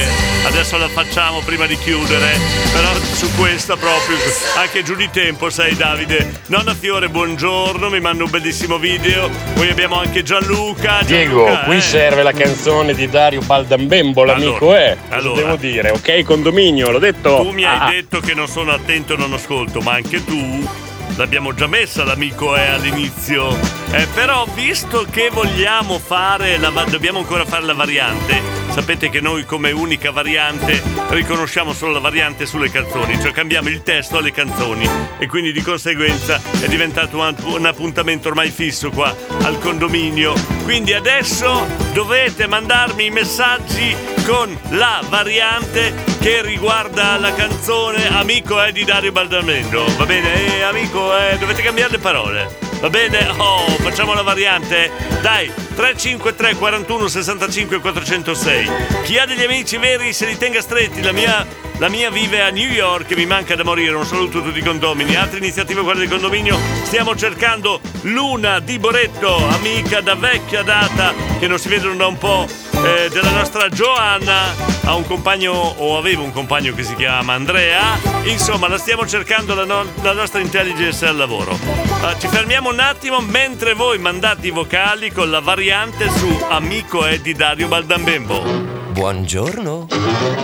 [0.46, 2.38] Adesso la facciamo prima di chiudere.
[2.72, 4.16] Però su questa proprio,
[4.58, 6.42] anche giù di tempo, sai Davide.
[6.48, 9.30] Nonna Fiore, buongiorno, mi manda un bellissimo video.
[9.56, 11.00] Poi abbiamo anche Gianluca.
[11.04, 11.82] Diego, Gianluca, qui eh.
[11.82, 14.98] serve la canzone di Dario Baldambembo, l'amico Allora, è.
[15.08, 15.42] Cosa allora.
[15.42, 15.90] devo dire?
[15.90, 17.38] Ok, condominio, l'ho detto.
[17.42, 20.68] Tu mi hai Ah, detto che non sono attento e non ascolto, ma anche tu
[21.16, 23.58] l'abbiamo già messa l'amico è all'inizio.
[23.92, 29.44] Eh, però visto che vogliamo fare la dobbiamo ancora fare la variante, sapete che noi
[29.44, 30.80] come unica variante
[31.10, 34.88] riconosciamo solo la variante sulle canzoni, cioè cambiamo il testo alle canzoni
[35.18, 40.36] e quindi di conseguenza è diventato un, un appuntamento ormai fisso qua al condominio.
[40.64, 43.96] Quindi adesso dovete mandarmi i messaggi
[44.28, 49.86] con la variante che riguarda la canzone Amico è di Dario Baldamendo.
[49.98, 50.56] Va bene?
[50.56, 51.36] Eh, amico è...
[51.40, 52.56] dovete cambiare le parole.
[52.80, 53.28] Va bene?
[53.38, 54.92] Oh, facciamo la variante?
[55.22, 58.70] Dai, 353 41 65 406.
[59.04, 61.04] Chi ha degli amici veri se li tenga stretti.
[61.04, 61.46] La mia,
[61.78, 63.94] la mia vive a New York e mi manca da morire.
[63.96, 65.16] Un saluto a tutti i condomini.
[65.16, 66.58] Altre iniziative quelle del condominio.
[66.84, 72.18] Stiamo cercando Luna di Boretto, amica da vecchia data che non si vedono da un
[72.18, 72.48] po'.
[72.84, 74.54] eh, della nostra Joanna
[74.86, 79.56] ha un compagno o aveva un compagno che si chiama Andrea insomma la stiamo cercando
[79.56, 81.58] la, no- la nostra intelligence al lavoro
[82.02, 87.06] Ah, ci fermiamo un attimo mentre voi mandate i vocali con la variante su Amico
[87.06, 89.86] è di Dario Baldambembo Buongiorno.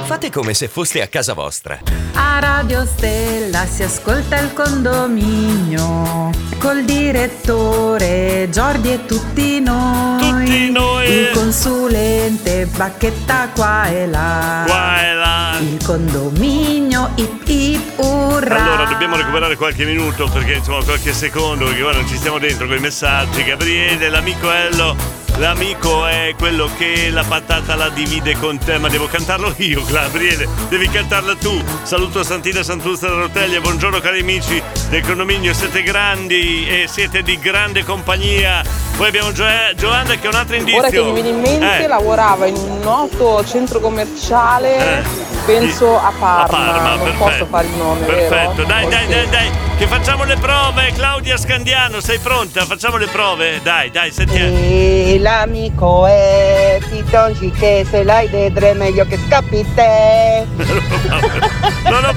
[0.03, 1.79] Fate come se foste a casa vostra.
[2.13, 10.45] A Radio Stella si ascolta il condominio col direttore Giordi e tutti noi.
[10.45, 11.09] Tutti noi.
[11.09, 14.65] Il consulente Bacchetta qua e là.
[14.67, 15.57] Qua e là.
[15.59, 18.65] Il condominio ip ip urra.
[18.65, 22.67] Allora dobbiamo recuperare qualche minuto perché insomma qualche secondo perché ora non ci stiamo dentro
[22.67, 23.43] con i messaggi.
[23.43, 25.22] Gabriele, l'amico Ello.
[25.37, 30.47] L'amico è quello che la patata la divide con te, ma devo cantarlo io, Gabriele,
[30.69, 31.61] devi cantarla tu.
[31.81, 37.39] Saluto Santina Santuzza da Roteglia, buongiorno cari amici del condominio, siete grandi e siete di
[37.39, 38.61] grande compagnia.
[38.95, 39.43] Poi abbiamo Gio-
[39.75, 40.79] Giovanna che è un altro indizio.
[40.79, 41.87] Ora che mi viene in mente, Eh.
[41.87, 45.03] lavorava in un noto centro commerciale, Eh.
[45.45, 46.43] penso a Parma.
[46.43, 47.23] A Parma, non perfetto.
[47.23, 48.67] posso fare il nome, Perfetto, vero?
[48.67, 50.91] dai, dai, dai, dai, che facciamo le prove.
[50.93, 52.63] Claudia Scandiano, sei pronta?
[52.65, 53.59] Facciamo le prove.
[53.63, 54.55] Dai, dai, sentiamo.
[54.55, 60.45] E l'amico è Pitonci che se l'hai dentro è meglio che scappi te.
[61.83, 62.12] Non ho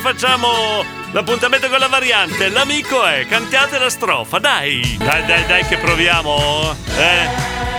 [0.00, 2.48] facciamo l'appuntamento con la variante.
[2.48, 4.96] L'amico è, cantate la strofa, dai.
[4.98, 6.74] Dai, dai, dai che proviamo.
[6.98, 7.28] Eh?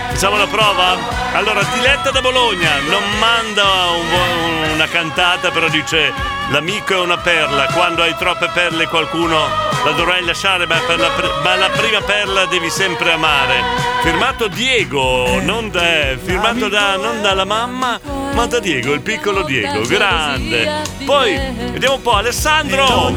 [0.08, 0.96] Facciamo la prova?
[1.32, 6.12] Allora, Diletta da Bologna non manda un una cantata, però dice
[6.50, 7.66] l'amico è una perla.
[7.66, 9.38] Quando hai troppe perle qualcuno
[9.84, 11.10] la dovrai lasciare, ma, la,
[11.42, 13.54] ma la prima perla devi sempre amare.
[14.02, 18.00] Firmato Diego, non da, firmato da, non dalla mamma,
[18.34, 20.82] ma da Diego, il piccolo Diego, grande.
[21.04, 21.34] Poi,
[21.72, 23.12] vediamo un po', Alessandro!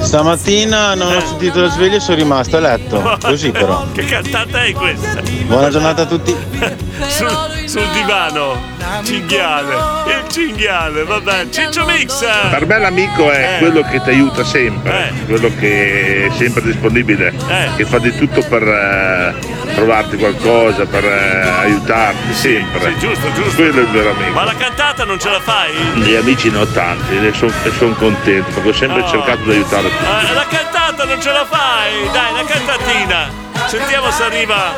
[0.00, 3.18] Stamattina non ho sentito la sveglia e sono rimasto a letto.
[3.20, 3.86] Così però.
[3.92, 5.22] Che cantata è questa?
[5.46, 6.34] Buona giornata a tutti.
[7.08, 8.56] sul, sul divano,
[9.04, 9.74] cinghiale,
[10.06, 12.24] il cinghiale, vabbè, Ciccio Mix!
[12.50, 13.58] Per me l'amico è Eh.
[13.58, 17.70] quello che ti aiuta sempre, quello che è sempre disponibile, Eh.
[17.76, 19.34] che fa di tutto per eh,
[19.74, 22.92] trovarti qualcosa, per eh, aiutarti sempre.
[22.92, 23.54] Sì, giusto, giusto.
[23.56, 24.30] Quello è il vero amico.
[24.32, 25.72] Ma la cantata non ce la fai?
[25.94, 29.08] Gli amici ne ho tanti e sono contento perché ho sempre Oh.
[29.08, 30.04] cercato di aiutare tutti.
[30.04, 32.10] Ah, la cantata non ce la fai!
[32.12, 33.30] Dai, la cantatina!
[33.66, 34.74] Sentiamo se arriva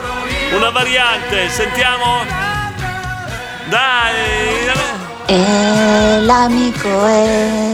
[0.55, 2.44] una variante, sentiamo!
[3.67, 4.73] Dai!
[5.27, 6.89] E l'amico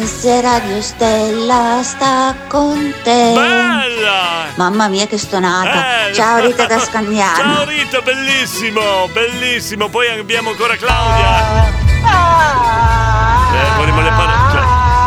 [0.04, 3.32] se Radio Stella sta con te.
[3.34, 4.46] Bella!
[4.54, 6.08] Mamma mia che stonata.
[6.08, 7.54] Eh, Ciao Rita da Scandiano.
[7.54, 9.88] Ciao Rita, bellissimo, bellissimo.
[9.88, 11.66] Poi abbiamo ancora Claudia.
[13.52, 14.50] Eh, vorremmo le parole.
[14.52, 14.64] Cioè,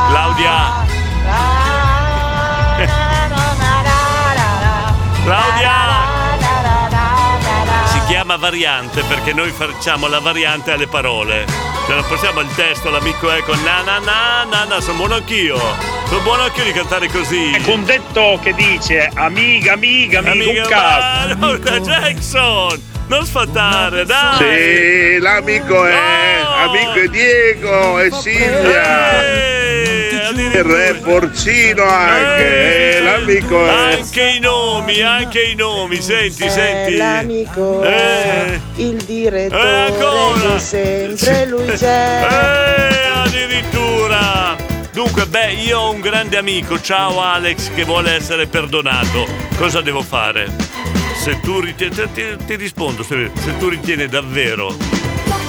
[0.09, 0.81] Claudia.
[5.23, 5.82] Claudia.
[8.23, 11.45] Chiama variante perché noi facciamo la variante alle parole.
[11.85, 15.15] Cioè non possiamo il testo, l'amico è con na na na na na, sono buono
[15.15, 15.59] anch'io.
[16.07, 17.51] Sono buono anche io di cantare così.
[17.53, 20.33] Ecco un detto che dice amiga, amiga, ma-
[21.35, 22.81] no, Jackson!
[23.07, 24.37] Non sfattare, dai!
[24.37, 25.93] Sì, l'amico è.
[26.59, 30.02] Amico è Diego e Silvia.
[30.31, 32.97] Il re porcino anche.
[32.97, 33.69] eh, l'amico è.
[33.95, 36.95] Anche i nomi, anche i nomi, senti, senti.
[36.97, 38.59] L'amico Eh.
[38.77, 40.53] il Eh, direttore ancora?
[40.53, 42.27] di sempre lui c'è.
[42.29, 44.55] Eh, addirittura!
[44.93, 49.25] Dunque, beh, io ho un grande amico, ciao Alex, che vuole essere perdonato.
[49.57, 50.47] Cosa devo fare?
[51.15, 51.95] Se tu ritieni.
[52.13, 54.75] Ti, ti rispondo, se, se tu ritieni davvero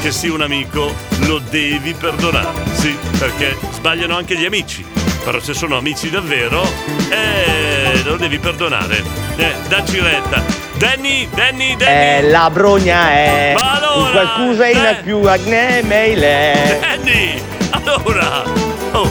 [0.05, 2.63] che sia un amico, lo devi perdonare.
[2.75, 4.85] Sì, perché sbagliano anche gli amici.
[5.25, 6.63] Però se sono amici davvero,
[7.09, 9.03] eh, lo devi perdonare.
[9.37, 10.43] Eh, dacci retta.
[10.77, 12.19] Danny, Danny, Danny.
[12.19, 15.03] Eh, la brogna è Ma allora, un qualcosina eh.
[15.03, 16.81] più agne meile.
[16.83, 17.43] Danny!
[17.71, 18.43] Allora!
[18.91, 19.11] Oh,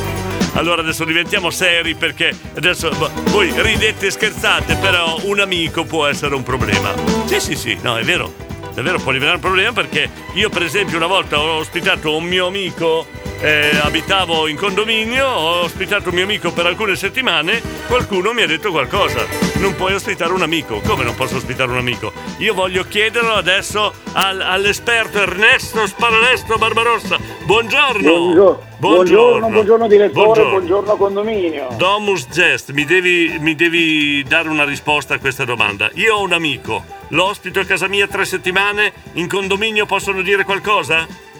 [0.53, 6.05] allora adesso diventiamo seri perché adesso boh, voi ridete e scherzate, però un amico può
[6.05, 6.93] essere un problema.
[7.25, 8.52] Sì, sì, sì, no, è vero.
[8.75, 12.23] È vero, può diventare un problema perché io per esempio una volta ho ospitato un
[12.23, 13.05] mio amico,
[13.43, 18.47] eh, abitavo in condominio, ho ospitato un mio amico per alcune settimane, qualcuno mi ha
[18.47, 19.25] detto qualcosa.
[19.57, 20.79] Non puoi ospitare un amico.
[20.79, 22.13] Come non posso ospitare un amico?
[22.37, 27.17] Io voglio chiederlo adesso al- all'esperto Ernesto Sparalesto Barbarossa.
[27.43, 28.11] Buongiorno!
[28.11, 31.67] Buongiorno, buongiorno, buongiorno direttore, buongiorno, condominio.
[31.77, 35.89] Domus Gest, mi devi, mi devi dare una risposta a questa domanda.
[35.95, 40.43] Io ho un amico, lo ospito a casa mia tre settimane, in condominio possono dire
[40.43, 41.31] qualcosa?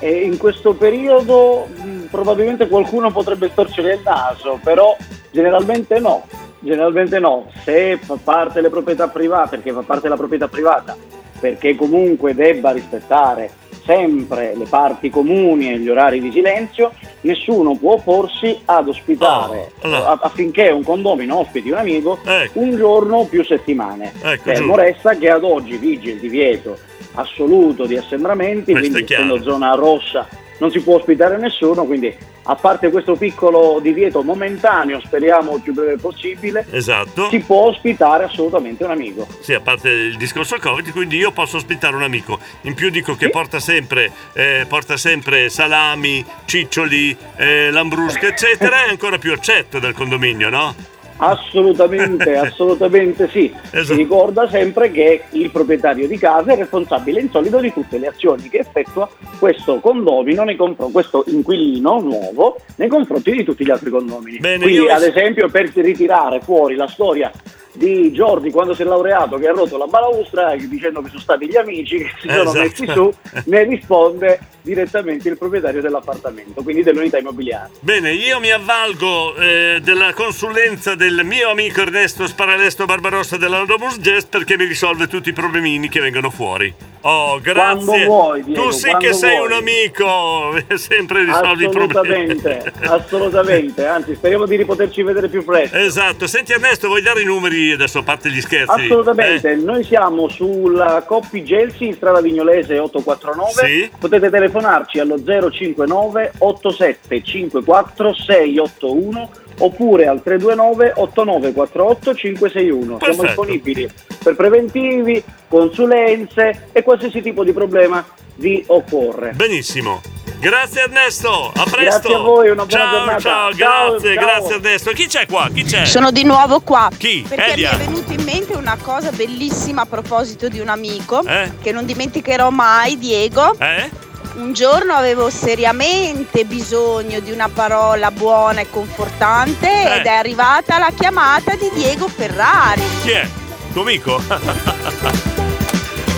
[0.00, 4.96] E in questo periodo mh, probabilmente qualcuno potrebbe storcere il naso, però
[5.30, 6.24] generalmente no.
[6.60, 10.96] Generalmente no, se fa parte delle proprietà private, perché fa parte della proprietà privata,
[11.38, 13.50] perché comunque debba rispettare
[13.84, 16.92] sempre le parti comuni e gli orari di silenzio,
[17.22, 22.18] nessuno può opporsi ad ospitare a- affinché un condomino ospiti un amico
[22.54, 24.12] un giorno più settimane.
[24.22, 26.76] Ecco, Fermo resta che ad oggi vige il divieto
[27.14, 30.26] assoluto di assembramenti, Questo quindi essendo zona rossa
[30.58, 32.14] non si può ospitare nessuno, quindi
[32.50, 37.28] a parte questo piccolo divieto momentaneo, speriamo il più breve possibile, Esatto.
[37.28, 39.26] si può ospitare assolutamente un amico.
[39.40, 42.38] Sì, a parte il discorso Covid, quindi io posso ospitare un amico.
[42.62, 48.88] In più dico che porta sempre, eh, porta sempre salami, ciccioli, eh, lambrusche, eccetera, è
[48.88, 50.74] ancora più accetto del condominio, no?
[51.18, 53.52] Assolutamente, assolutamente sì.
[53.84, 58.08] Si ricorda sempre che il proprietario di casa è responsabile in solido di tutte le
[58.08, 59.08] azioni che effettua
[59.38, 64.38] questo condomino, nei confron- questo inquilino nuovo nei confronti di tutti gli altri condomini.
[64.38, 67.30] Bene, Quindi, io- ad esempio, per ritirare fuori la storia
[67.72, 71.46] di Jordi quando si è laureato che ha rotto la balaustra dicendo che sono stati
[71.46, 72.58] gli amici che si sono Esatto.
[72.58, 73.12] messi su,
[73.44, 77.70] ne risponde direttamente il proprietario dell'appartamento, quindi dell'unità immobiliare.
[77.80, 83.98] Bene, io mi avvalgo eh, della consulenza del mio amico Ernesto Sparalesto Barbarossa della Domus
[83.98, 86.72] Gest perché mi risolve tutti i problemini che vengono fuori.
[87.02, 88.04] Oh, grazie.
[88.04, 89.46] Vuoi, Diego, tu sì che sei vuoi.
[89.46, 92.32] un amico, sempre risolvi i problemi.
[92.32, 95.76] Assolutamente, assolutamente, anzi speriamo di ripoterci vedere più presto.
[95.76, 98.84] Esatto, senti Ernesto, vuoi dare i numeri adesso a parte gli scherzi?
[98.86, 99.54] Assolutamente, Eh?
[99.56, 103.90] noi siamo sulla Coppi Gelsi in strada Vignolese 849, Sì.
[103.98, 112.84] potete telefonarci allo 059 8754 681 oppure al 329 8948 561.
[112.84, 113.22] Siamo Perfetto.
[113.26, 113.90] disponibili
[114.22, 118.04] per preventivi, consulenze e qualsiasi tipo di problema
[118.36, 119.32] vi occorre.
[119.34, 120.00] Benissimo.
[120.40, 121.74] Grazie Ernesto, a presto.
[122.08, 123.18] Grazie a voi, una buona ciao, giornata.
[123.20, 124.24] Ciao, Ciao, grazie, ciao.
[124.24, 124.90] grazie Ernesto.
[124.92, 125.48] Chi c'è qua?
[125.52, 125.84] Chi c'è?
[125.84, 126.88] Sono di nuovo qua.
[126.96, 127.24] Chi?
[127.28, 127.70] Perché Elia.
[127.76, 131.50] mi è venuta in mente una cosa bellissima a proposito di un amico Eh?
[131.60, 133.58] che non dimenticherò mai, Diego.
[133.58, 133.90] Eh?
[134.38, 139.96] Un giorno avevo seriamente bisogno di una parola buona e confortante Eh.
[139.98, 142.82] ed è arrivata la chiamata di Diego Ferrari.
[143.02, 143.28] Chi è?
[143.72, 144.22] Tuo amico?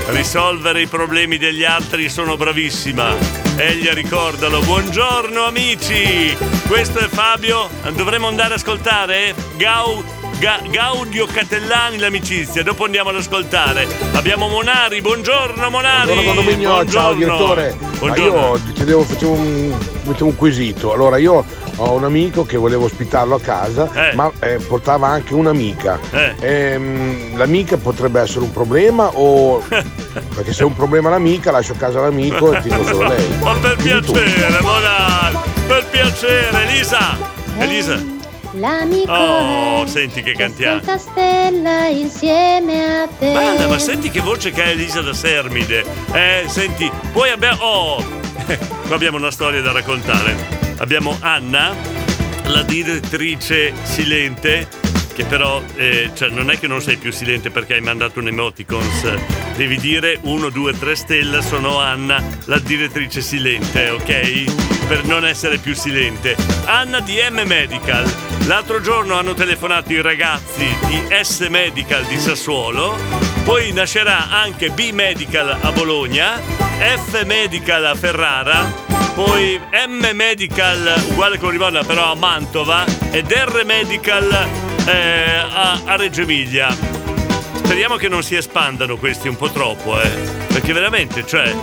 [0.09, 3.14] Risolvere i problemi degli altri sono bravissima.
[3.56, 4.60] Eglia ricordalo.
[4.60, 6.36] Buongiorno amici.
[6.68, 7.70] Questo è Fabio.
[7.94, 10.05] Dovremmo andare ad ascoltare Gau
[10.41, 12.62] Ga- Gaudio Catellani l'amicizia.
[12.62, 13.87] Dopo andiamo ad ascoltare.
[14.15, 15.03] Abbiamo Monari.
[15.03, 16.12] Buongiorno Monari.
[16.15, 17.77] Buongiorno condominio, ciao direttore.
[17.79, 18.57] Ma Buongiorno.
[18.57, 19.75] io chiedevo, facevo un,
[20.19, 20.95] un quesito.
[20.95, 21.45] Allora io
[21.77, 26.01] ho un amico che volevo ospitarlo a casa, ma eh, portava anche un'amica.
[26.41, 31.77] Ehm, l'amica potrebbe essere un problema o perché se è un problema l'amica lascio a
[31.77, 33.29] casa l'amico e tengo solo lei.
[33.43, 35.37] Ma per piacere, Monari.
[35.67, 37.19] Per piacere, Elisa.
[37.59, 38.19] Elisa.
[38.61, 40.82] L'amico Oh, è senti che cantiamo.
[40.82, 43.32] Santa Stella insieme a te.
[43.32, 45.82] Bella, ma senti che voce che ha Elisa da Sermide.
[46.12, 47.62] Eh, senti, poi abbiamo.
[47.62, 48.05] Oh!
[48.87, 50.37] Qua abbiamo una storia da raccontare.
[50.78, 51.74] Abbiamo Anna.
[52.45, 54.66] la direttrice silente
[55.15, 58.28] che però eh, cioè, non è che non sei più silente perché hai mandato un
[58.28, 64.87] emoticons devi dire 1, 2, 3 stelle sono Anna la direttrice silente ok?
[64.87, 66.35] per non essere più silente
[66.65, 72.97] Anna di M Medical l'altro giorno hanno telefonato i ragazzi di S Medical di Sassuolo
[73.45, 81.39] poi nascerà anche B Medical a Bologna F Medical a Ferrara poi M Medical uguale
[81.39, 86.69] con Livorno però a Mantova ed R Medical eh, a, a Reggio Emilia.
[86.73, 90.09] Speriamo che non si espandano questi un po' troppo, eh.
[90.49, 91.55] Perché veramente, cioè,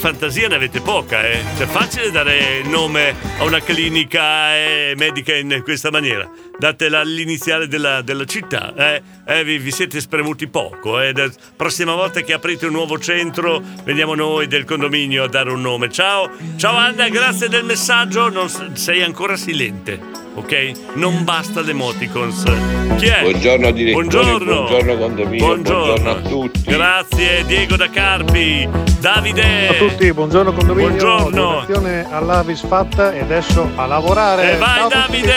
[0.00, 1.44] fantasia ne avete poca, eh.
[1.58, 6.28] Cioè, facile dare nome a una clinica eh, medica in questa maniera.
[6.58, 9.02] Datela all'iniziale della, della città, eh.
[9.26, 11.12] eh vi, vi, siete spremuti poco, eh.
[11.54, 15.90] Prossima volta che aprite un nuovo centro, veniamo noi del condominio a dare un nome.
[15.90, 18.30] Ciao, ciao Anna, grazie del messaggio.
[18.30, 20.94] Non, sei ancora silente ok?
[20.94, 22.79] Non basta l'emoticons.
[22.96, 23.22] Chi è?
[23.22, 25.84] Buongiorno direttore, buongiorno, buongiorno condominio, buongiorno.
[25.84, 26.62] buongiorno a tutti.
[26.64, 28.68] Grazie Diego da Carpi,
[29.00, 29.42] Davide.
[29.42, 30.88] Ciao a tutti, buongiorno condominio.
[30.88, 31.30] Buongiorno.
[31.30, 34.54] Donazione all'Avis fatta e adesso a lavorare.
[34.54, 35.32] E vai Ciao Davide!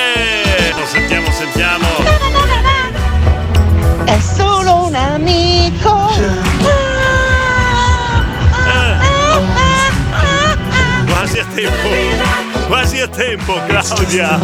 [0.77, 1.87] Lo sentiamo, sentiamo.
[4.05, 6.11] È solo un amico.
[11.07, 14.37] Quasi a tempo quasi a tempo Claudia.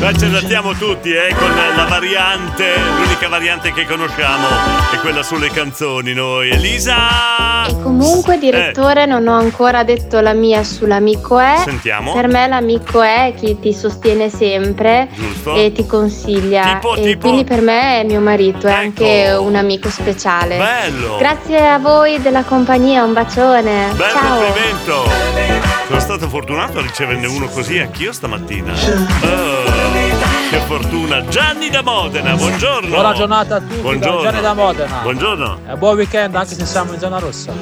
[0.00, 4.46] Ma ci adattiamo tutti eh, con la variante l'unica variante che conosciamo
[4.92, 6.50] è quella sulle canzoni noi.
[6.50, 7.66] Elisa?
[7.66, 9.06] E comunque direttore eh.
[9.06, 11.62] non ho ancora detto la mia sull'amico è.
[11.64, 12.12] Sentiamo.
[12.12, 15.54] Per me l'amico è chi ti sostiene sempre Giusto.
[15.54, 16.78] e ti consiglia.
[16.80, 17.28] Tipo, e tipo...
[17.28, 18.80] quindi per me è mio marito è ecco.
[18.80, 20.56] anche un amico speciale.
[20.56, 21.16] Bello.
[21.16, 23.90] Grazie a voi della compagnia un bacione.
[23.94, 24.38] Bel ciao.
[24.38, 25.62] complimento.
[25.86, 28.72] Sono stato fortunato a riceverne uno così anch'io stamattina.
[28.72, 31.24] Oh, che fortuna.
[31.28, 32.88] Gianni da Modena, buongiorno.
[32.88, 33.80] Buona giornata a tutti.
[33.80, 34.22] Buongiorno.
[34.22, 34.98] Gianni da Modena.
[35.02, 35.60] Buongiorno.
[35.68, 37.52] E buon weekend anche se siamo in zona rossa.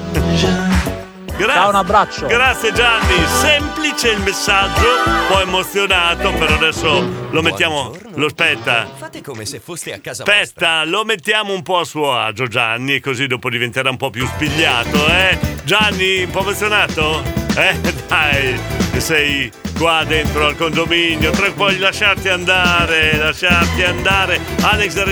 [1.37, 1.47] Grazie.
[1.47, 2.27] Ciao, un abbraccio.
[2.27, 3.27] Grazie Gianni.
[3.27, 7.95] Semplice il messaggio, un po' emozionato, però adesso lo mettiamo.
[8.15, 8.89] Lo aspetta.
[8.97, 13.01] Fate come se foste a casa Aspetta, lo mettiamo un po' a suo agio Gianni,
[13.01, 15.39] così dopo diventerà un po' più spigliato, eh?
[15.65, 17.42] Gianni, un po' emozionato?
[17.55, 18.59] Eh dai,
[18.97, 24.41] sei qua dentro al condominio, puoi lasciarti andare, lasciarti andare.
[24.63, 25.05] Alex da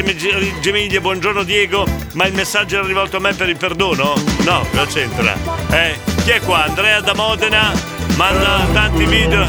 [0.60, 4.14] Gemiglie, buongiorno Diego, ma il messaggio era rivolto a me per il perdono?
[4.44, 5.36] No, cosa c'entra?
[5.70, 6.64] Eh, chi è qua?
[6.64, 7.72] Andrea da Modena?
[8.16, 9.46] Manda tanti video.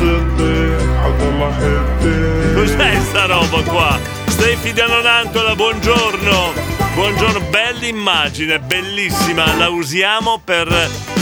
[2.53, 3.97] Cos'è sta roba qua?
[4.27, 6.53] Stefi da Nonantola, buongiorno.
[6.93, 10.67] Buongiorno, bella immagine, bellissima, la usiamo per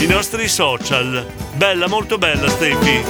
[0.00, 1.24] i nostri social.
[1.60, 3.04] Bella, molto bella, Stefi.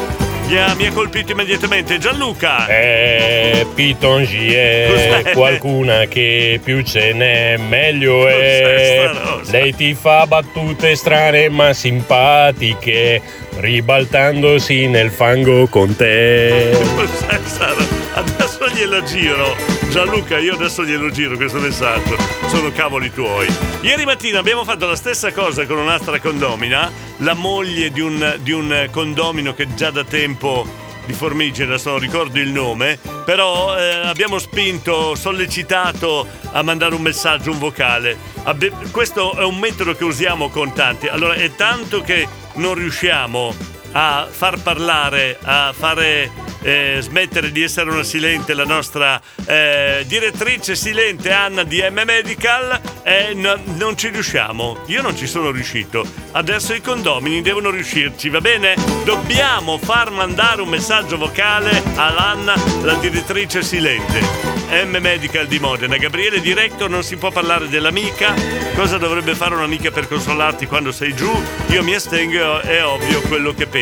[0.49, 2.67] Yeah, mi ha colpito immediatamente Gianluca.
[2.67, 9.09] Eh, Pitongi è qualcuna che più ce n'è, meglio è.
[9.51, 13.23] Lei ti fa battute strane ma simpatiche,
[13.59, 16.77] ribaltandosi nel fango con te.
[16.97, 18.40] Cos'è Sara?
[18.61, 19.57] Adesso gliela giro.
[19.89, 22.15] Gianluca, io adesso glielo giro questo messaggio.
[22.49, 23.47] Sono cavoli tuoi.
[23.81, 28.53] Ieri mattina abbiamo fatto la stessa cosa con un'altra condomina, la moglie di un, di
[28.53, 30.67] un condomino che già da tempo
[31.07, 37.53] di Formigena, non ricordo il nome, però eh, abbiamo spinto, sollecitato a mandare un messaggio,
[37.53, 38.15] un vocale.
[38.43, 41.07] Abbi- questo è un metodo che usiamo con tanti.
[41.07, 46.31] Allora, è tanto che non riusciamo a far parlare, a fare
[46.63, 52.81] eh, smettere di essere una silente la nostra eh, direttrice silente Anna di M Medical
[53.03, 54.85] e no, non ci riusciamo.
[54.87, 56.05] Io non ci sono riuscito.
[56.33, 58.75] Adesso i condomini devono riuscirci, va bene?
[59.05, 64.59] Dobbiamo far mandare un messaggio vocale all'Anna, la direttrice silente.
[64.71, 65.97] M Medical di Modena.
[65.97, 68.35] Gabriele Director non si può parlare dell'amica.
[68.77, 71.31] Cosa dovrebbe fare un'amica per consolarti quando sei giù?
[71.71, 73.80] Io mi astengo, è ovvio quello che penso.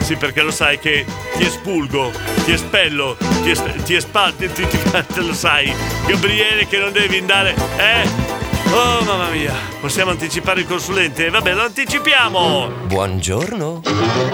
[0.00, 1.04] Sì, perché lo sai che
[1.36, 2.10] ti espulgo,
[2.44, 5.72] ti espello, ti, es- ti espalto, ti, ti, te lo sai.
[6.06, 8.36] Gabriele che non devi andare, eh?
[8.70, 11.30] Oh mamma mia, possiamo anticipare il consulente?
[11.30, 12.70] Vabbè, lo anticipiamo!
[12.84, 13.80] Buongiorno.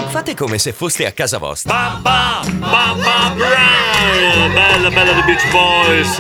[0.09, 1.73] Fate come se foste a casa vostra.
[2.03, 4.53] Papà, papà, bravo!
[4.53, 6.19] Bella, bella The Beach Boys.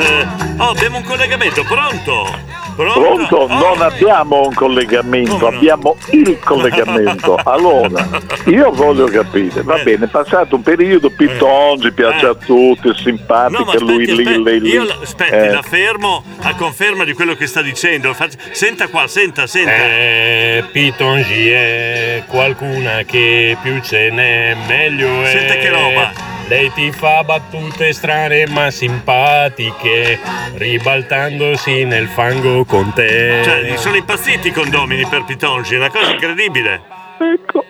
[0.59, 2.39] Oh, abbiamo un collegamento, pronto?
[2.75, 3.01] Pronto?
[3.01, 3.37] Pronto?
[3.37, 5.47] Oh, non abbiamo un collegamento, no?
[5.47, 7.39] abbiamo il collegamento.
[7.45, 8.09] Allora,
[8.47, 9.83] io voglio capire, va Eh.
[9.85, 14.13] bene, è passato un periodo, Pittongi piace a tutti, è simpatico, No, aspetti, lui lì,
[14.23, 14.43] aspetti.
[14.43, 14.69] lei lì.
[14.71, 18.15] Io la- aspetti, Eh, la fermo a conferma di quello che sta dicendo.
[18.53, 19.71] Senta qua, senta, senta.
[19.73, 25.27] Eh, Pitongi è qualcuna che più ce n'è, meglio è.
[25.31, 26.33] Senta che roba.
[26.47, 30.19] Lei ti fa battute strane ma simpatiche,
[30.55, 33.41] ribaltandosi nel fango con te.
[33.45, 36.83] Cioè, gli sono impazziti i condomini per Pitongi, è una cosa incredibile.
[37.19, 37.65] Ecco.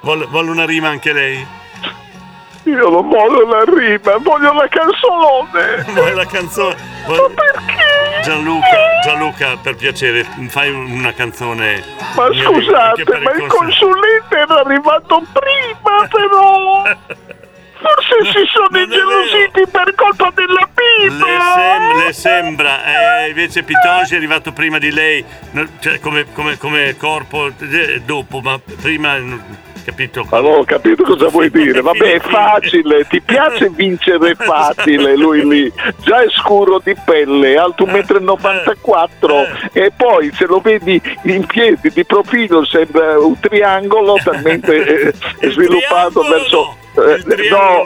[0.00, 1.46] Vuole, vuole una rima anche lei?
[2.64, 5.84] Io non voglio la rima, voglio la canzone.
[5.92, 6.76] Vuole la canzone?
[7.06, 8.22] Ma perché?
[8.22, 11.82] Gianluca, Gianluca, per piacere, fai una canzone.
[12.16, 16.82] Ma scusate, ma il il consul- consulente era arrivato prima, però.
[17.84, 20.68] Forse si sono ingelositi per colpa della Le,
[21.10, 21.26] pipa.
[21.54, 25.24] sem- le sembra, eh, invece Pitongi è arrivato prima di lei,
[25.80, 29.18] cioè come, come- come corpo eh, dopo, ma prima,
[29.84, 30.26] capito?
[30.30, 31.80] Allora, ho capito cosa vuoi dire.
[31.80, 35.72] Vabbè, è facile, ti piace vincere facile lui lì.
[35.98, 41.90] Già è scuro di pelle, alto 1,94 m e poi se lo vedi in piedi
[41.90, 45.14] di profilo sembra un triangolo talmente eh,
[45.50, 46.76] sviluppato verso...
[46.94, 47.84] eh, no,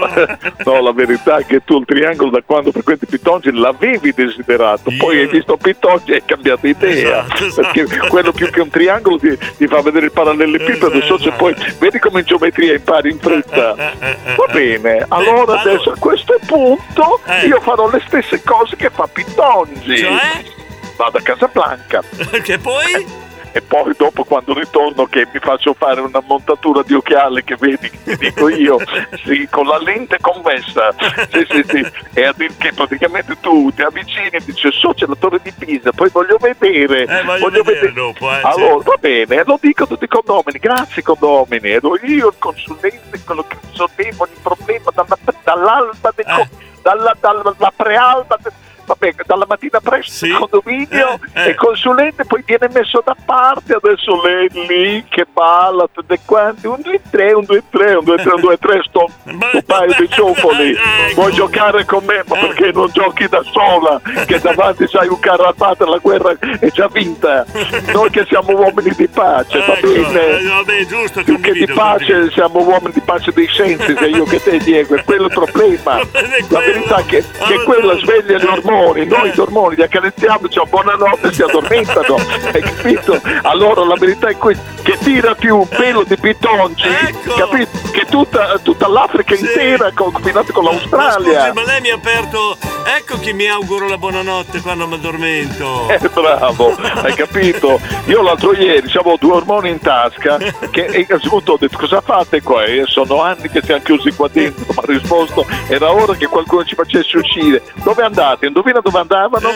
[0.65, 5.21] no, la verità è che tu il triangolo da quando frequenti Pitongi l'avevi desiderato, poi
[5.21, 9.37] hai visto Pitongi e hai cambiato idea, Esatto, perché quello più che un triangolo ti,
[9.57, 11.55] ti fa vedere il parallelepipedo, non so se poi
[11.89, 13.75] vedi come in geometria impari in fretta.
[13.75, 19.99] Va bene, allora adesso a questo punto io farò le stesse cose che fa Pitongi.
[19.99, 20.43] Cioè?
[20.97, 22.03] Vado a Casablanca.
[22.43, 23.27] che poi?
[23.59, 27.91] E poi dopo quando ritorno che mi faccio fare una montatura di occhiali che vedi,
[27.91, 28.79] che dico io,
[29.25, 30.95] sì, con la lente convessa,
[31.29, 35.07] sì sì sì, e a dire che praticamente tu ti avvicini e dici so c'è
[35.07, 39.43] la torre di Pisa, poi voglio vedere, Eh, voglio vedere dopo, eh, allora va bene,
[39.45, 44.39] lo dico tutti i condomini, grazie condomini, ero io il consulente, quello che risolvevo il
[44.41, 46.47] problema dalla, dall'alba del co-
[46.83, 48.53] dalla, dalla, dalla prealba del-
[48.89, 54.21] Vabbè, dalla mattina presto il condominio e il consulente poi viene messo da parte, adesso
[54.23, 58.33] lei lì che balla tutte quanti, un 2 3, un 2 3, un 2 3,
[58.33, 60.75] un 2 3, sto un paio di ciuffoli,
[61.15, 62.23] vuoi giocare con me?
[62.27, 64.01] Ma perché non giochi da sola?
[64.25, 67.45] Che davanti c'hai un e la guerra è già vinta.
[67.93, 70.39] Noi che siamo uomini di pace, va Ecco, bene?
[70.39, 74.25] eh, vabbè, giusto, Più che di pace siamo uomini di pace dei sensi, sia io
[74.25, 76.01] che te Diego, è quello il problema.
[76.49, 80.67] La verità è che, che quello sveglia gli ormoni, noi gli ormoni li accarezziamo, diciamo
[80.69, 82.17] buonanotte, si addormentano,
[82.53, 83.21] hai capito?
[83.43, 86.89] Allora la verità è questa, che tira più pelo di pitonci,
[87.37, 87.71] capito?
[87.91, 91.41] Che tutta, tutta l'Africa intera combinata con Ma l'Australia.
[91.41, 92.57] scusi, ma lei mi ha aperto.
[92.97, 95.89] Ecco che mi auguro la buonanotte quando mi addormento.
[95.89, 97.81] Eh, bravo, hai capito?
[98.07, 100.39] Io l'altro ieri avevo due ormoni in tasca
[100.71, 102.65] che e innanzitutto ho detto cosa fate qua?
[102.65, 106.65] E sono anni che siamo chiusi qua dentro, mi ha risposto era ora che qualcuno
[106.65, 107.63] ci facesse uscire.
[107.83, 108.47] Dove andate?
[108.47, 109.51] Indovina dove andavano?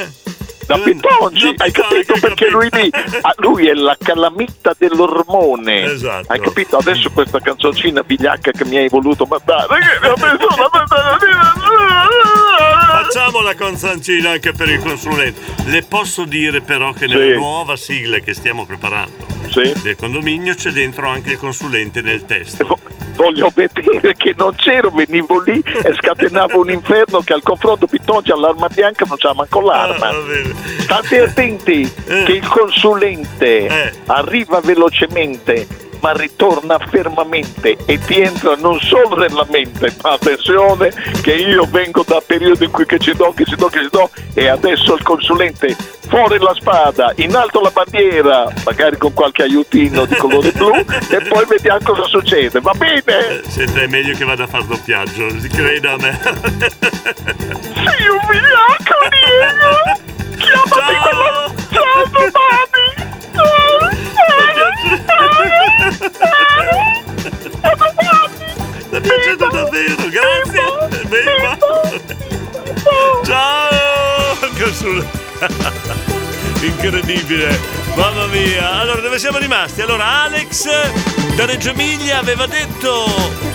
[0.65, 2.15] Da Pitongi, hai capito?
[2.21, 2.89] Perché lui lì,
[3.23, 5.83] ah, lui è la calamita dell'ormone.
[5.83, 6.33] Esatto.
[6.33, 6.77] Hai capito?
[6.77, 9.67] Adesso questa canzoncina vigliacca che mi hai voluto mandare.
[12.87, 15.41] Facciamo la consancina anche per il consulente.
[15.67, 17.39] Le posso dire però che nella Sì.
[17.39, 19.73] nuova sigla che stiamo preparando Sì.
[19.83, 22.79] del condominio c'è dentro anche il consulente nel testo.
[23.15, 28.31] Voglio vedere che non c'ero, venivo lì e scatenavo un inferno che al confronto Pitongi
[28.31, 30.09] all'arma bianca non c'ha manco l'arma.
[30.09, 30.15] Ah,
[30.79, 39.17] State attenti che il consulente arriva velocemente ma ritorna fermamente e ti entra non solo
[39.17, 40.93] nella mente, ma attenzione
[41.23, 43.89] che io vengo da periodi in cui che ci do, che ci do, che ci
[43.91, 45.77] do e adesso il consulente
[46.09, 51.23] fuori la spada, in alto la bandiera, magari con qualche aiutino di colore blu e
[51.29, 53.41] poi vediamo cosa succede, va bene?
[53.47, 56.19] Senta, è meglio che vada a far doppiaggio, creda a me.
[56.21, 60.11] Sei vigliacco, Diego!
[60.37, 61.55] Chiamati quello...
[61.71, 63.03] Ciao, domani!
[63.33, 63.72] Mi
[68.91, 71.07] è piaciuto davvero, grazie!
[71.07, 71.59] Bella.
[73.25, 73.73] Ciao!
[76.63, 77.59] Incredibile,
[77.97, 78.79] mamma mia!
[78.81, 79.81] Allora, dove siamo rimasti?
[79.81, 80.69] Allora, Alex
[81.35, 83.05] da Reggio Emilia aveva detto: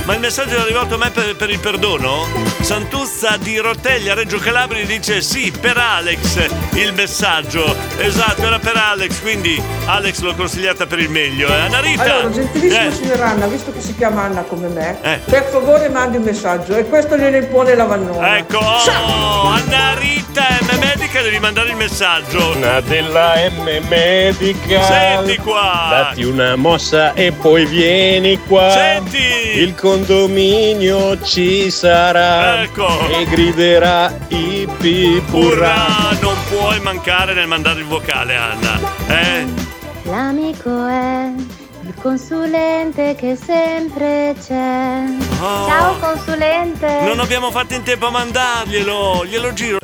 [0.03, 2.27] Ma il messaggio è arrivato a me per, per il perdono?
[2.59, 7.73] Santuzza di Roteglia, Reggio Calabria, dice: Sì, per Alex il messaggio.
[7.97, 11.47] Esatto, era per Alex, quindi Alex l'ho consigliata per il meglio.
[11.47, 11.59] Eh?
[11.61, 12.03] Anna Rita!
[12.03, 15.19] Allora, gentilissima eh, signora Anna, visto che si chiama Anna come me, Eh.
[15.23, 18.37] per favore mandi un messaggio e questo glielo impone la Vannona.
[18.37, 22.55] Ecco, oh, Anna Rita M Medica, devi mandare il messaggio.
[22.55, 24.81] Una della M Medica.
[24.81, 25.87] Senti qua.
[25.89, 28.71] Datti una mossa e poi vieni qua.
[28.71, 29.59] Senti.
[29.59, 32.63] Il condominio ci sarà.
[32.63, 32.87] Ecco.
[33.09, 35.75] E griderà ippi purra.
[36.19, 38.79] Non puoi mancare nel mandare il vocale, Anna.
[39.07, 39.45] Eh?
[40.03, 41.31] L'amico è
[41.85, 45.03] Il consulente che sempre c'è.
[45.39, 45.67] Oh.
[45.67, 47.01] Ciao consulente.
[47.03, 49.77] Non abbiamo fatto in tempo a mandarglielo, glielo giro.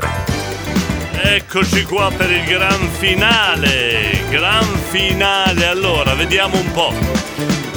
[1.25, 5.65] Eccoci qua per il gran finale, gran finale.
[5.65, 6.93] Allora, vediamo un po'.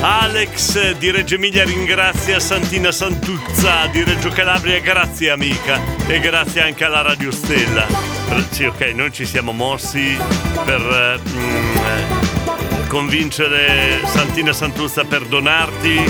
[0.01, 6.85] Alex di Reggio Emilia ringrazia Santina Santuzza di Reggio Calabria, grazie amica e grazie anche
[6.85, 7.87] alla Radio Stella.
[8.51, 10.17] Sì, ok, noi ci siamo mossi
[10.65, 16.05] per eh, mm, eh, convincere Santina Santuzza a perdonarti,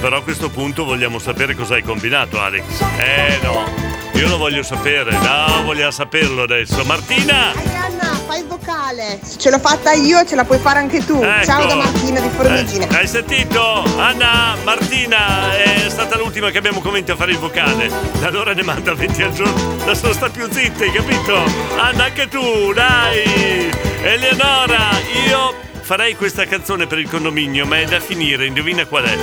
[0.00, 2.80] però a questo punto vogliamo sapere cosa hai combinato Alex.
[2.98, 6.84] Eh no, io lo voglio sapere, no, vogliamo saperlo adesso.
[6.84, 7.52] Martina!
[7.52, 9.18] Anna, fai il vocale.
[9.22, 11.20] Se ce l'ho fatta io, ce la puoi fare anche tu.
[11.22, 11.44] Ecco.
[11.44, 12.88] Ciao da Martina di Formigine.
[12.88, 13.82] Eh, hai sentito?
[13.98, 17.90] Anna, Martina è stata l'ultima che abbiamo convinto a fare il vocale.
[18.20, 19.82] Da allora ne manda 20 al giorno.
[19.82, 21.36] Adesso sta più zitta, hai capito?
[21.78, 23.70] Anna, anche tu, dai!
[24.02, 24.90] Eleonora,
[25.28, 25.54] io
[25.92, 29.14] farei questa canzone per il condominio, ma è da finire, indovina qual è?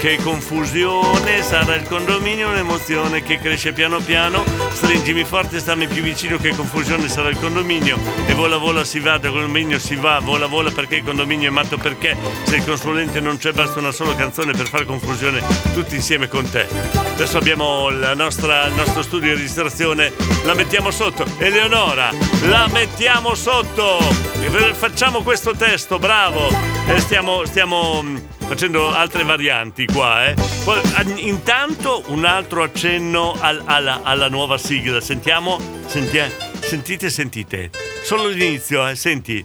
[0.00, 4.42] Che confusione sarà il condominio, un'emozione che cresce piano piano.
[4.72, 7.96] Stringimi forte, stammi più vicino, che confusione sarà il condominio.
[8.26, 11.52] E vola vola si va, dal condominio si va, vola vola perché il condominio è
[11.52, 12.16] matto perché.
[12.42, 15.40] Se il consulente non c'è, basta una sola canzone per fare confusione
[15.74, 16.66] tutti insieme con te.
[16.92, 20.12] Adesso abbiamo nostra, il nostro studio di registrazione,
[20.42, 21.24] la mettiamo sotto.
[21.38, 22.10] Eleonora,
[22.48, 24.30] la mettiamo sotto!
[24.72, 26.48] Facciamo questo testo, bravo!
[26.88, 28.16] E stiamo, stiamo mm,
[28.46, 30.34] facendo altre varianti qua, eh.
[30.64, 35.00] Poi, an- intanto un altro accenno al- alla, alla nuova sigla.
[35.00, 37.70] Sentiamo, sentia- sentite, sentite.
[38.02, 38.96] Solo l'inizio, eh.
[38.96, 39.44] Senti,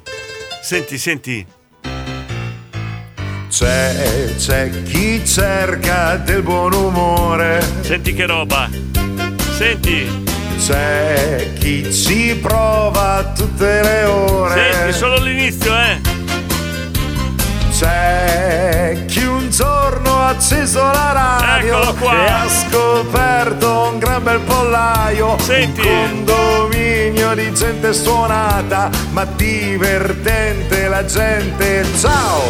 [0.61, 1.45] senti, senti.
[3.49, 7.63] C'è, c'è chi cerca del buon umore.
[7.81, 8.67] Senti che roba.
[9.55, 10.23] Senti.
[10.57, 14.71] C'è chi ci prova tutte le ore.
[14.73, 15.99] Senti, solo l'inizio, eh.
[17.77, 25.37] C'è chi un giorno ha acceso la radio e ha scoperto un gran bel pollaio.
[25.39, 25.85] Senti.
[25.85, 31.85] Un condominio di gente suonata, ma divertente la gente.
[31.99, 32.43] Ciao!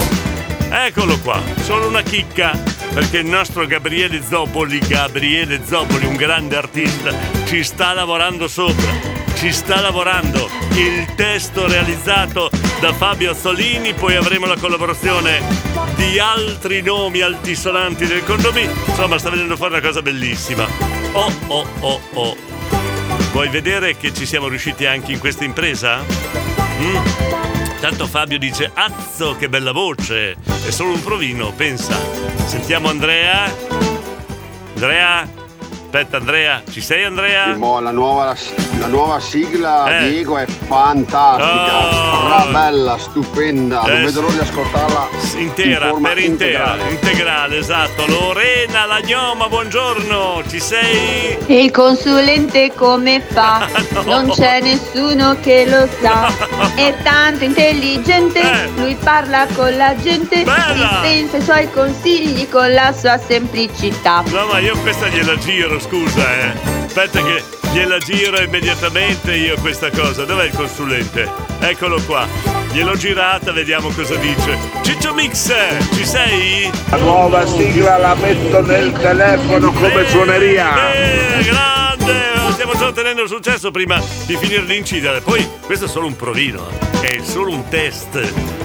[0.69, 2.51] Eccolo qua, solo una chicca,
[2.93, 7.11] perché il nostro Gabriele Zopoli, Gabriele Zopoli, un grande artista,
[7.45, 8.91] ci sta lavorando sopra,
[9.35, 10.49] ci sta lavorando.
[10.71, 12.49] Il testo realizzato
[12.79, 15.41] da Fabio Azzolini, poi avremo la collaborazione
[15.95, 18.73] di altri nomi altisonanti del condominio.
[18.85, 20.65] Insomma, sta venendo fuori una cosa bellissima.
[21.11, 22.35] Oh oh oh oh.
[23.31, 25.99] Vuoi vedere che ci siamo riusciti anche in questa impresa?
[26.79, 26.97] Mm?
[27.79, 30.35] Tanto Fabio dice, azzo che bella voce,
[30.65, 31.97] è solo un provino, pensa.
[32.45, 33.53] Sentiamo Andrea.
[34.73, 35.44] Andrea?
[35.95, 37.55] Aspetta Andrea, ci sei Andrea?
[37.55, 38.35] Mo, la, nuova,
[38.79, 40.09] la nuova sigla, Eh.
[40.09, 42.25] Diego, è fantastica, Oh.
[42.25, 43.81] strabella, stupenda.
[43.85, 45.07] Eh, non vedo l'ora di ascoltarla
[45.37, 46.89] Intera, in per intera, integrale.
[46.91, 48.05] integrale, esatto.
[48.07, 51.37] Lorena la gnoma, buongiorno, ci sei?
[51.45, 53.65] E il consulente come fa?
[54.03, 56.27] Non c'è nessuno che lo sa.
[56.75, 63.17] È tanto intelligente, lui parla con la gente, dispensa i suoi consigli con la sua
[63.17, 64.23] semplicità.
[64.27, 66.85] No, ma io questa gliela giro, scusa, eh.
[66.85, 70.25] Aspetta che gliela giro immediatamente io questa cosa.
[70.25, 71.29] Dov'è il consulente?
[71.59, 72.27] Eccolo qua.
[72.71, 74.57] Gliel'ho girata, vediamo cosa dice.
[74.81, 75.53] Ciccio Mix,
[75.93, 76.69] ci sei?
[76.89, 80.93] La nuova sigla la metto nel telefono come suoneria.
[80.93, 82.51] Eh, grande!
[82.51, 85.21] Stiamo già ottenendo successo prima di finire di incidere.
[85.21, 86.67] Poi questo è solo un provino,
[87.01, 87.17] eh.
[87.17, 88.15] è solo un test.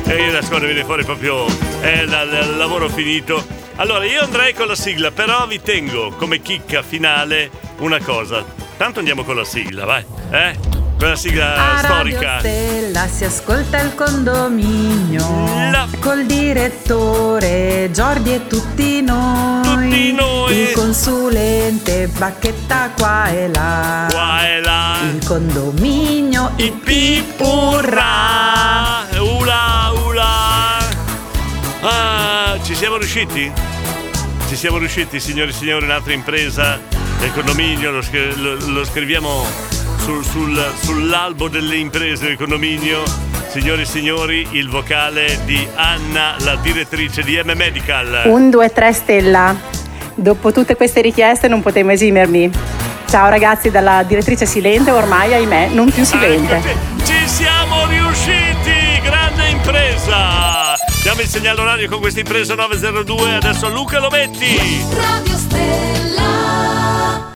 [0.07, 1.47] E la scuola viene fuori proprio
[1.81, 3.60] è il lavoro finito.
[3.77, 8.45] Allora, io andrei con la sigla, però vi tengo come chicca finale una cosa.
[8.77, 10.05] Tanto andiamo con la sigla, vai.
[10.31, 10.57] Eh?
[10.97, 12.39] Quella sigla A Radio storica.
[12.41, 15.49] Stella si ascolta il condominio
[16.01, 20.15] col direttore Giordi e tutti noi.
[20.51, 24.09] Il consulente bacchetta qua e là.
[24.11, 24.99] Qua e là.
[25.03, 26.71] Il condominio i
[27.39, 29.07] Urrà!
[29.19, 30.70] Ula ula!
[31.83, 33.51] Ah, ci siamo riusciti?
[34.49, 36.79] Ci siamo riusciti, signori e signori, un'altra impresa
[37.19, 39.45] del condominio, lo, scri- lo- lo scriviamo
[39.99, 43.03] sul- sul- sull'albo delle imprese del condominio.
[43.51, 48.23] Signori e signori, il vocale di Anna, la direttrice di M Medical.
[48.27, 49.57] Un, due, tre stella.
[50.15, 52.51] Dopo tutte queste richieste non potevo esimermi.
[53.09, 56.61] Ciao ragazzi, dalla direttrice silente, ormai ahimè, non più silente.
[57.05, 58.50] Ci siamo riusciti!
[59.11, 60.77] Grande impresa!
[61.03, 64.57] Diamo il segnale orario con questa impresa 902, adesso Luca lo metti!
[64.95, 66.10] Radio Stella